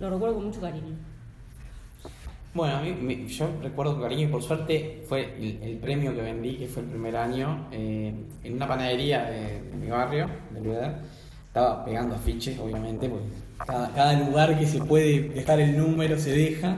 Lo 0.00 0.10
recuerdo 0.10 0.34
con 0.34 0.46
mucho 0.46 0.60
cariño. 0.60 0.96
Bueno, 2.54 2.76
a 2.76 2.82
mí, 2.82 2.92
me- 2.92 3.26
yo 3.26 3.48
recuerdo 3.60 3.94
con 3.94 4.02
cariño 4.02 4.28
y 4.28 4.30
por 4.30 4.40
suerte 4.42 5.02
fue 5.08 5.34
el, 5.60 5.76
premio 5.78 6.14
que 6.14 6.22
vendí, 6.22 6.56
que 6.56 6.68
fue 6.68 6.84
el 6.84 6.88
primer 6.88 7.16
año, 7.16 7.66
eh, 7.72 8.14
en 8.44 8.52
una 8.54 8.68
panadería 8.68 9.24
de, 9.24 9.60
mi 9.76 9.88
barrio, 9.88 10.28
de 10.52 10.60
Lueder. 10.60 10.92
Estaba 11.48 11.84
pegando 11.84 12.14
afiches, 12.14 12.56
obviamente, 12.60 13.08
porque 13.08 13.26
cada, 13.66 13.92
cada 13.92 14.12
lugar 14.20 14.56
que 14.56 14.66
se 14.66 14.78
puede 14.80 15.30
dejar 15.30 15.58
el 15.60 15.76
número 15.76 16.16
se 16.16 16.30
deja. 16.30 16.76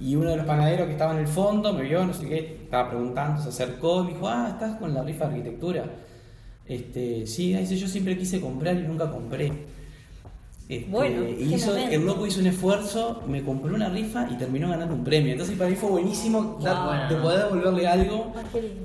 Y 0.00 0.14
uno 0.16 0.30
de 0.30 0.36
los 0.36 0.46
panaderos 0.46 0.86
que 0.86 0.92
estaba 0.92 1.12
en 1.14 1.20
el 1.20 1.28
fondo 1.28 1.72
me 1.72 1.82
vio, 1.82 2.04
no 2.04 2.14
sé 2.14 2.28
qué, 2.28 2.58
estaba 2.62 2.90
preguntando, 2.90 3.42
se 3.42 3.48
acercó 3.48 4.04
me 4.04 4.12
dijo, 4.12 4.28
ah, 4.28 4.50
¿estás 4.52 4.76
con 4.76 4.94
la 4.94 5.02
rifa 5.02 5.26
de 5.26 5.36
arquitectura? 5.36 5.84
Este, 6.66 7.26
sí, 7.26 7.54
dice, 7.54 7.76
yo 7.76 7.88
siempre 7.88 8.16
quise 8.16 8.40
comprar 8.40 8.76
y 8.76 8.82
nunca 8.82 9.10
compré. 9.10 9.52
Este, 10.76 10.90
Bueno, 10.90 11.22
hizo, 11.28 11.76
el 11.76 12.06
loco 12.06 12.26
hizo 12.26 12.40
un 12.40 12.46
esfuerzo, 12.46 13.22
me 13.28 13.42
compró 13.42 13.74
una 13.74 13.88
rifa 13.88 14.26
y 14.30 14.36
terminó 14.36 14.68
ganando 14.70 14.94
un 14.94 15.04
premio. 15.04 15.32
Entonces 15.32 15.56
para 15.56 15.68
mí 15.70 15.76
fue 15.76 15.90
buenísimo 15.90 16.58
dar- 16.62 17.08
de 17.08 17.16
poder 17.16 17.44
devolverle 17.44 17.86
algo. 17.86 18.32
Ah. 18.36 18.42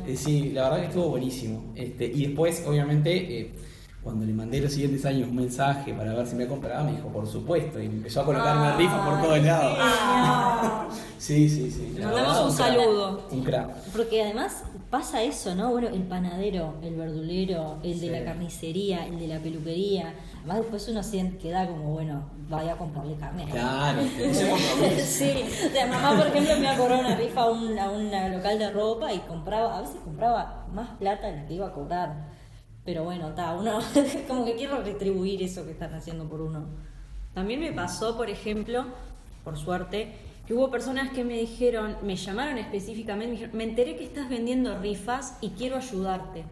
Eh, 0.08 0.16
sí, 0.18 0.52
la 0.54 0.64
verdad 0.64 0.80
que 0.82 0.86
estuvo 0.88 1.10
buenísimo. 1.10 1.72
Este, 1.76 2.06
y 2.06 2.26
después, 2.28 2.64
obviamente, 2.68 3.40
eh, 3.40 3.52
cuando 4.04 4.26
le 4.26 4.34
mandé 4.34 4.62
los 4.62 4.72
siguientes 4.72 5.06
años 5.06 5.28
un 5.30 5.36
mensaje 5.36 5.94
para 5.94 6.14
ver 6.14 6.26
si 6.28 6.36
me 6.36 6.48
compraba, 6.48 6.84
me 6.84 6.92
dijo, 6.94 7.10
por 7.10 7.28
supuesto, 7.28 7.82
y 7.82 7.86
empezó 7.88 8.22
a 8.22 8.26
colocarme 8.26 8.68
Ah, 8.68 8.76
rifa 8.78 9.06
por 9.06 9.22
todos 9.22 9.44
lados. 9.44 9.78
Sí, 11.18 11.50
sí, 11.50 11.72
sí. 11.72 11.94
Le 11.96 12.06
mandamos 12.06 12.52
un 12.52 12.52
saludo. 12.52 13.28
Un 13.32 13.44
crack. 13.44 13.70
Porque 13.92 14.24
además 14.24 14.64
pasa 14.90 15.24
eso, 15.24 15.56
¿no? 15.56 15.72
Bueno, 15.72 15.88
el 15.90 16.04
panadero, 16.04 16.76
el 16.82 16.96
verdulero, 16.96 17.78
el 17.84 18.00
de 18.00 18.08
Sí. 18.08 18.10
la 18.10 18.24
carnicería, 18.24 19.06
el 19.08 19.20
de 19.20 19.28
la 19.28 19.40
peluquería. 19.40 20.14
Además 20.40 20.58
después 20.60 20.88
uno 20.88 21.04
se 21.04 21.38
queda 21.38 21.68
como, 21.68 21.92
bueno, 21.94 22.30
vaya 22.50 22.74
a 22.74 22.78
comprarle 22.78 23.16
carne. 23.16 23.46
Claro. 23.50 24.02
Sí, 25.04 25.44
o 25.68 25.72
sea, 25.72 25.88
mamá 25.88 26.16
por 26.18 26.28
ejemplo 26.28 26.54
me 26.56 26.62
iba 26.62 26.72
a 26.74 26.78
cobrar 26.78 27.00
una 27.00 27.16
rifa 27.16 27.42
a 27.42 27.50
un, 27.50 27.78
a 27.78 27.90
un 27.90 28.12
local 28.32 28.60
de 28.60 28.72
ropa 28.72 29.14
y 29.14 29.20
compraba, 29.20 29.78
a 29.78 29.82
veces 29.82 29.98
compraba 30.04 30.66
más 30.74 30.90
plata 30.98 31.28
de 31.28 31.38
la 31.38 31.46
que 31.48 31.54
iba 31.56 31.68
a 31.68 31.74
cobrar. 31.74 32.30
Pero 32.86 33.04
bueno, 33.04 33.30
está, 33.30 33.54
uno 33.56 33.80
como 34.28 34.46
que 34.46 34.56
quiero 34.56 34.82
retribuir 34.82 35.44
eso 35.44 35.66
que 35.66 35.72
están 35.72 35.94
haciendo 35.94 36.30
por 36.30 36.40
uno. 36.42 36.66
También 37.34 37.60
me 37.60 37.74
pasó, 37.74 38.16
por 38.16 38.30
ejemplo, 38.30 38.86
por 39.44 39.58
suerte, 39.58 40.16
que 40.48 40.54
hubo 40.54 40.72
personas 40.72 41.10
que 41.12 41.26
me 41.26 41.38
dijeron, 41.38 41.98
me 42.04 42.16
llamaron 42.16 42.58
específicamente, 42.58 43.28
me 43.28 43.32
dijeron, 43.34 43.58
me 43.58 43.64
enteré 43.66 43.98
que 43.98 44.06
estás 44.06 44.30
vendiendo 44.30 44.80
rifas 44.80 45.38
y 45.42 45.50
quiero 45.50 45.76
ayudarte. 45.76 46.46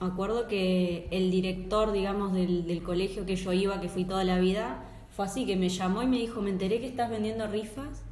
Me 0.00 0.06
acuerdo 0.06 0.46
que 0.46 1.08
el 1.10 1.30
director, 1.30 1.90
digamos, 1.90 2.32
del, 2.32 2.66
del 2.66 2.82
colegio 2.84 3.26
que 3.26 3.34
yo 3.34 3.52
iba, 3.52 3.80
que 3.80 3.88
fui 3.88 4.04
toda 4.04 4.22
la 4.22 4.38
vida, 4.38 4.84
fue 5.16 5.24
así, 5.24 5.46
que 5.46 5.56
me 5.56 5.68
llamó 5.68 6.02
y 6.02 6.06
me 6.06 6.18
dijo, 6.18 6.42
me 6.42 6.50
enteré 6.50 6.78
que 6.78 6.86
estás 6.86 7.10
vendiendo 7.10 7.46
rifas 7.48 8.02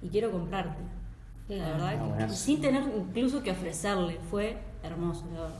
y 0.00 0.08
quiero 0.08 0.30
comprarte. 0.30 0.80
La 1.48 1.72
verdad, 1.72 2.16
Ah, 2.20 2.28
sin 2.28 2.60
tener 2.60 2.84
incluso 2.96 3.42
que 3.42 3.50
ofrecerle, 3.50 4.18
fue 4.30 4.58
hermoso, 4.84 5.24
la 5.34 5.40
verdad. 5.40 5.58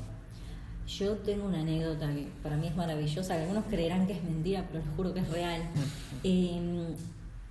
Yo 0.86 1.16
tengo 1.18 1.46
una 1.46 1.60
anécdota 1.60 2.06
que 2.12 2.28
para 2.42 2.56
mí 2.56 2.68
es 2.68 2.76
maravillosa, 2.76 3.34
que 3.34 3.42
algunos 3.42 3.64
creerán 3.64 4.06
que 4.06 4.12
es 4.12 4.22
mentira, 4.22 4.64
pero 4.70 4.84
les 4.84 4.94
juro 4.94 5.12
que 5.12 5.20
es 5.20 5.28
real. 5.28 5.62
Eh, 6.22 6.94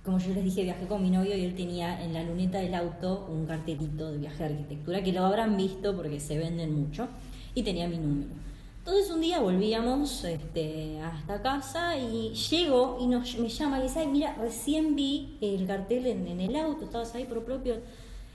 como 0.04 0.18
yo 0.18 0.32
les 0.32 0.44
dije, 0.44 0.62
viajé 0.62 0.86
con 0.86 1.02
mi 1.02 1.10
novio 1.10 1.36
y 1.36 1.44
él 1.44 1.54
tenía 1.54 2.02
en 2.02 2.14
la 2.14 2.22
luneta 2.22 2.58
del 2.58 2.74
auto 2.74 3.26
un 3.30 3.46
cartelito 3.46 4.10
de 4.10 4.18
viaje 4.18 4.44
de 4.44 4.54
arquitectura, 4.54 5.02
que 5.02 5.12
lo 5.12 5.24
habrán 5.24 5.56
visto 5.56 5.94
porque 5.94 6.20
se 6.20 6.38
venden 6.38 6.74
mucho, 6.74 7.08
y 7.54 7.62
tenía 7.62 7.88
mi 7.88 7.98
número. 7.98 8.30
Entonces 8.78 9.10
un 9.10 9.20
día 9.20 9.40
volvíamos 9.40 10.24
este, 10.24 10.98
hasta 11.00 11.42
casa 11.42 11.98
y 11.98 12.32
llego 12.32 12.98
y 13.00 13.06
nos, 13.06 13.38
me 13.38 13.48
llama 13.48 13.78
y 13.78 13.82
dice, 13.82 14.06
mira, 14.06 14.34
recién 14.40 14.96
vi 14.96 15.36
el 15.42 15.66
cartel 15.66 16.06
en, 16.06 16.26
en 16.26 16.40
el 16.40 16.56
auto, 16.56 16.86
estabas 16.86 17.14
ahí 17.14 17.24
por 17.24 17.44
propio, 17.44 17.74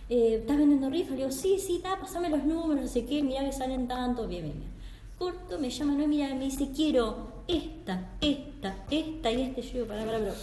eh, 0.07 0.37
¿estás 0.41 0.57
vendiendo 0.57 0.89
rifas? 0.91 1.11
Le 1.11 1.17
digo, 1.17 1.31
sí, 1.31 1.57
sí, 1.57 1.77
está, 1.77 1.99
pasame 1.99 2.29
los 2.29 2.43
números, 2.43 2.83
no 2.83 2.87
sé 2.87 3.05
qué, 3.05 3.23
mira 3.23 3.43
que 3.43 3.51
salen 3.51 3.87
tanto, 3.87 4.27
bien, 4.27 4.43
bien, 4.43 4.59
bien. 4.59 4.71
Corto, 5.17 5.57
me 5.57 5.71
llama, 5.71 5.95
no, 5.95 6.07
mira, 6.07 6.27
me 6.35 6.45
dice, 6.45 6.69
quiero 6.75 7.34
esta, 7.47 8.11
esta, 8.21 8.75
esta 8.89 9.31
y 9.31 9.41
este. 9.41 9.61
Yo 9.61 9.73
digo, 9.73 9.87
pará, 9.87 10.05
pará, 10.05 10.19
pero... 10.19 10.33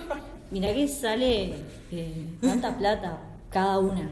mira 0.50 0.74
que 0.74 0.88
sale 0.88 1.54
eh, 1.90 2.26
tanta 2.40 2.76
plata 2.76 3.18
cada 3.50 3.78
una. 3.78 4.10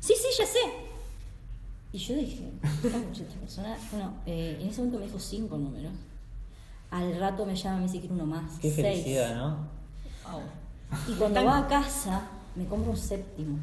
Sí, 0.00 0.14
sí, 0.16 0.28
ya 0.38 0.46
sé. 0.46 0.58
Y 1.92 1.98
yo 1.98 2.16
dije, 2.16 2.50
¿cómo 2.82 3.12
es 3.12 3.20
esta 3.20 3.40
persona? 3.40 3.76
Bueno, 3.92 4.14
eh, 4.26 4.58
en 4.60 4.68
ese 4.68 4.78
momento 4.78 4.98
me 4.98 5.06
dijo 5.06 5.20
cinco 5.20 5.56
números. 5.56 5.92
Al 6.90 7.18
rato 7.18 7.46
me 7.46 7.54
llama 7.54 7.76
y 7.76 7.80
me 7.80 7.86
dice, 7.86 8.00
quiero 8.00 8.14
uno 8.14 8.26
más. 8.26 8.58
Qué 8.60 8.70
seis. 8.70 8.76
felicidad, 8.76 9.36
¿no? 9.36 9.56
Y 11.08 11.14
cuando 11.14 11.44
va 11.44 11.58
a 11.58 11.68
casa, 11.68 12.28
me 12.54 12.66
compro 12.66 12.90
un 12.90 12.96
séptimo. 12.96 13.58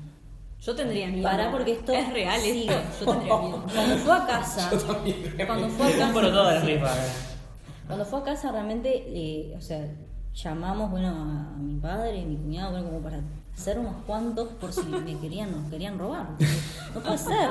Yo 0.62 0.76
tendría 0.76 1.08
miedo. 1.08 1.24
Pará 1.24 1.52
porque 1.52 1.72
esto 1.74 1.92
es 1.92 2.14
real 2.14 2.40
esto. 2.44 2.74
Yo 3.00 3.12
tendría 3.12 3.38
miedo. 3.38 3.64
Cuando 3.74 3.96
fue 3.98 4.16
a 4.16 4.26
casa, 4.28 4.70
cuando 5.48 5.70
fue 5.70 5.88
a 5.88 5.98
casa, 5.98 6.60
rifas. 6.66 6.98
cuando 7.88 8.06
fue 8.06 8.20
a 8.20 8.24
casa 8.24 8.52
realmente, 8.52 9.04
eh, 9.08 9.56
o 9.58 9.62
sea, 9.62 9.88
llamamos 10.36 10.92
bueno 10.92 11.10
a 11.10 11.58
mi 11.58 11.80
padre 11.80 12.20
y 12.20 12.26
mi 12.26 12.38
cuñado 12.38 12.72
bueno, 12.72 12.86
como 12.88 13.00
para 13.02 13.20
hacer 13.54 13.80
unos 13.80 13.96
cuantos 14.06 14.50
por 14.50 14.72
si 14.72 14.84
me 14.84 15.18
querían, 15.20 15.52
nos 15.52 15.70
querían 15.70 15.98
robar. 15.98 16.28
No 16.94 17.02
puede 17.02 17.18
ser. 17.18 17.50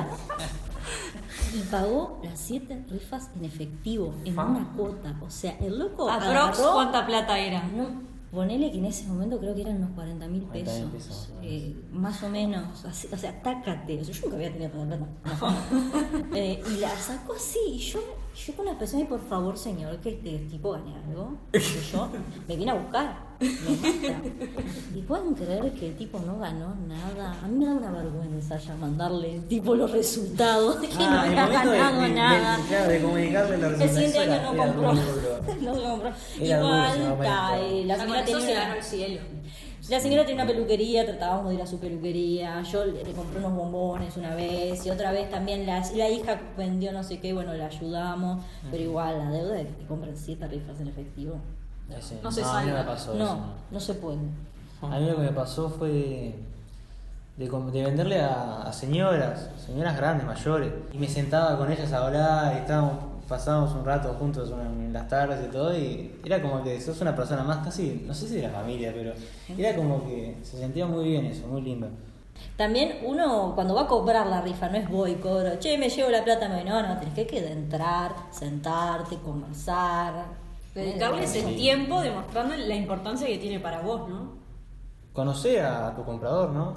Y 1.54 1.58
pagó 1.70 2.20
las 2.22 2.38
siete 2.38 2.84
rifas 2.88 3.30
en 3.36 3.44
efectivo, 3.44 4.14
en 4.24 4.38
una 4.38 4.72
cuota. 4.76 5.14
O 5.20 5.30
sea, 5.30 5.56
el 5.60 5.78
loco 5.78 6.08
Aprox, 6.08 6.58
agarró- 6.60 6.72
¿cuánta 6.74 7.06
plata 7.06 7.38
era? 7.38 7.62
no, 7.74 8.08
ponele 8.30 8.70
que 8.70 8.78
en 8.78 8.86
ese 8.86 9.06
momento 9.06 9.38
creo 9.38 9.54
que 9.54 9.62
eran 9.62 9.76
unos 9.76 9.90
40 9.90 10.28
mil 10.28 10.44
40.000 10.44 10.52
pesos. 10.52 10.90
pesos, 10.92 11.32
eh, 11.42 11.76
más 11.92 12.22
o 12.22 12.28
menos. 12.28 12.84
así, 12.84 13.08
o 13.12 13.16
sea, 13.16 13.42
tácate. 13.42 14.00
O 14.00 14.04
sea, 14.04 14.14
yo 14.14 14.22
nunca 14.22 14.36
había 14.36 14.52
tenido 14.52 14.70
tanta 14.70 14.96
plata. 14.96 15.56
No. 16.30 16.36
Eh, 16.36 16.62
y 16.74 16.80
la 16.80 16.90
sacó 16.96 17.34
así. 17.34 17.58
Y 17.72 17.78
yo, 17.78 18.00
yo 18.34 18.54
con 18.54 18.66
una 18.66 18.78
persona, 18.78 19.02
y 19.02 19.06
por 19.06 19.20
favor, 19.28 19.58
señor, 19.58 19.98
que 19.98 20.10
este 20.10 20.38
tipo 20.50 20.72
gane 20.72 20.94
algo. 21.06 21.36
Yo 21.92 22.08
me 22.48 22.56
vine 22.56 22.70
a 22.70 22.74
buscar. 22.74 23.30
Me 23.40 23.48
mata. 23.48 24.28
Y 24.94 25.00
pueden 25.02 25.34
creer 25.34 25.72
que 25.72 25.88
el 25.88 25.96
tipo 25.96 26.18
no 26.20 26.38
ganó 26.38 26.74
nada. 26.86 27.36
A 27.42 27.48
mí 27.48 27.58
me 27.58 27.66
da 27.66 27.72
una 27.72 27.90
vergüenza 27.90 28.56
ya 28.58 28.74
mandarle 28.76 29.40
tipo 29.48 29.74
los 29.74 29.90
resultados 29.90 30.80
de 30.80 30.88
que 30.88 30.94
no 30.94 31.00
Ah, 31.08 31.26
el 31.26 31.38
había 31.38 31.42
momento 31.46 31.70
de- 31.70 31.78
ganado 31.78 32.00
de- 32.02 32.08
de- 32.08 32.14
nada. 32.14 32.58
claro, 32.68 32.88
de 32.90 33.00
comunicarle 33.02 33.58
la 33.58 33.66
El 33.66 33.72
resultados. 33.78 33.94
siguiente 34.12 34.18
Eso 34.22 34.32
año 34.32 34.52
no 34.52 34.62
compró. 34.64 34.92
No 35.60 35.72
compró. 35.82 36.10
Igual, 36.40 37.18
la 37.88 37.94
Ah, 37.94 37.98
señora 37.98 38.24
tenía 38.24 38.40
se 38.40 38.52
una- 38.52 38.60
ganó 38.60 38.74
el 38.74 38.82
cielo. 38.82 39.20
La 39.88 39.98
señora 39.98 40.24
tiene 40.26 40.42
una 40.42 40.50
peluquería, 40.52 41.04
tratábamos 41.06 41.48
de 41.48 41.54
ir 41.56 41.62
a 41.62 41.66
su 41.66 41.78
peluquería. 41.78 42.62
Yo 42.62 42.84
le, 42.84 43.02
le 43.02 43.12
compré 43.12 43.38
unos 43.38 43.54
bombones 43.54 44.16
una 44.16 44.34
vez 44.34 44.84
y 44.86 44.90
otra 44.90 45.10
vez 45.10 45.30
también 45.30 45.66
la, 45.66 45.80
la 45.96 46.08
hija 46.08 46.38
vendió 46.56 46.92
no 46.92 47.02
sé 47.02 47.18
qué, 47.18 47.32
bueno, 47.32 47.54
la 47.54 47.66
ayudamos. 47.66 48.44
Pero 48.70 48.82
igual, 48.82 49.18
la 49.18 49.30
deuda 49.30 49.54
de 49.54 49.64
que 49.66 49.72
te 49.72 49.86
compren 49.86 50.16
siete 50.16 50.46
rifas 50.46 50.78
en 50.80 50.88
efectivo. 50.88 51.36
Ese- 51.96 52.20
No 52.22 52.30
se 52.30 52.42
a 52.42 52.60
mí 52.60 52.66
me 52.66 52.72
salva. 52.72 52.86
pasó 52.92 53.14
eso. 53.14 53.18
No, 53.24 53.40
no 53.70 53.80
se 53.80 53.94
puede. 53.94 54.18
A 54.82 54.98
mí 54.98 55.06
lo 55.08 55.16
que 55.16 55.22
me 55.22 55.32
pasó 55.32 55.68
fue 55.68 55.88
de, 55.88 56.34
de 57.36 57.82
venderle 57.82 58.20
a, 58.20 58.62
a 58.62 58.72
señoras, 58.72 59.48
señoras 59.66 59.96
grandes, 59.96 60.26
mayores. 60.26 60.72
Y 60.92 60.98
me 60.98 61.08
sentaba 61.08 61.56
con 61.58 61.72
ellas 61.72 61.92
a 61.92 62.06
hablar 62.06 62.54
y 62.54 62.58
estábamos, 62.58 62.94
pasábamos 63.30 63.72
un 63.74 63.84
rato 63.86 64.12
juntos 64.18 64.50
en 64.50 64.92
las 64.92 65.08
tardes 65.08 65.46
y 65.48 65.50
todo. 65.50 65.74
Y 65.74 66.12
era 66.24 66.42
como 66.42 66.62
que 66.62 66.78
sos 66.80 67.00
una 67.00 67.16
persona 67.16 67.42
más 67.44 67.64
casi, 67.64 68.04
no 68.06 68.12
sé 68.12 68.28
si 68.28 68.34
de 68.36 68.42
la 68.42 68.50
familia, 68.50 68.92
pero 68.94 69.12
era 69.56 69.74
como 69.74 70.04
que 70.04 70.36
se 70.42 70.58
sentía 70.58 70.84
muy 70.84 71.04
bien 71.04 71.24
eso, 71.24 71.46
muy 71.46 71.62
lindo. 71.62 71.88
También 72.56 72.98
uno 73.04 73.52
cuando 73.54 73.74
va 73.74 73.82
a 73.82 73.86
cobrar 73.86 74.26
la 74.26 74.40
rifa 74.40 74.68
no 74.68 74.76
es 74.76 74.88
voy, 74.88 75.14
cobro, 75.14 75.58
che, 75.58 75.78
me 75.78 75.88
llevo 75.88 76.10
la 76.10 76.24
plata, 76.24 76.48
me 76.48 76.64
no, 76.64 76.82
no, 76.82 76.98
tenés 76.98 77.14
que, 77.14 77.26
que 77.26 77.38
entrar, 77.50 78.14
sentarte, 78.30 79.16
conversar. 79.16 80.24
Dedicarles 80.74 81.34
el 81.36 81.46
Sí. 81.48 81.56
tiempo 81.56 82.00
demostrando 82.00 82.54
la 82.56 82.74
importancia 82.74 83.26
que 83.26 83.38
tiene 83.38 83.58
para 83.60 83.80
vos, 83.80 84.08
¿no? 84.08 84.34
Conocer 85.12 85.64
a 85.64 85.94
tu 85.94 86.04
comprador, 86.04 86.50
¿no? 86.50 86.74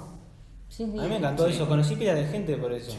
Sí, 0.68 0.82
A 0.82 0.86
mí 0.86 0.98
sí. 1.00 1.08
me 1.08 1.16
encantó 1.16 1.46
eso, 1.46 1.68
conocí 1.68 1.94
pila 1.96 2.14
de 2.14 2.24
gente 2.26 2.56
por 2.56 2.72
eso. 2.72 2.92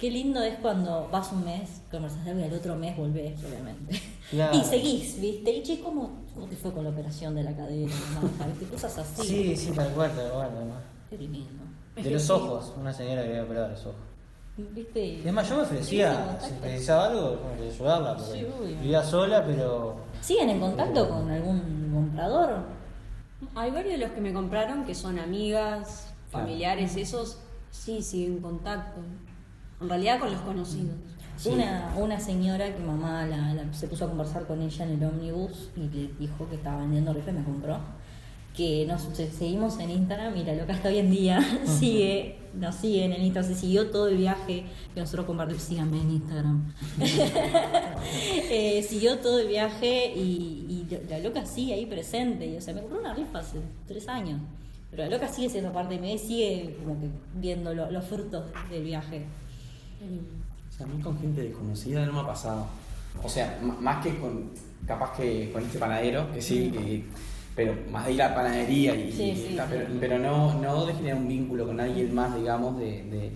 Qué 0.00 0.10
lindo 0.10 0.42
es 0.42 0.56
cuando 0.60 1.08
vas 1.12 1.30
un 1.32 1.44
mes, 1.44 1.82
conversas 1.90 2.26
algo 2.26 2.40
y 2.40 2.44
al 2.44 2.54
otro 2.54 2.74
mes 2.74 2.96
volvés, 2.96 3.38
obviamente. 3.44 4.00
Claro. 4.30 4.56
Y 4.58 4.64
seguís, 4.64 5.20
¿viste? 5.20 5.50
Y 5.52 5.62
che, 5.62 5.80
¿cómo, 5.80 6.10
¿cómo 6.34 6.46
te 6.46 6.56
fue 6.56 6.72
con 6.72 6.84
la 6.84 6.90
operación 6.90 7.34
de 7.34 7.42
la 7.42 7.54
cadera? 7.54 7.92
¿no? 8.14 8.46
¿Viste? 8.46 8.64
Cosas 8.66 8.96
así. 8.98 9.22
Sí, 9.28 9.56
sí, 9.56 9.72
tal 9.72 9.90
cual, 9.92 10.10
tal 10.12 10.30
cual. 10.30 10.50
además. 10.56 10.78
Qué 11.10 11.18
lindo. 11.18 11.40
De 11.96 12.02
que 12.02 12.10
los 12.10 12.30
ojos, 12.30 12.72
una 12.80 12.92
señora 12.94 13.22
que 13.24 13.28
había 13.30 13.42
operado 13.42 13.68
los 13.68 13.80
ojos. 13.80 14.00
¿Viste? 14.56 15.04
Y 15.04 15.22
Es 15.26 15.32
más, 15.32 15.48
yo 15.48 15.56
me 15.56 15.62
ofrecía, 15.62 16.38
si 16.40 16.52
precisaba 16.54 17.06
algo, 17.06 17.32
yo 17.32 17.52
quería 17.56 17.72
ayudarla, 17.72 18.16
porque 18.16 18.32
Sí, 18.40 18.46
vivía 18.80 19.02
sola, 19.02 19.44
pero 19.44 19.96
¿Siguen 20.22 20.50
en 20.50 20.60
contacto 20.60 21.08
con 21.08 21.30
algún 21.30 21.90
comprador? 21.94 22.58
Hay 23.54 23.70
varios 23.70 23.98
de 23.98 24.06
los 24.06 24.10
que 24.12 24.20
me 24.20 24.32
compraron 24.32 24.84
que 24.84 24.94
son 24.94 25.18
amigas, 25.18 26.12
Claro. 26.30 26.46
familiares, 26.46 26.96
esos 26.96 27.38
sí 27.70 28.02
siguen 28.02 28.34
en 28.34 28.40
contacto. 28.40 29.00
En 29.80 29.88
realidad 29.88 30.18
con 30.20 30.30
los 30.30 30.40
conocidos. 30.42 30.94
Una, 31.46 31.94
una 31.96 32.20
señora 32.20 32.74
que 32.74 32.82
mamá 32.82 33.24
la- 33.26 33.54
la- 33.54 33.72
se 33.72 33.88
puso 33.88 34.04
a 34.04 34.08
conversar 34.08 34.46
con 34.46 34.60
ella 34.60 34.84
en 34.84 34.90
el 34.92 35.04
ómnibus 35.04 35.70
y 35.74 35.80
le 35.88 36.10
dijo 36.18 36.46
que 36.50 36.56
estaba 36.56 36.80
vendiendo 36.80 37.14
rifas 37.14 37.32
y 37.34 37.38
me 37.38 37.44
compró. 37.44 37.78
Que 38.54 38.84
nos 38.86 39.00
se- 39.16 39.30
seguimos 39.30 39.78
en 39.78 39.90
Instagram 39.90 40.36
y 40.36 40.44
la 40.44 40.52
loca 40.54 40.74
hasta 40.74 40.88
hoy 40.90 40.98
en 40.98 41.10
día 41.10 41.40
sigue, 41.78 42.36
nos 42.52 42.74
sigue 42.74 43.04
en 43.06 43.12
el 43.14 43.22
Instagram, 43.22 43.54
se 43.54 43.58
siguió 43.58 43.88
todo 43.90 44.08
el 44.08 44.18
viaje 44.18 44.64
que 44.92 45.00
nosotros 45.00 45.24
compartimos. 45.24 45.62
Síganme 45.62 45.98
en 46.00 46.10
Instagram. 46.10 46.74
Eh, 48.52 48.82
siguió 48.88 49.18
todo 49.18 49.38
el 49.38 49.48
viaje 49.48 50.12
y, 50.14 50.66
y 50.90 50.98
la 51.08 51.18
loca 51.20 51.46
sigue 51.46 51.74
ahí 51.74 51.86
presente. 51.86 52.46
Y, 52.46 52.56
o 52.56 52.60
sea, 52.60 52.74
me 52.74 52.80
compró 52.80 52.98
una 53.00 53.14
rifa 53.14 53.38
hace 53.38 53.58
tres 53.86 54.08
años. 54.08 54.40
Pero 54.90 55.04
la 55.04 55.10
loca 55.10 55.28
sigue 55.28 55.48
siendo 55.48 55.72
parte 55.72 55.94
de 55.94 56.00
mí 56.00 56.18
sigue 56.18 56.76
como 56.82 56.98
que 57.00 57.08
viendo 57.34 57.72
lo- 57.74 57.90
los 57.90 58.04
frutos 58.04 58.44
del 58.70 58.82
viaje. 58.82 59.24
O 60.68 60.72
sea, 60.76 60.86
a 60.86 60.88
mí 60.88 61.02
con 61.02 61.18
gente 61.20 61.42
desconocida 61.42 62.04
no 62.06 62.12
me 62.12 62.20
ha 62.20 62.26
pasado. 62.26 62.66
O 63.22 63.28
sea, 63.28 63.58
más 63.80 64.02
que 64.04 64.16
con, 64.18 64.50
capaz 64.86 65.16
que 65.16 65.50
con 65.52 65.62
este 65.62 65.78
panadero, 65.78 66.30
que 66.32 66.40
sí, 66.40 66.70
que, 66.70 67.04
pero 67.56 67.74
más 67.90 68.06
de 68.06 68.12
ir 68.12 68.22
a 68.22 68.28
la 68.30 68.34
panadería 68.34 68.94
y, 68.94 69.12
Sí, 69.12 69.22
y 69.30 69.36
sí, 69.36 69.46
está, 69.50 69.64
sí. 69.66 69.72
pero, 69.74 69.86
pero 70.00 70.18
no, 70.18 70.54
no 70.60 70.86
de 70.86 70.94
generar 70.94 71.18
un 71.18 71.28
vínculo 71.28 71.66
con 71.66 71.80
alguien 71.80 72.14
más, 72.14 72.34
digamos, 72.34 72.78
de, 72.78 73.02
de- 73.04 73.32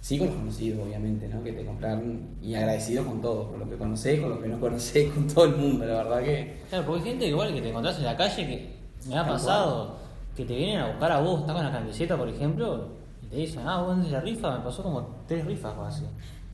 sí 0.00 0.16
con 0.16 0.28
los 0.28 0.36
conocidos, 0.36 0.86
obviamente, 0.86 1.28
¿no? 1.28 1.42
Que 1.42 1.52
te 1.52 1.64
compraron 1.66 2.20
y 2.40 2.54
agradecido 2.54 3.04
con 3.04 3.20
todo, 3.20 3.50
con 3.50 3.60
lo 3.60 3.68
que 3.68 3.76
conocés, 3.76 4.20
con 4.20 4.30
lo 4.30 4.40
que 4.40 4.48
no 4.48 4.58
conocés, 4.60 5.10
con 5.12 5.26
todo 5.26 5.44
el 5.44 5.56
mundo, 5.56 5.84
la 5.84 5.94
verdad 6.04 6.22
que... 6.22 6.60
Claro, 6.70 6.86
porque 6.86 7.02
hay 7.02 7.08
gente 7.10 7.26
igual 7.26 7.52
que 7.52 7.60
te 7.60 7.68
encontrás 7.68 7.98
en 7.98 8.04
la 8.04 8.16
calle 8.16 8.46
que 8.46 9.08
me 9.08 9.18
ha 9.18 9.26
pasado, 9.26 9.96
que 10.36 10.44
te 10.46 10.54
vienen 10.56 10.78
a 10.78 10.86
buscar 10.92 11.12
a 11.12 11.20
vos, 11.20 11.40
estás 11.40 11.54
con 11.56 11.64
la 11.64 11.72
camiseta, 11.72 12.16
por 12.16 12.28
ejemplo, 12.28 12.88
te 13.30 13.36
dicen, 13.36 13.62
ah, 13.66 13.80
vos 13.82 13.90
vendés 13.96 14.12
la 14.12 14.20
rifa, 14.20 14.58
me 14.58 14.64
pasó 14.64 14.82
como 14.82 15.06
tres 15.26 15.44
rifas 15.46 15.74
o 15.78 15.84
así. 15.84 16.04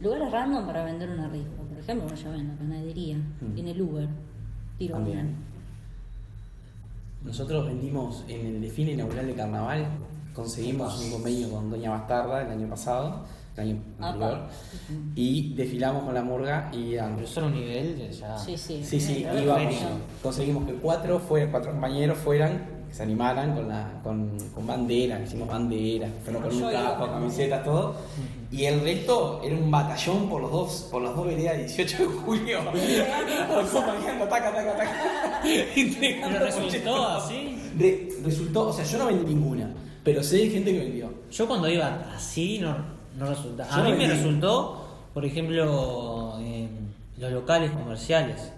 Lugares 0.00 0.30
random 0.30 0.66
para 0.66 0.84
vender 0.84 1.08
una 1.10 1.28
rifa. 1.28 1.48
Por 1.68 1.78
ejemplo, 1.78 2.14
llama 2.14 2.36
en 2.36 2.48
la 2.48 2.54
panadería, 2.54 3.16
Mm. 3.16 3.54
viene 3.54 3.70
el 3.70 3.82
Uber, 3.82 4.08
tiro 4.78 4.94
También. 4.96 5.36
Nosotros 7.24 7.66
vendimos 7.66 8.24
en 8.28 8.46
el 8.46 8.60
desfile 8.60 8.92
inaugural 8.92 9.26
de 9.26 9.34
carnaval, 9.34 9.86
conseguimos 10.34 11.02
un 11.02 11.10
convenio 11.12 11.50
con 11.50 11.70
Doña 11.70 11.90
Bastarda 11.90 12.42
el 12.42 12.50
año 12.52 12.68
pasado, 12.68 13.24
el 13.56 13.60
año 13.70 13.82
anterior, 13.98 14.40
y 15.16 15.54
desfilamos 15.54 16.04
con 16.04 16.14
la 16.14 16.22
murga 16.22 16.70
y 16.72 16.90
Pero 16.90 17.04
andamos. 17.04 17.30
eso 17.30 17.40
era 17.40 17.46
un 17.48 17.54
nivel 17.54 18.10
ya... 18.12 18.38
Sí, 18.38 18.56
sí. 18.56 18.84
Sí, 18.84 19.00
sí, 19.00 19.26
íbamos, 19.42 19.74
conseguimos 20.22 20.66
que 20.66 20.74
cuatro, 20.74 21.18
fueran, 21.18 21.50
cuatro 21.50 21.72
compañeros 21.72 22.18
fueran, 22.18 22.62
que 22.88 22.94
se 22.94 23.02
animaran 23.02 23.54
con, 23.54 23.68
la, 23.68 24.00
con, 24.02 24.36
con 24.54 24.66
bandera, 24.66 25.20
hicimos 25.20 25.48
bandera, 25.48 26.08
fueron 26.24 26.42
con 26.42 26.54
un 26.62 26.70
casco, 26.70 27.06
camisetas, 27.10 27.64
todo. 27.64 27.96
Y 28.50 28.64
el 28.64 28.80
resto 28.80 29.40
era 29.44 29.56
un 29.56 29.70
batallón 29.70 30.28
por 30.28 30.40
los 30.42 30.50
dos, 30.52 30.88
por 30.90 31.02
las 31.02 31.14
dos 31.16 31.26
veredas 31.26 31.58
18 31.58 31.98
de 31.98 32.04
julio. 32.06 32.58
Acompañando, 32.60 34.24
taca, 34.28 34.52
taca, 34.54 34.76
taca. 34.76 35.40
Pero 35.42 36.38
resultó 36.44 37.06
así. 37.08 37.56
Re- 37.78 38.08
resultó, 38.24 38.68
o 38.68 38.72
sea, 38.72 38.84
yo 38.84 38.98
no 38.98 39.06
vendí 39.06 39.34
ninguna, 39.34 39.70
pero 40.02 40.22
sé 40.22 40.36
de 40.38 40.50
gente 40.50 40.72
que 40.72 40.78
vendió. 40.78 41.12
Yo 41.30 41.46
cuando 41.46 41.68
iba 41.68 42.06
así 42.14 42.58
no, 42.58 42.76
no 43.18 43.26
resultaba. 43.26 43.74
A 43.74 43.82
mí 43.82 43.92
me 43.92 44.06
resultó, 44.06 44.86
por 45.12 45.24
ejemplo, 45.24 46.38
en 46.38 46.94
los 47.18 47.32
locales 47.32 47.70
comerciales. 47.72 48.52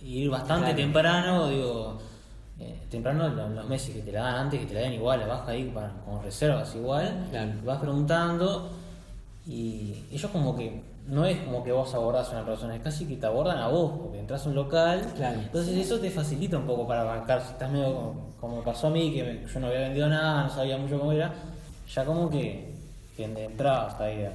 Ir 0.00 0.28
bastante 0.30 0.66
Claro. 0.66 0.76
temprano, 0.82 1.48
digo, 1.48 1.98
eh, 2.00 2.04
temprano 2.92 3.28
lo- 3.28 3.48
los 3.48 3.68
meses 3.68 3.94
que 3.94 4.02
te 4.02 4.12
la 4.12 4.22
dan 4.22 4.34
antes, 4.36 4.60
que 4.60 4.66
te 4.66 4.74
la 4.74 4.80
den 4.80 4.92
igual, 4.94 5.18
la 5.20 5.26
baja 5.26 5.50
ahí 5.50 5.70
para, 5.74 5.90
con 6.04 6.22
reservas 6.22 6.74
igual. 6.76 7.26
Claro. 7.30 7.50
Vas 7.64 7.78
preguntando 7.80 8.70
y 9.46 10.04
ellos 10.12 10.30
como 10.30 10.56
que 10.56 10.80
no 11.08 11.24
es 11.26 11.38
como 11.40 11.64
que 11.64 11.72
vos 11.72 11.92
abordás 11.94 12.28
a 12.28 12.32
una 12.36 12.44
persona, 12.46 12.76
es 12.76 12.82
casi 12.82 13.06
que 13.06 13.16
te 13.16 13.26
abordan 13.26 13.58
a 13.58 13.66
vos, 13.66 13.92
porque 14.00 14.20
entras 14.20 14.46
a 14.46 14.48
un 14.50 14.54
local. 14.54 15.04
Claro. 15.16 15.40
Entonces 15.40 15.76
eso 15.76 15.98
te 15.98 16.10
facilita 16.10 16.56
un 16.56 16.64
poco 16.66 16.86
para 16.86 17.02
bancar. 17.02 17.42
Si 17.42 17.50
estás 17.52 17.70
medio 17.70 17.92
como, 17.92 18.30
como 18.40 18.62
pasó 18.62 18.86
a 18.86 18.90
mí, 18.90 19.12
que 19.12 19.24
me- 19.24 19.46
yo 19.52 19.58
no 19.60 19.66
había 19.66 19.80
vendido 19.80 20.08
nada, 20.08 20.44
no 20.44 20.50
sabía 20.50 20.78
mucho 20.78 20.98
cómo 21.00 21.10
era, 21.10 21.32
ya 21.92 22.04
como 22.04 22.30
que, 22.30 22.72
que 23.16 23.24
entraba 23.24 23.88
hasta 23.88 24.04
ahí. 24.04 24.28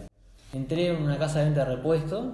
Entré 0.53 0.89
en 0.89 1.01
una 1.03 1.17
casa 1.17 1.39
de 1.39 1.45
venta 1.45 1.63
de 1.65 1.75
repuesto, 1.75 2.33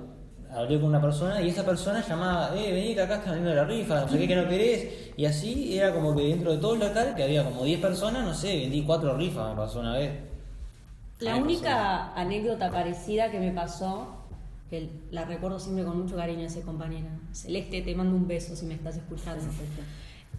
hablé 0.52 0.80
con 0.80 0.90
una 0.90 1.02
persona 1.02 1.40
y 1.42 1.50
esa 1.50 1.64
persona 1.64 2.04
llamaba, 2.06 2.52
eh, 2.56 2.94
acá 3.00 3.16
están 3.18 3.34
vendiendo 3.36 3.54
la 3.62 3.66
rifa, 3.68 4.02
no 4.02 4.10
sé 4.10 4.18
qué 4.18 4.28
que 4.28 4.36
no 4.36 4.48
querés. 4.48 5.03
Y 5.16 5.26
así 5.26 5.78
era 5.78 5.94
como 5.94 6.16
que 6.16 6.24
dentro 6.24 6.52
de 6.52 6.58
todo 6.58 6.74
el 6.74 6.80
local, 6.80 7.14
que 7.16 7.24
había 7.24 7.44
como 7.44 7.64
10 7.64 7.80
personas, 7.82 8.26
no 8.26 8.34
sé, 8.34 8.58
vendí 8.58 8.84
cuatro 8.84 9.16
rifas, 9.16 9.50
me 9.50 9.56
pasó 9.56 9.80
una 9.80 9.94
vez. 9.94 10.12
La 11.20 11.36
única 11.36 12.14
anécdota 12.16 12.72
parecida 12.72 13.30
que 13.30 13.40
me 13.40 13.52
pasó, 13.52 14.08
que 14.70 14.90
la 15.12 15.26
recuerdo 15.26 15.60
siempre 15.60 15.86
con 15.86 16.02
mucho 16.02 16.16
cariño 16.16 16.42
a 16.42 16.48
esa 16.48 16.62
compañera. 16.62 17.10
Celeste, 17.32 17.82
te 17.82 17.96
mando 17.96 18.16
un 18.16 18.28
beso 18.28 18.56
si 18.56 18.66
me 18.66 18.74
estás 18.74 18.98
escuchando. 18.98 19.46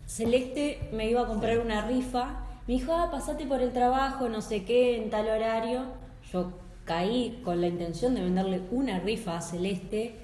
Celeste 0.07 0.89
me 0.93 1.09
iba 1.09 1.23
a 1.23 1.27
comprar 1.27 1.59
una 1.61 1.87
rifa, 1.87 2.45
me 2.67 2.75
dijo, 2.75 2.93
ah, 2.93 3.11
pasate 3.11 3.47
por 3.47 3.63
el 3.63 3.73
trabajo, 3.73 4.29
no 4.29 4.43
sé 4.43 4.65
qué, 4.65 4.97
en 4.97 5.09
tal 5.09 5.29
horario. 5.29 5.85
Yo 6.33 6.53
caí 6.85 7.41
con 7.45 7.61
la 7.61 7.69
intención 7.69 8.15
de 8.15 8.23
venderle 8.23 8.63
una 8.71 8.99
rifa 8.99 9.37
a 9.37 9.41
Celeste 9.41 10.17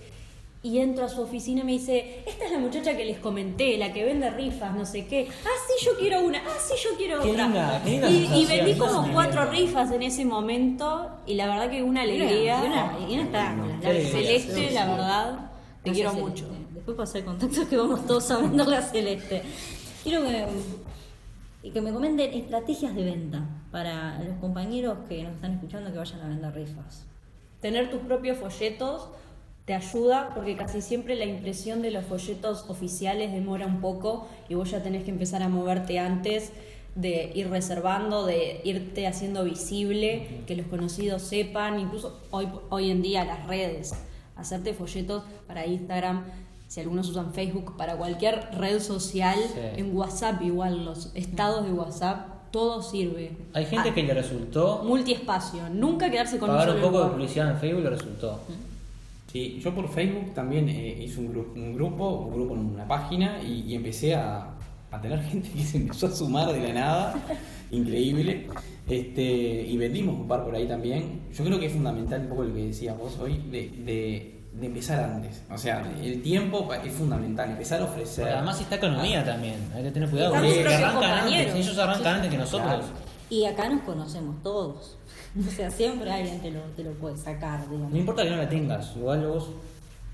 y 0.62 0.78
entro 0.78 1.06
a 1.06 1.08
su 1.08 1.22
oficina 1.22 1.62
y 1.62 1.64
me 1.64 1.72
dice, 1.72 2.22
esta 2.26 2.44
es 2.44 2.52
la 2.52 2.58
muchacha 2.58 2.94
que 2.94 3.06
les 3.06 3.18
comenté, 3.18 3.78
la 3.78 3.92
que 3.94 4.04
vende 4.04 4.28
rifas, 4.30 4.74
no 4.74 4.84
sé 4.84 5.06
qué. 5.06 5.26
Ah, 5.30 5.48
sí, 5.66 5.86
yo 5.86 5.92
quiero 5.98 6.20
una, 6.20 6.38
ah, 6.38 6.58
sí, 6.60 6.74
yo 6.82 6.96
quiero 6.98 7.22
Qué 7.22 7.30
otra. 7.30 7.44
linda, 7.44 7.82
qué 7.82 7.90
linda 7.90 8.36
y, 8.36 8.44
vendí 8.44 8.74
como 8.74 9.10
cuatro 9.10 9.46
rifas 9.50 9.90
en 9.90 10.02
ese 10.02 10.26
momento 10.26 11.10
y 11.26 11.34
la 11.34 11.46
verdad 11.46 11.70
que 11.70 11.82
una 11.82 12.02
alegría. 12.02 12.62
Y 13.08 13.14
una, 13.14 13.22
está 13.22 13.52
alegría. 13.52 14.10
Celeste, 14.10 14.70
la 14.72 14.86
verdad, 14.86 15.50
te 15.82 15.92
quiero 15.92 16.10
Celeste. 16.10 16.30
mucho. 16.30 16.46
Después 16.74 16.96
pasar 16.96 17.16
el 17.20 17.24
contacto 17.24 17.66
que 17.66 17.76
vamos 17.78 18.06
todos 18.06 18.30
a 18.30 18.38
venderle 18.38 18.76
a 18.76 18.82
Celeste. 18.82 19.42
Quiero 20.02 20.22
que, 20.22 20.46
y 21.62 21.70
que 21.70 21.80
me 21.80 21.90
comenten 21.90 22.34
estrategias 22.34 22.94
de 22.94 23.04
venta 23.04 23.48
para 23.72 24.22
los 24.22 24.36
compañeros 24.38 24.98
que 25.08 25.22
nos 25.22 25.34
están 25.34 25.52
escuchando 25.52 25.90
que 25.90 25.96
vayan 25.96 26.20
a 26.20 26.28
vender 26.28 26.54
rifas. 26.54 27.06
Tener 27.62 27.90
tus 27.90 28.00
propios 28.00 28.38
folletos 28.38 29.08
te 29.70 29.74
ayuda 29.76 30.30
porque 30.34 30.56
casi 30.56 30.82
siempre 30.82 31.14
la 31.14 31.26
impresión 31.26 31.80
de 31.80 31.92
los 31.92 32.04
folletos 32.04 32.64
oficiales 32.66 33.30
demora 33.30 33.66
un 33.66 33.80
poco 33.80 34.26
y 34.48 34.56
vos 34.56 34.68
ya 34.68 34.82
tenés 34.82 35.04
que 35.04 35.12
empezar 35.12 35.44
a 35.44 35.48
moverte 35.48 36.00
antes 36.00 36.50
de 36.96 37.30
ir 37.36 37.48
reservando, 37.50 38.26
de 38.26 38.62
irte 38.64 39.06
haciendo 39.06 39.44
visible, 39.44 40.42
que 40.48 40.56
los 40.56 40.66
conocidos 40.66 41.22
sepan, 41.22 41.78
incluso 41.78 42.18
hoy, 42.32 42.48
hoy 42.68 42.90
en 42.90 43.00
día 43.00 43.24
las 43.24 43.46
redes, 43.46 43.92
hacerte 44.34 44.74
folletos 44.74 45.22
para 45.46 45.64
Instagram, 45.64 46.24
si 46.66 46.80
algunos 46.80 47.08
usan 47.08 47.32
Facebook, 47.32 47.76
para 47.76 47.94
cualquier 47.94 48.48
red 48.58 48.80
social, 48.80 49.38
Sí. 49.54 49.60
en 49.76 49.96
WhatsApp 49.96 50.42
igual, 50.42 50.84
los 50.84 51.12
estados 51.14 51.64
de 51.64 51.70
WhatsApp 51.72 52.50
todo 52.50 52.82
sirve. 52.82 53.36
Hay 53.54 53.66
gente 53.66 53.90
Ah, 53.90 53.94
que 53.94 54.02
le 54.02 54.14
resultó 54.14 54.82
Multiespacio, 54.84 55.68
nunca 55.70 56.10
quedarse 56.10 56.40
con 56.40 56.50
un 56.50 56.56
pagar 56.56 56.72
solo 56.74 56.84
un 56.88 56.92
poco 56.92 57.04
de 57.04 57.10
publicidad 57.12 57.50
en 57.52 57.58
Facebook, 57.58 57.84
le 57.84 57.90
resultó. 57.90 58.40
Sí, 59.30 59.60
yo 59.62 59.72
por 59.74 59.88
Facebook 59.88 60.34
también 60.34 60.68
eh, 60.68 61.02
hice 61.04 61.20
un, 61.20 61.32
gru- 61.32 61.52
un 61.54 61.74
grupo, 61.74 62.08
un 62.26 62.34
grupo 62.34 62.54
en 62.54 62.60
una 62.66 62.88
página 62.88 63.40
y, 63.42 63.60
y 63.68 63.74
empecé 63.76 64.14
a, 64.14 64.48
a 64.90 65.00
tener 65.00 65.22
gente 65.30 65.48
que 65.50 65.62
se 65.62 65.76
empezó 65.76 66.06
a 66.06 66.10
sumar 66.10 66.52
de 66.52 66.60
la 66.68 66.72
nada, 66.74 67.14
increíble. 67.70 68.48
Este, 68.88 69.22
y 69.68 69.76
vendimos 69.76 70.16
un 70.18 70.26
par 70.26 70.42
por 70.44 70.54
ahí 70.54 70.66
también. 70.66 71.20
Yo 71.32 71.44
creo 71.44 71.60
que 71.60 71.66
es 71.66 71.72
fundamental 71.72 72.22
un 72.22 72.28
poco 72.28 72.42
lo 72.44 72.54
que 72.54 72.66
decías 72.66 72.98
vos 72.98 73.18
hoy, 73.20 73.38
de, 73.50 73.68
de- 73.84 74.36
de 74.52 74.66
empezar 74.66 74.98
antes. 75.04 75.44
O 75.48 75.56
sea, 75.56 75.88
el 76.02 76.22
tiempo 76.22 76.68
es 76.74 76.92
fundamental, 76.92 77.50
empezar 77.50 77.80
a 77.82 77.84
ofrecer. 77.84 78.24
Pero 78.24 78.36
además 78.38 78.60
está 78.60 78.74
economía 78.74 79.24
también, 79.24 79.54
hay 79.72 79.84
que 79.84 79.90
tener 79.92 80.10
cuidado. 80.10 80.34
Porque 80.34 80.66
arrancan 80.74 81.10
antes, 81.20 81.54
ellos 81.54 81.78
arrancan 81.78 82.14
antes 82.16 82.30
que 82.32 82.36
nosotros. 82.36 82.66
Claro. 82.68 83.09
Y 83.30 83.46
acá 83.46 83.68
nos 83.68 83.82
conocemos 83.82 84.42
todos. 84.42 84.98
O 85.38 85.50
sea, 85.50 85.70
siempre 85.70 86.10
alguien 86.10 86.40
te 86.40 86.50
lo, 86.50 86.60
te 86.76 86.82
lo 86.82 86.90
puede 86.92 87.16
sacar, 87.16 87.68
digamos. 87.70 87.92
No 87.92 87.96
importa 87.96 88.24
que 88.24 88.30
no 88.30 88.36
la 88.36 88.48
tengas, 88.48 88.96
igual 88.96 89.26
vos 89.26 89.48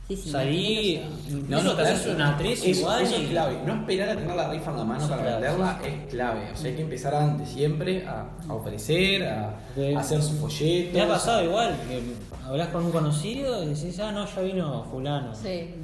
Sí, 0.09 0.17
sí, 0.17 0.31
salí, 0.31 1.03
no, 1.49 1.57
No, 1.57 1.63
no, 1.65 1.75
te 1.75 1.83
haces 1.83 2.15
una 2.15 2.31
actriz 2.31 2.61
eso, 2.63 2.81
igual 2.81 3.03
eso 3.03 3.17
es 3.17 3.29
clave. 3.29 3.59
No 3.67 3.75
esperar 3.75 4.11
a 4.11 4.15
tener 4.15 4.37
la 4.37 4.49
rifa 4.51 4.71
en 4.71 4.77
la 4.77 4.85
mano 4.85 5.09
para 5.09 5.23
venderla 5.23 5.81
es 5.85 6.07
clave. 6.09 6.53
O 6.53 6.57
sea, 6.57 6.71
hay 6.71 6.77
que 6.77 6.83
empezar 6.83 7.15
antes, 7.17 7.49
siempre 7.49 8.07
a, 8.07 8.29
a 8.49 8.55
ofrecer, 8.55 9.25
a, 9.25 9.59
hacer 9.99 10.23
su 10.23 10.35
folleto. 10.35 10.93
Me 10.93 11.01
ha 11.01 11.09
pasado 11.09 11.43
igual, 11.43 11.75
que 11.89 12.03
hablas 12.47 12.69
con 12.69 12.85
un 12.85 12.93
conocido 12.93 13.65
y 13.65 13.75
decís, 13.75 13.99
ah, 13.99 14.13
no, 14.13 14.27
ya 14.33 14.43
vino 14.43 14.85
fulano. 14.85 15.35
Sí. 15.35 15.75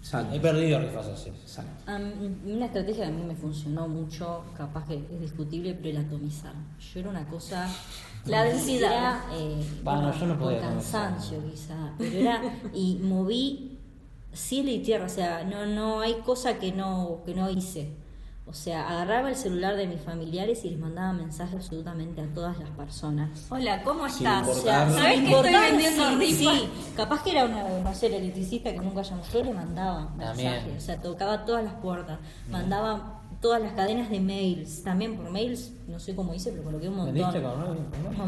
Exacto. 0.00 0.34
He 0.34 0.40
perdido 0.40 0.80
rifas 0.80 1.06
así. 1.08 1.28
Exacto. 1.30 1.92
Una 2.46 2.66
estrategia 2.66 3.04
que 3.04 3.10
a 3.10 3.14
mí 3.14 3.22
me 3.24 3.34
funcionó 3.34 3.88
mucho, 3.88 4.44
capaz 4.56 4.86
que 4.86 4.94
es 4.94 5.20
discutible, 5.20 5.74
pero 5.74 5.98
el 5.98 6.06
atomizar. 6.06 6.54
Yo 6.92 7.00
era 7.00 7.10
una 7.10 7.26
cosa. 7.26 7.68
La 8.26 8.44
densidad. 8.44 9.20
Eh, 9.32 9.62
Pa, 9.84 10.00
no, 10.00 10.12
yo 10.12 10.26
no 10.26 10.38
con 10.38 10.44
podía 10.44 10.60
cansancio 10.60 11.38
quizá, 11.50 11.92
pero 11.96 12.16
era. 12.16 12.42
Y 12.74 12.96
moví 12.96 13.78
cielo 14.32 14.70
y 14.70 14.80
tierra, 14.80 15.06
o 15.06 15.08
sea, 15.08 15.44
no, 15.44 15.66
no 15.66 16.00
hay 16.00 16.14
cosa 16.24 16.58
que 16.58 16.72
no, 16.72 17.22
que 17.24 17.34
no 17.34 17.50
hice. 17.50 17.92
O 18.48 18.54
sea, 18.54 18.88
agarraba 18.88 19.28
el 19.28 19.36
celular 19.36 19.76
de 19.76 19.86
mis 19.86 20.00
familiares 20.00 20.64
y 20.64 20.70
les 20.70 20.78
mandaba 20.78 21.12
mensajes 21.12 21.54
absolutamente 21.56 22.22
a 22.22 22.26
todas 22.32 22.58
las 22.58 22.70
personas. 22.70 23.46
Hola, 23.50 23.82
¿cómo 23.82 24.06
estás? 24.06 24.48
O 24.48 24.54
sea. 24.54 24.90
¿Sabes 24.90 25.20
que 25.20 25.30
estoy 25.30 25.52
vendiendo 25.52 26.16
rifas? 26.16 26.54
Sí, 26.54 26.70
capaz 26.96 27.22
que 27.22 27.32
era 27.32 27.44
una, 27.44 27.68
no 27.80 27.94
sé, 27.94 28.06
electricista 28.06 28.72
que 28.72 28.78
nunca 28.78 29.02
llamó. 29.02 29.22
Yo 29.30 29.44
le 29.44 29.52
mandaba 29.52 30.08
También. 30.18 30.52
mensajes, 30.52 30.82
o 30.82 30.86
sea, 30.86 30.96
tocaba 30.96 31.44
todas 31.44 31.62
las 31.62 31.74
puertas, 31.74 32.18
mandaba 32.48 33.17
todas 33.40 33.62
las 33.62 33.72
cadenas 33.72 34.10
de 34.10 34.18
mails, 34.20 34.82
también 34.82 35.16
por 35.16 35.30
mails, 35.30 35.72
no 35.86 36.00
sé 36.00 36.14
cómo 36.16 36.34
hice, 36.34 36.50
pero 36.50 36.64
coloqué 36.64 36.88
un 36.88 36.96
montón. 36.96 37.14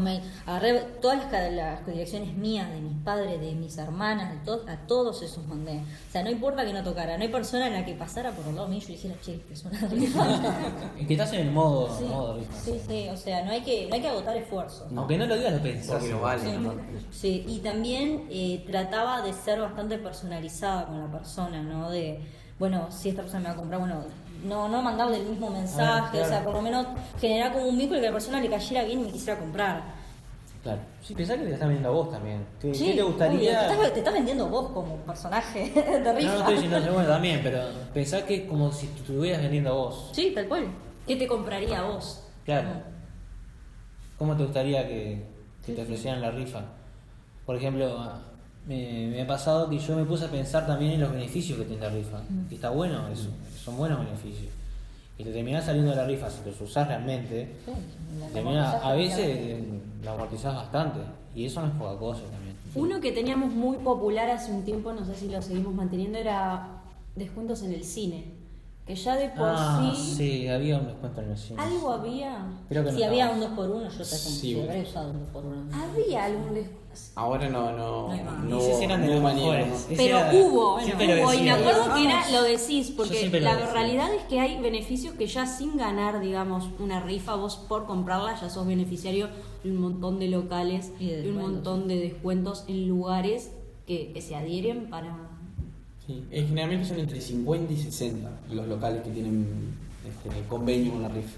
Mail. 0.03 0.21
Agarré 0.45 0.79
todas 1.01 1.29
las, 1.31 1.51
las 1.53 1.85
direcciones 1.85 2.33
mías, 2.37 2.69
de 2.71 2.79
mis 2.79 2.97
padres, 3.03 3.39
de 3.41 3.51
mis 3.53 3.77
hermanas, 3.77 4.31
de 4.31 4.37
to- 4.45 4.63
a 4.69 4.77
todos 4.87 5.21
esos 5.21 5.45
mandé. 5.47 5.79
O 6.07 6.11
sea, 6.11 6.23
no 6.23 6.29
importa 6.31 6.65
que 6.65 6.71
no 6.73 6.81
tocara, 6.83 7.17
no 7.17 7.23
hay 7.23 7.29
persona 7.29 7.67
en 7.67 7.73
la 7.73 7.85
que 7.85 7.93
pasara 7.93 8.31
por 8.31 8.47
el 8.47 8.55
lado 8.55 8.67
mío 8.69 8.77
y 8.77 8.81
yo 8.81 8.87
dijera, 8.87 9.15
che, 9.21 9.37
te 9.39 9.55
suena 9.55 9.79
rifa. 9.89 10.25
Y 10.99 11.05
que 11.05 11.13
estás 11.13 11.33
en 11.33 11.41
el 11.41 11.51
modo, 11.51 11.93
sí, 11.97 12.05
modo 12.05 12.39
sí, 12.63 12.79
sí, 12.87 13.09
o 13.09 13.17
sea, 13.17 13.43
no 13.43 13.51
hay 13.51 13.61
que, 13.61 13.87
no 13.87 13.95
hay 13.95 14.01
que 14.01 14.07
agotar 14.07 14.37
esfuerzos. 14.37 14.87
Aunque 14.95 15.17
no 15.17 15.25
lo 15.25 15.35
digas, 15.35 15.53
lo 15.53 15.61
pensás. 15.61 16.03
Lo 16.05 16.21
vale. 16.21 16.41
Sí, 16.43 16.57
¿no? 16.57 16.73
sí, 17.11 17.45
y 17.47 17.59
también 17.59 18.27
eh, 18.29 18.63
trataba 18.65 19.21
de 19.21 19.33
ser 19.33 19.59
bastante 19.59 19.97
personalizada 19.97 20.87
con 20.87 20.99
la 20.99 21.11
persona, 21.11 21.61
¿no? 21.61 21.89
De, 21.91 22.21
bueno, 22.59 22.87
si 22.91 23.09
esta 23.09 23.23
persona 23.23 23.41
me 23.41 23.47
va 23.49 23.53
a 23.53 23.57
comprar, 23.57 23.79
bueno, 23.79 24.03
no, 24.43 24.67
no 24.69 24.81
mandarle 24.81 25.17
el 25.17 25.25
mismo 25.27 25.49
mensaje, 25.49 26.11
claro. 26.17 26.25
o 26.25 26.29
sea, 26.29 26.43
por 26.43 26.53
lo 26.55 26.61
menos 26.61 26.85
generar 27.19 27.51
como 27.53 27.65
un 27.67 27.77
vínculo 27.77 27.99
que 27.99 28.07
a 28.07 28.09
la 28.09 28.15
persona 28.15 28.39
le 28.39 28.49
cayera 28.49 28.83
bien 28.83 28.99
y 28.99 29.03
me 29.03 29.11
quisiera 29.11 29.39
comprar. 29.39 29.83
Claro. 30.63 30.79
Sí, 31.01 31.15
pensá 31.15 31.35
que 31.35 31.43
te 31.45 31.53
están 31.53 31.69
vendiendo 31.69 31.89
a 31.89 31.91
vos 31.93 32.11
también. 32.11 32.45
¿Qué, 32.59 32.73
Sí, 32.75 32.85
qué 32.85 32.91
te 32.93 33.01
obvio, 33.01 33.07
gustaría? 33.07 33.67
te, 33.67 33.73
estás, 33.73 33.93
te 33.93 33.99
estás 33.99 34.13
vendiendo 34.13 34.47
vos 34.47 34.69
como 34.71 34.95
personaje 34.97 35.69
de 35.75 35.99
No, 36.01 36.13
rifa. 36.13 36.33
no 36.33 36.39
estoy 36.39 36.53
diciendo 36.55 36.93
bueno 36.93 37.09
también, 37.09 37.39
pero 37.41 37.63
pensá 37.93 38.25
que 38.25 38.45
como 38.45 38.71
si 38.71 38.85
te 38.87 38.99
estuvieras 38.99 39.41
vendiendo 39.41 39.71
a 39.71 39.73
vos. 39.73 40.09
Sí, 40.13 40.31
tal 40.35 40.47
cual. 40.47 40.67
¿Qué 41.07 41.15
te 41.15 41.25
compraría 41.27 41.79
a 41.79 41.83
vos? 41.89 42.21
Claro. 42.45 42.69
¿Cómo 44.19 44.37
te 44.37 44.43
gustaría 44.43 44.87
que, 44.87 45.25
que 45.65 45.65
Sí, 45.65 45.71
te 45.71 45.77
sí. 45.77 45.81
ofrecieran 45.81 46.21
la 46.21 46.29
rifa? 46.31 46.61
Por 47.45 47.55
ejemplo, 47.55 47.95
ah, 47.97 48.19
me, 48.67 49.07
me 49.07 49.21
ha 49.21 49.27
pasado 49.27 49.69
que 49.69 49.79
yo 49.79 49.95
me 49.95 50.03
puse 50.05 50.25
a 50.25 50.27
pensar 50.29 50.67
también 50.67 50.93
en 50.93 51.01
los 51.01 51.11
beneficios 51.11 51.57
que 51.57 51.65
tiene 51.65 51.81
la 51.81 51.89
rifa. 51.89 52.21
Que 52.49 52.55
está 52.55 52.69
bueno 52.69 53.07
eso, 53.09 53.29
son 53.63 53.77
buenos 53.77 53.99
beneficios. 53.99 54.53
Y 55.17 55.23
te 55.23 55.31
terminás 55.31 55.65
saliendo 55.65 55.91
de 55.91 55.97
la 55.97 56.05
rifa, 56.05 56.29
si 56.29 56.43
los 56.43 56.59
usás 56.61 56.87
realmente, 56.87 57.53
Sí, 57.65 58.39
a 58.39 58.93
veces 58.93 59.63
la 60.03 60.13
amortizás 60.13 60.55
bastante. 60.55 60.99
Y 61.35 61.45
eso 61.45 61.61
no 61.61 61.67
es 61.67 61.73
poca 61.73 61.97
cosa 61.97 62.21
también. 62.23 62.55
Uno 62.73 62.99
que 62.99 63.11
teníamos 63.11 63.51
muy 63.53 63.77
popular 63.77 64.29
hace 64.29 64.51
un 64.51 64.63
tiempo, 64.63 64.91
no 64.93 65.05
sé 65.05 65.15
si 65.15 65.29
lo 65.29 65.41
seguimos 65.41 65.73
manteniendo, 65.73 66.17
era 66.17 66.67
descuentos 67.15 67.61
en 67.63 67.73
el 67.73 67.83
cine. 67.83 68.40
Que 68.91 68.97
ya 68.97 69.15
de 69.15 69.29
por 69.29 69.47
Ah, 69.47 69.89
sí, 69.95 70.15
sí, 70.17 70.47
había 70.49 70.77
un 70.77 70.87
descuento 70.87 71.21
en 71.21 71.31
el 71.31 71.37
cine. 71.37 71.61
algo 71.63 71.91
había. 71.91 72.45
Creo 72.67 72.83
que 72.83 72.91
no 72.91 72.97
Si 72.97 73.03
había 73.03 73.29
un 73.29 73.39
2x1, 73.39 73.89
yo 73.89 73.97
te 73.99 74.03
Sí, 74.03 74.55
bueno. 74.55 74.69
habré 74.69 74.81
usado 74.83 75.11
un 75.11 75.19
2x1. 75.33 75.73
Había 75.73 76.25
algún 76.25 76.53
descuento. 76.55 76.81
Ahora 77.15 77.47
no, 77.47 77.71
no. 77.71 78.07
No 78.07 78.11
hay 78.11 78.21
más. 78.21 78.43
no 78.43 78.59
sí 78.59 78.83
eran 78.83 79.01
de 79.01 79.07
no 79.07 79.13
los 79.21 79.33
mejores. 79.33 79.85
Pero 79.95 80.17
era- 80.17 80.33
hubo, 80.33 80.41
lo 80.41 81.23
hubo, 81.23 81.33
y 81.33 81.41
me 81.41 81.51
acuerdo 81.51 81.93
que 81.93 82.03
era, 82.03 82.31
lo 82.31 82.43
decís, 82.43 82.91
porque 82.97 83.29
la 83.39 83.71
realidad 83.71 84.13
es 84.13 84.23
que 84.23 84.41
hay 84.41 84.59
beneficios 84.59 85.13
que 85.15 85.25
ya 85.25 85.45
sin 85.45 85.77
ganar, 85.77 86.19
digamos, 86.19 86.65
una 86.79 86.99
rifa, 86.99 87.35
vos 87.35 87.55
por 87.69 87.85
comprarla 87.85 88.35
ya 88.41 88.49
sos 88.49 88.67
beneficiario 88.67 89.29
de 89.63 89.71
un 89.71 89.77
montón 89.77 90.19
de 90.19 90.27
locales 90.27 90.91
Y 90.99 91.05
de 91.07 91.21
de 91.21 91.29
un 91.29 91.37
montón 91.37 91.87
de 91.87 91.95
descuentos 91.97 92.65
en 92.67 92.89
lugares 92.89 93.53
que, 93.87 94.11
que 94.11 94.21
se 94.21 94.35
adhieren 94.35 94.89
para... 94.89 95.29
Sí, 96.11 96.25
eh, 96.29 96.43
generalmente 96.45 96.85
son 96.85 96.99
entre 96.99 97.21
50 97.21 97.71
y 97.71 97.77
60 97.77 98.29
los 98.51 98.67
locales 98.67 99.01
que 99.01 99.11
tienen 99.11 99.77
este, 100.05 100.45
convenio 100.47 100.91
con 100.91 101.03
la 101.03 101.07
rifa. 101.07 101.37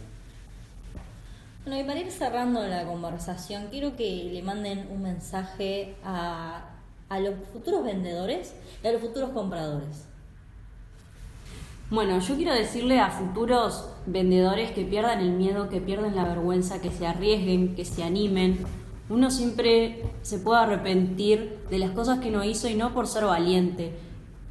Bueno, 1.64 1.80
y 1.80 1.84
para 1.84 2.00
ir 2.00 2.12
cerrando 2.12 2.66
la 2.66 2.86
conversación, 2.86 3.68
quiero 3.70 3.96
que 3.96 4.32
le 4.34 4.42
manden 4.42 4.88
un 4.92 5.04
mensaje 5.04 5.94
a, 6.04 6.72
a 7.08 7.20
los 7.20 7.36
futuros 7.54 7.84
vendedores 7.84 8.56
y 8.84 8.88
a 8.88 8.94
los 8.94 9.02
futuros 9.02 9.30
compradores. 9.30 10.08
Bueno, 11.92 12.20
yo 12.20 12.36
quiero 12.36 12.56
decirle 12.56 13.00
a 13.00 13.12
futuros 13.12 13.90
vendedores 14.08 14.72
que 14.72 14.86
pierdan 14.86 15.20
el 15.20 15.34
miedo, 15.34 15.70
que 15.70 15.82
pierdan 15.82 16.16
la 16.16 16.26
vergüenza, 16.26 16.82
que 16.82 16.90
se 16.90 17.06
arriesguen, 17.06 17.76
que 17.76 17.86
se 17.86 18.04
animen. 18.04 18.66
Uno 19.10 19.30
siempre 19.30 20.02
se 20.24 20.40
puede 20.40 20.62
arrepentir 20.62 21.60
de 21.70 21.78
las 21.78 21.92
cosas 21.92 22.20
que 22.20 22.32
no 22.32 22.44
hizo 22.44 22.68
y 22.68 22.74
no 22.74 22.96
por 22.96 23.06
ser 23.06 23.26
valiente. 23.26 23.94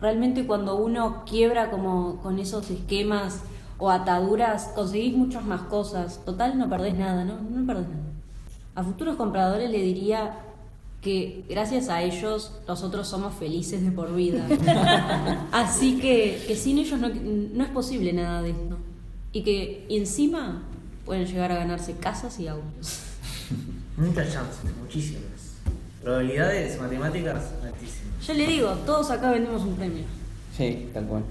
Realmente 0.02 0.46
cuando 0.48 0.76
uno 0.76 1.22
quiebra 1.24 1.70
como 1.70 2.16
con 2.16 2.40
esos 2.40 2.68
esquemas 2.70 3.38
o 3.78 3.88
ataduras, 3.88 4.72
conseguís 4.74 5.16
muchas 5.16 5.44
más 5.44 5.62
cosas. 5.62 6.24
Total, 6.24 6.58
no 6.58 6.68
perdés 6.68 6.98
nada, 6.98 7.24
¿no? 7.24 7.38
No 7.40 7.64
perdés 7.64 7.88
nada. 7.88 8.02
A 8.74 8.82
futuros 8.82 9.14
compradores 9.14 9.70
le 9.70 9.80
diría 9.80 10.40
que 11.00 11.44
gracias 11.48 11.88
a 11.88 12.02
ellos 12.02 12.50
nosotros 12.66 13.06
somos 13.06 13.34
felices 13.34 13.84
de 13.84 13.92
por 13.92 14.12
vida. 14.12 14.44
Así 15.52 16.00
que, 16.00 16.42
que 16.48 16.56
sin 16.56 16.78
ellos 16.78 16.98
no, 16.98 17.08
no 17.08 17.62
es 17.62 17.70
posible 17.70 18.12
nada 18.12 18.42
de 18.42 18.50
esto. 18.50 18.78
Y 19.32 19.42
que 19.42 19.86
encima 19.88 20.62
pueden 21.06 21.26
llegar 21.26 21.52
a 21.52 21.56
ganarse 21.56 21.94
casas 21.96 22.40
y 22.40 22.48
autos. 22.48 23.02
Muchas 23.96 24.32
chances, 24.32 24.64
muchísimas. 24.80 25.31
Probabilidades 26.02 26.80
matemáticas 26.80 27.54
altísimas. 27.64 28.26
Yo 28.26 28.34
le 28.34 28.46
digo, 28.46 28.70
todos 28.86 29.10
acá 29.10 29.30
vendemos 29.30 29.62
un 29.62 29.76
premio. 29.76 30.04
Sí, 30.56 30.90
tal 30.92 31.04
cual. 31.06 31.22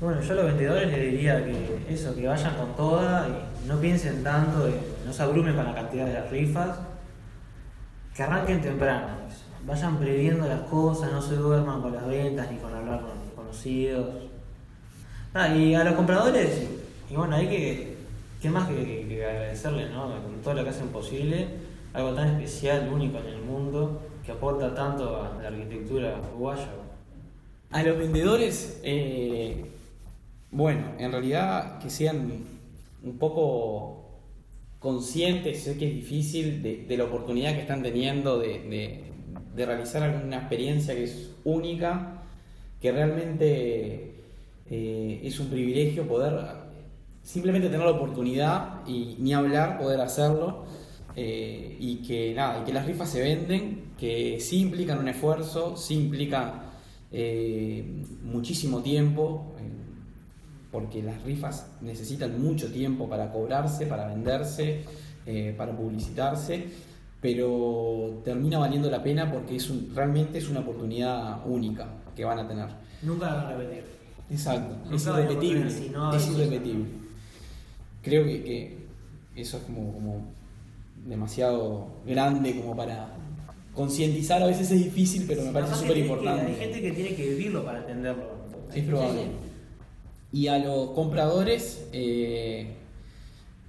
Bueno, 0.00 0.20
yo 0.22 0.32
a 0.32 0.36
los 0.36 0.46
vendedores 0.46 0.88
les 0.88 1.10
diría 1.12 1.44
que 1.44 1.84
eso, 1.90 2.14
que 2.14 2.26
vayan 2.26 2.54
con 2.56 2.74
toda 2.76 3.26
y 3.64 3.68
no 3.68 3.78
piensen 3.80 4.22
tanto, 4.22 4.68
y 4.68 4.74
no 5.06 5.12
se 5.12 5.22
abrumen 5.22 5.54
con 5.56 5.64
la 5.64 5.74
cantidad 5.74 6.06
de 6.06 6.14
las 6.14 6.30
rifas, 6.30 6.78
que 8.14 8.22
arranquen 8.22 8.60
temprano. 8.62 9.08
pues. 9.26 9.38
Vayan 9.66 9.98
previendo 9.98 10.46
las 10.48 10.60
cosas, 10.62 11.12
no 11.12 11.20
se 11.20 11.34
duerman 11.34 11.82
con 11.82 11.92
las 11.92 12.06
ventas 12.06 12.50
ni 12.50 12.58
con 12.58 12.72
hablar 12.74 13.00
con 13.00 13.10
los 13.10 13.32
conocidos. 13.34 14.06
Ah, 15.34 15.48
y 15.54 15.74
a 15.74 15.84
los 15.84 15.94
compradores, 15.94 16.62
y 17.10 17.14
bueno, 17.14 17.36
hay 17.36 17.48
que, 17.48 17.96
¿qué 18.40 18.48
más 18.50 18.68
que, 18.68 18.76
que- 18.76 19.06
que 19.08 19.24
agradecerles, 19.26 19.90
¿no? 19.90 20.04
Con 20.04 20.40
todo 20.42 20.54
lo 20.54 20.64
que 20.64 20.70
hacen 20.70 20.88
posible, 20.88 21.48
algo 21.92 22.12
tan 22.14 22.28
especial, 22.40 22.90
único 22.92 23.18
en 23.18 23.26
el 23.26 23.42
mundo, 23.42 24.00
que 24.24 24.32
aporta 24.32 24.74
tanto 24.74 25.22
a 25.22 25.40
la 25.42 25.48
arquitectura 25.48 26.20
uruguaya. 26.30 26.68
A 27.70 27.82
los 27.82 27.98
vendedores, 27.98 28.80
eh, 28.82 29.66
bueno, 30.50 30.92
en 30.98 31.12
realidad 31.12 31.78
que 31.78 31.90
sean 31.90 32.32
un 33.02 33.18
poco 33.18 34.04
conscientes, 34.78 35.62
sé 35.64 35.76
que 35.78 35.88
es 35.88 35.94
difícil, 35.94 36.62
de, 36.62 36.84
de 36.88 36.96
la 36.96 37.04
oportunidad 37.04 37.54
que 37.54 37.60
están 37.62 37.82
teniendo 37.82 38.38
de, 38.38 38.60
de- 38.60 39.04
de 39.54 39.66
realizar 39.66 40.02
alguna 40.02 40.38
experiencia 40.38 40.94
que 40.94 41.04
es 41.04 41.30
única, 41.44 42.22
que 42.80 42.92
realmente 42.92 44.14
eh, 44.70 45.20
es 45.24 45.38
un 45.40 45.48
privilegio 45.48 46.06
poder 46.06 46.32
simplemente 47.22 47.68
tener 47.68 47.84
la 47.84 47.92
oportunidad 47.92 48.86
y 48.86 49.16
ni 49.18 49.34
hablar, 49.34 49.78
poder 49.78 50.00
hacerlo. 50.00 50.64
Eh, 51.20 51.76
y 51.80 51.96
que 51.96 52.32
nada, 52.32 52.60
y 52.60 52.64
que 52.64 52.72
las 52.72 52.86
rifas 52.86 53.10
se 53.10 53.20
venden, 53.20 53.86
que 53.98 54.38
sí 54.40 54.60
implican 54.60 54.98
un 55.00 55.08
esfuerzo, 55.08 55.76
sí 55.76 55.94
implican 55.94 56.62
eh, 57.10 58.04
muchísimo 58.22 58.82
tiempo, 58.82 59.54
eh, 59.58 59.62
porque 60.70 61.02
las 61.02 61.20
rifas 61.24 61.72
necesitan 61.80 62.40
mucho 62.40 62.70
tiempo 62.70 63.08
para 63.08 63.32
cobrarse, 63.32 63.86
para 63.86 64.06
venderse, 64.06 64.84
eh, 65.26 65.54
para 65.56 65.76
publicitarse, 65.76 66.66
pero 67.20 68.20
termina 68.24 68.58
valiendo 68.58 68.88
la 68.90 69.02
pena 69.02 69.28
porque 69.32 69.56
es 69.56 69.68
un- 69.70 69.90
realmente 69.94 70.38
es 70.38 70.48
una 70.48 70.60
oportunidad 70.60 71.44
única 71.46 71.88
que 72.14 72.24
van 72.24 72.38
a 72.38 72.46
tener. 72.46 72.68
Nunca 73.02 73.26
la 73.26 73.34
van 73.34 73.46
a 73.46 73.56
repetir. 73.56 73.84
Exacto, 74.30 74.74
Nunca 74.84 74.94
es 74.96 75.06
irrepetible, 75.06 75.90
no, 75.92 76.14
es 76.14 76.22
eso 76.22 76.32
es- 76.32 76.38
irrepetible. 76.38 76.84
Creo 78.02 78.24
que, 78.24 78.44
que 78.44 78.76
eso 79.34 79.56
es 79.56 79.62
como, 79.64 79.92
como 79.92 80.37
demasiado 81.06 81.88
grande 82.06 82.60
como 82.60 82.76
para 82.76 83.14
concientizar, 83.74 84.42
a 84.42 84.46
veces 84.46 84.70
es 84.70 84.84
difícil, 84.84 85.24
pero 85.26 85.42
me 85.42 85.52
parece 85.52 85.74
súper 85.74 85.98
importante. 85.98 86.46
Hay 86.52 86.56
gente 86.56 86.82
que 86.82 86.92
tiene 86.92 87.14
que 87.14 87.28
vivirlo 87.30 87.64
para 87.64 87.78
entenderlo. 87.78 88.24
Es 88.74 88.84
probable. 88.84 89.20
Y 90.32 90.48
a 90.48 90.58
los 90.58 90.90
compradores, 90.90 91.86
eh, 91.92 92.74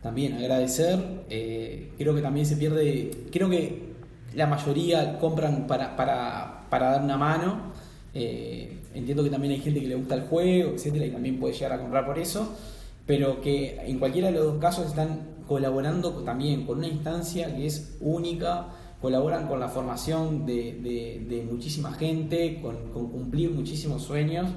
también 0.01 0.33
agradecer. 0.33 0.99
eh, 1.29 1.91
creo 1.97 2.15
que 2.15 2.21
también 2.21 2.45
se 2.45 2.57
pierde. 2.57 3.11
Creo 3.31 3.49
que 3.49 3.89
la 4.35 4.47
mayoría 4.47 5.17
compran 5.19 5.67
para, 5.67 5.95
para, 5.95 6.65
para 6.69 6.91
dar 6.91 7.03
una 7.03 7.17
mano. 7.17 7.71
eh, 8.13 8.75
entiendo 8.95 9.23
que 9.23 9.29
también 9.29 9.53
hay 9.53 9.59
gente 9.59 9.79
que 9.79 9.87
le 9.87 9.95
gusta 9.95 10.15
el 10.15 10.21
juego, 10.21 10.71
etcétera, 10.71 11.05
y 11.05 11.11
también 11.11 11.39
puede 11.39 11.53
llegar 11.53 11.73
a 11.73 11.79
comprar 11.79 12.05
por 12.05 12.17
eso. 12.17 12.57
Pero 13.05 13.39
que 13.41 13.77
en 13.85 13.99
cualquiera 13.99 14.27
de 14.29 14.33
los 14.33 14.45
dos 14.45 14.57
casos 14.59 14.87
están 14.87 15.21
colaborando 15.49 16.11
también 16.23 16.65
con 16.65 16.77
una 16.77 16.87
instancia 16.87 17.53
que 17.55 17.65
es 17.65 17.97
única, 17.99 18.67
colaboran 19.01 19.47
con 19.47 19.59
la 19.59 19.67
formación 19.67 20.45
de, 20.45 21.45
muchísima 21.51 21.91
gente, 21.91 22.59
con, 22.61 22.91
con 22.93 23.09
cumplir 23.09 23.51
muchísimos 23.51 24.03
sueños. 24.03 24.47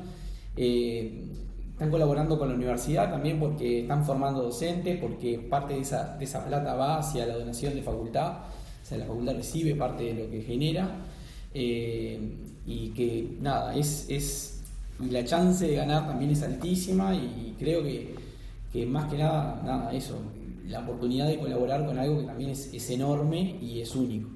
Eh, 0.57 1.25
están 1.73 1.91
colaborando 1.91 2.39
con 2.39 2.49
la 2.49 2.55
universidad 2.55 3.11
también 3.11 3.41
porque 3.41 3.81
están 3.81 4.05
formando 4.05 4.43
docentes, 4.43 4.99
porque 5.01 5.39
parte 5.39 5.75
de 5.75 5.81
esa, 5.81 6.17
de 6.19 6.25
esa 6.27 6.45
plata 6.45 6.75
va 6.75 6.99
hacia 6.99 7.27
la 7.27 7.39
donación 7.39 7.75
de 7.75 7.83
facultad, 7.83 8.33
o 8.83 8.87
sea, 8.87 8.99
la 8.99 9.07
facultad 9.07 9.35
recibe 9.35 9.75
parte 9.75 10.05
de 10.05 10.25
lo 10.25 10.31
que 10.31 10.43
genera. 10.43 10.89
eh, 11.55 12.21
y 12.67 12.91
que 12.91 13.37
nada, 13.41 13.75
es, 13.75 14.07
es. 14.09 14.63
Y 15.01 15.11
la 15.11 15.25
chance 15.25 15.67
de 15.67 15.75
ganar 15.75 16.07
también 16.07 16.31
es 16.31 16.43
altísima, 16.43 17.15
y 17.15 17.57
creo 17.59 17.83
que, 17.83 18.15
que 18.73 18.87
más 18.87 19.11
que 19.11 19.19
nada, 19.19 19.61
nada, 19.65 19.93
eso, 19.93 20.19
la 20.67 20.81
oportunidad 20.81 21.27
de 21.27 21.39
colaborar 21.39 21.85
con 21.85 21.99
algo 21.99 22.21
que 22.21 22.25
también 22.25 22.51
es, 22.51 22.73
es 22.73 22.91
enorme 22.91 23.59
y 23.61 23.81
es 23.81 23.95
único. 23.95 24.31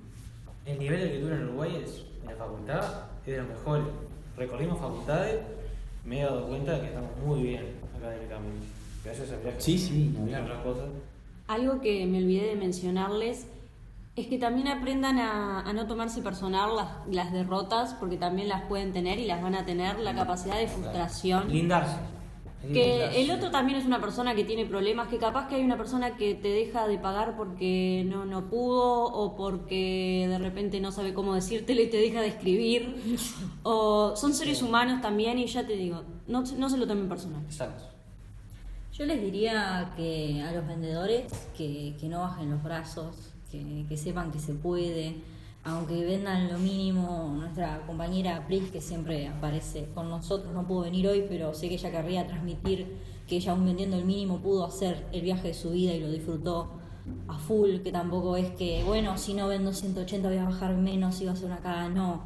El 0.65 0.79
nivel 0.79 1.01
de 1.01 1.07
lectura 1.07 1.37
en 1.37 1.45
Uruguay 1.45 1.83
es, 1.85 2.05
en 2.23 2.29
la 2.29 2.37
facultad 2.37 2.85
es 3.25 3.33
de 3.33 3.39
los 3.39 3.49
mejores. 3.49 3.87
Recorrimos 4.37 4.79
facultades, 4.79 5.41
me 6.05 6.21
he 6.21 6.25
dado 6.25 6.47
cuenta 6.49 6.73
de 6.73 6.81
que 6.81 6.87
estamos 6.87 7.11
muy 7.25 7.43
bien 7.43 7.65
académicamente. 7.97 8.67
Gracias 9.05 9.31
al 9.31 9.41
viaje. 9.41 9.61
Sí, 9.61 9.79
sí, 9.79 10.15
no, 10.19 10.25
otras 10.25 10.63
cosas. 10.63 10.85
Algo 11.47 11.81
que 11.81 12.07
me 12.07 12.19
olvidé 12.19 12.49
de 12.49 12.57
mencionarles 12.57 13.47
es 14.17 14.27
que 14.27 14.39
también 14.39 14.67
aprendan 14.67 15.19
a, 15.19 15.61
a 15.61 15.73
no 15.73 15.87
tomarse 15.87 16.23
personal 16.23 16.75
las, 16.75 16.89
las 17.09 17.33
derrotas, 17.33 17.95
porque 17.95 18.17
también 18.17 18.49
las 18.49 18.63
pueden 18.63 18.93
tener 18.93 19.19
y 19.19 19.27
las 19.27 19.43
van 19.43 19.55
a 19.55 19.65
tener, 19.65 20.01
la 20.01 20.15
capacidad 20.15 20.59
de 20.59 20.67
frustración. 20.67 21.49
Lindarse. 21.53 21.97
Que 22.73 23.23
el 23.23 23.31
otro 23.31 23.51
también 23.51 23.79
es 23.79 23.85
una 23.85 24.01
persona 24.01 24.35
que 24.35 24.45
tiene 24.45 24.67
problemas, 24.67 25.09
que 25.09 25.19
capaz 25.19 25.49
que 25.49 25.57
hay 25.57 25.63
una 25.63 25.77
persona 25.77 26.17
que 26.17 26.35
te 26.35 26.49
deja 26.49 26.87
de 26.89 26.99
pagar 26.99 27.37
porque 27.37 28.05
no, 28.09 28.25
no 28.25 28.49
pudo 28.49 29.05
o 29.05 29.37
porque 29.37 30.27
de 30.29 30.39
repente 30.39 30.81
no 30.81 30.93
sabe 30.93 31.15
cómo 31.15 31.35
decírtelo 31.35 31.83
y 31.83 31.89
te 31.89 31.99
deja 31.99 32.21
de 32.21 32.29
escribir. 32.29 32.97
O 33.69 34.15
son 34.15 34.33
seres 34.33 34.63
humanos 34.63 35.01
también 35.03 35.39
y 35.39 35.47
ya 35.47 35.67
te 35.67 35.75
digo, 35.75 36.05
no, 36.29 36.45
no 36.57 36.71
se 36.71 36.77
lo 36.77 36.87
tomen 36.87 37.09
personal. 37.09 37.43
Exacto. 37.45 37.85
Yo 38.93 39.05
les 39.07 39.21
diría 39.21 39.93
que 39.97 40.41
a 40.43 40.53
los 40.53 40.67
vendedores 40.67 41.33
que, 41.57 41.97
que 42.01 42.09
no 42.09 42.21
bajen 42.21 42.51
los 42.51 42.63
brazos, 42.63 43.35
que, 43.51 43.85
que 43.89 43.97
sepan 43.97 44.31
que 44.31 44.39
se 44.39 44.55
puede, 44.55 45.17
aunque 45.67 46.05
vendan 46.05 46.49
lo 46.49 46.59
mínimo. 46.59 47.35
Nuestra 47.37 47.85
compañera 47.87 48.47
Pris, 48.47 48.71
que 48.71 48.81
siempre 48.81 49.29
aparece 49.29 49.89
con 49.95 50.09
nosotros, 50.09 50.55
no 50.55 50.67
pudo 50.67 50.83
venir 50.83 51.09
hoy, 51.09 51.25
pero 51.29 51.53
sé 51.55 51.69
que 51.69 51.75
ella 51.75 51.91
querría 51.91 52.27
transmitir 52.27 52.87
que 53.27 53.37
ella 53.37 53.53
aún 53.53 53.65
vendiendo 53.65 53.97
el 53.97 54.05
mínimo 54.05 54.39
pudo 54.39 54.65
hacer 54.65 55.05
el 55.13 55.23
viaje 55.23 55.49
de 55.49 55.55
su 55.55 55.71
vida 55.71 55.93
y 55.93 56.01
lo 56.01 56.11
disfrutó 56.11 56.71
a 57.29 57.39
full, 57.39 57.79
que 57.81 57.91
tampoco 57.91 58.37
es 58.37 58.51
que, 58.53 58.83
bueno, 58.85 59.19
si 59.19 59.35
no 59.35 59.49
vendo 59.49 59.73
180 59.73 60.29
voy 60.29 60.39
a 60.39 60.45
bajar 60.45 60.77
menos 60.77 61.21
y 61.21 61.27
va 61.27 61.33
a 61.33 61.37
ser 61.37 61.47
una 61.47 61.59
cagada, 61.59 61.89
no. 61.89 62.23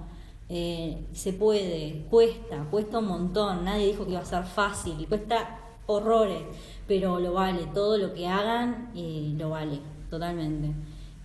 Eh, 0.48 1.06
se 1.12 1.32
puede, 1.32 2.06
cuesta, 2.10 2.66
cuesta 2.70 2.98
un 2.98 3.06
montón, 3.06 3.64
nadie 3.64 3.86
dijo 3.86 4.04
que 4.04 4.12
iba 4.12 4.20
a 4.20 4.24
ser 4.24 4.44
fácil, 4.44 5.06
cuesta 5.08 5.60
horrores, 5.86 6.42
pero 6.86 7.20
lo 7.20 7.32
vale, 7.32 7.66
todo 7.72 7.96
lo 7.96 8.12
que 8.12 8.26
hagan 8.26 8.90
eh, 8.94 9.32
lo 9.38 9.50
vale, 9.50 9.80
totalmente. 10.10 10.74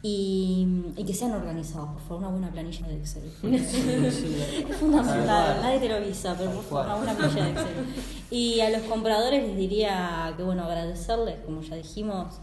Y, 0.08 0.68
y 0.98 1.04
que 1.04 1.16
sean 1.16 1.32
organizados, 1.32 1.90
por 1.94 2.02
favor, 2.02 2.18
una 2.20 2.30
buena 2.30 2.52
planilla 2.52 2.88
de 2.88 2.96
Excel. 2.98 3.24
es 3.56 4.76
fundamental, 4.78 5.58
nadie 5.64 5.80
te 5.80 5.90
lo 5.90 5.96
avisa, 5.96 6.36
pero 6.38 6.52
por 6.52 6.64
favor, 6.64 6.86
una 6.86 6.96
buena 6.98 7.14
planilla 7.16 7.46
de 7.46 7.52
Excel. 7.54 7.86
Y 8.30 8.60
a 8.60 8.70
los 8.70 8.84
compradores 8.84 9.48
les 9.48 9.58
diría 9.58 10.32
que, 10.38 10.44
bueno, 10.44 10.64
agradecerles, 10.66 11.40
como 11.44 11.62
ya 11.62 11.76
dijimos, 11.76 12.36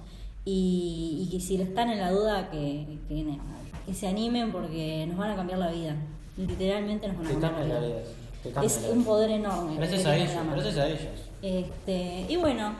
y, 0.44 1.20
y 1.24 1.30
que 1.30 1.38
si 1.40 1.54
están 1.54 1.90
en 1.90 2.00
la 2.00 2.10
duda, 2.10 2.50
que, 2.50 2.98
que, 3.08 3.94
se 3.94 4.08
animen 4.08 4.50
porque 4.50 5.06
nos 5.06 5.16
van 5.16 5.30
a 5.30 5.36
cambiar 5.36 5.60
la 5.60 5.70
vida. 5.70 5.94
Literalmente 6.36 7.06
nos 7.06 7.16
van 7.18 7.26
a 7.26 7.30
cambiar 7.30 7.52
cambia 7.52 7.68
la 7.74 7.80
la 7.80 7.86
vida. 7.86 7.96
vida. 7.98 8.08
te 8.42 8.50
cambia 8.50 8.66
Es 8.66 8.82
la 8.82 8.88
un 8.88 8.98
vida. 8.98 9.06
poder 9.06 9.30
enorme. 9.30 9.76
Gracias 9.76 10.06
a 10.06 10.16
ellos, 10.16 10.34
la 10.34 10.54
gracias 10.54 10.76
a 10.78 10.86
ellos. 10.88 11.00
Este, 11.42 12.26
y 12.28 12.36
bueno, 12.38 12.74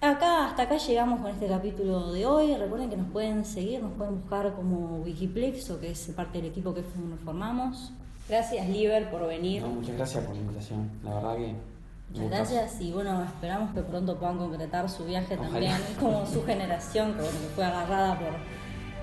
acá 0.00 0.46
hasta 0.46 0.62
acá 0.62 0.76
llegamos 0.76 1.20
con 1.20 1.30
este 1.30 1.46
capítulo 1.46 2.12
de 2.12 2.26
hoy. 2.26 2.54
Recuerden 2.56 2.90
que 2.90 2.96
nos 2.96 3.10
pueden 3.10 3.44
seguir, 3.44 3.82
nos 3.82 3.92
pueden 3.92 4.20
buscar 4.20 4.54
como 4.54 4.98
Wikiplex 4.98 5.70
o 5.70 5.80
que 5.80 5.90
es 5.90 6.08
parte 6.16 6.38
del 6.38 6.50
equipo 6.50 6.74
que 6.74 6.82
formamos. 7.24 7.92
Gracias, 8.28 8.68
Liber, 8.68 9.10
por 9.10 9.26
venir. 9.26 9.62
No, 9.62 9.68
muchas 9.68 9.96
gracias 9.96 10.24
por 10.24 10.34
la 10.34 10.40
invitación, 10.40 10.90
la 11.04 11.14
verdad 11.14 11.36
que. 11.36 11.54
Muchas 12.12 12.30
gracias 12.30 12.80
y 12.80 12.90
bueno, 12.90 13.22
esperamos 13.22 13.72
que 13.72 13.82
pronto 13.82 14.18
puedan 14.18 14.38
concretar 14.38 14.88
su 14.88 15.04
viaje 15.04 15.34
Ojalá. 15.34 15.50
también, 15.50 15.76
como 16.00 16.26
su 16.26 16.44
generación, 16.44 17.12
que, 17.14 17.22
bueno, 17.22 17.38
que 17.38 17.54
fue 17.54 17.64
agarrada 17.64 18.18
por 18.18 18.28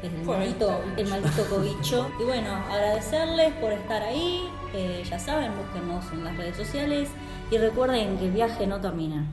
el 0.04 0.26
maldito, 0.26 0.68
cobicho. 0.68 0.98
el 0.98 1.08
maldito 1.08 1.50
cobicho. 1.50 2.08
Y 2.20 2.24
bueno, 2.24 2.54
agradecerles 2.54 3.54
por 3.56 3.72
estar 3.72 4.02
ahí, 4.02 4.50
eh, 4.74 5.04
ya 5.10 5.20
saben, 5.20 5.52
búsquennos 5.58 6.12
en 6.12 6.24
las 6.26 6.36
redes 6.38 6.58
sociales 6.58 7.10
y 7.50 7.58
recuerden 7.58 8.18
que 8.18 8.26
el 8.26 8.32
viaje 8.32 8.68
no 8.68 8.82
termina. 8.82 9.26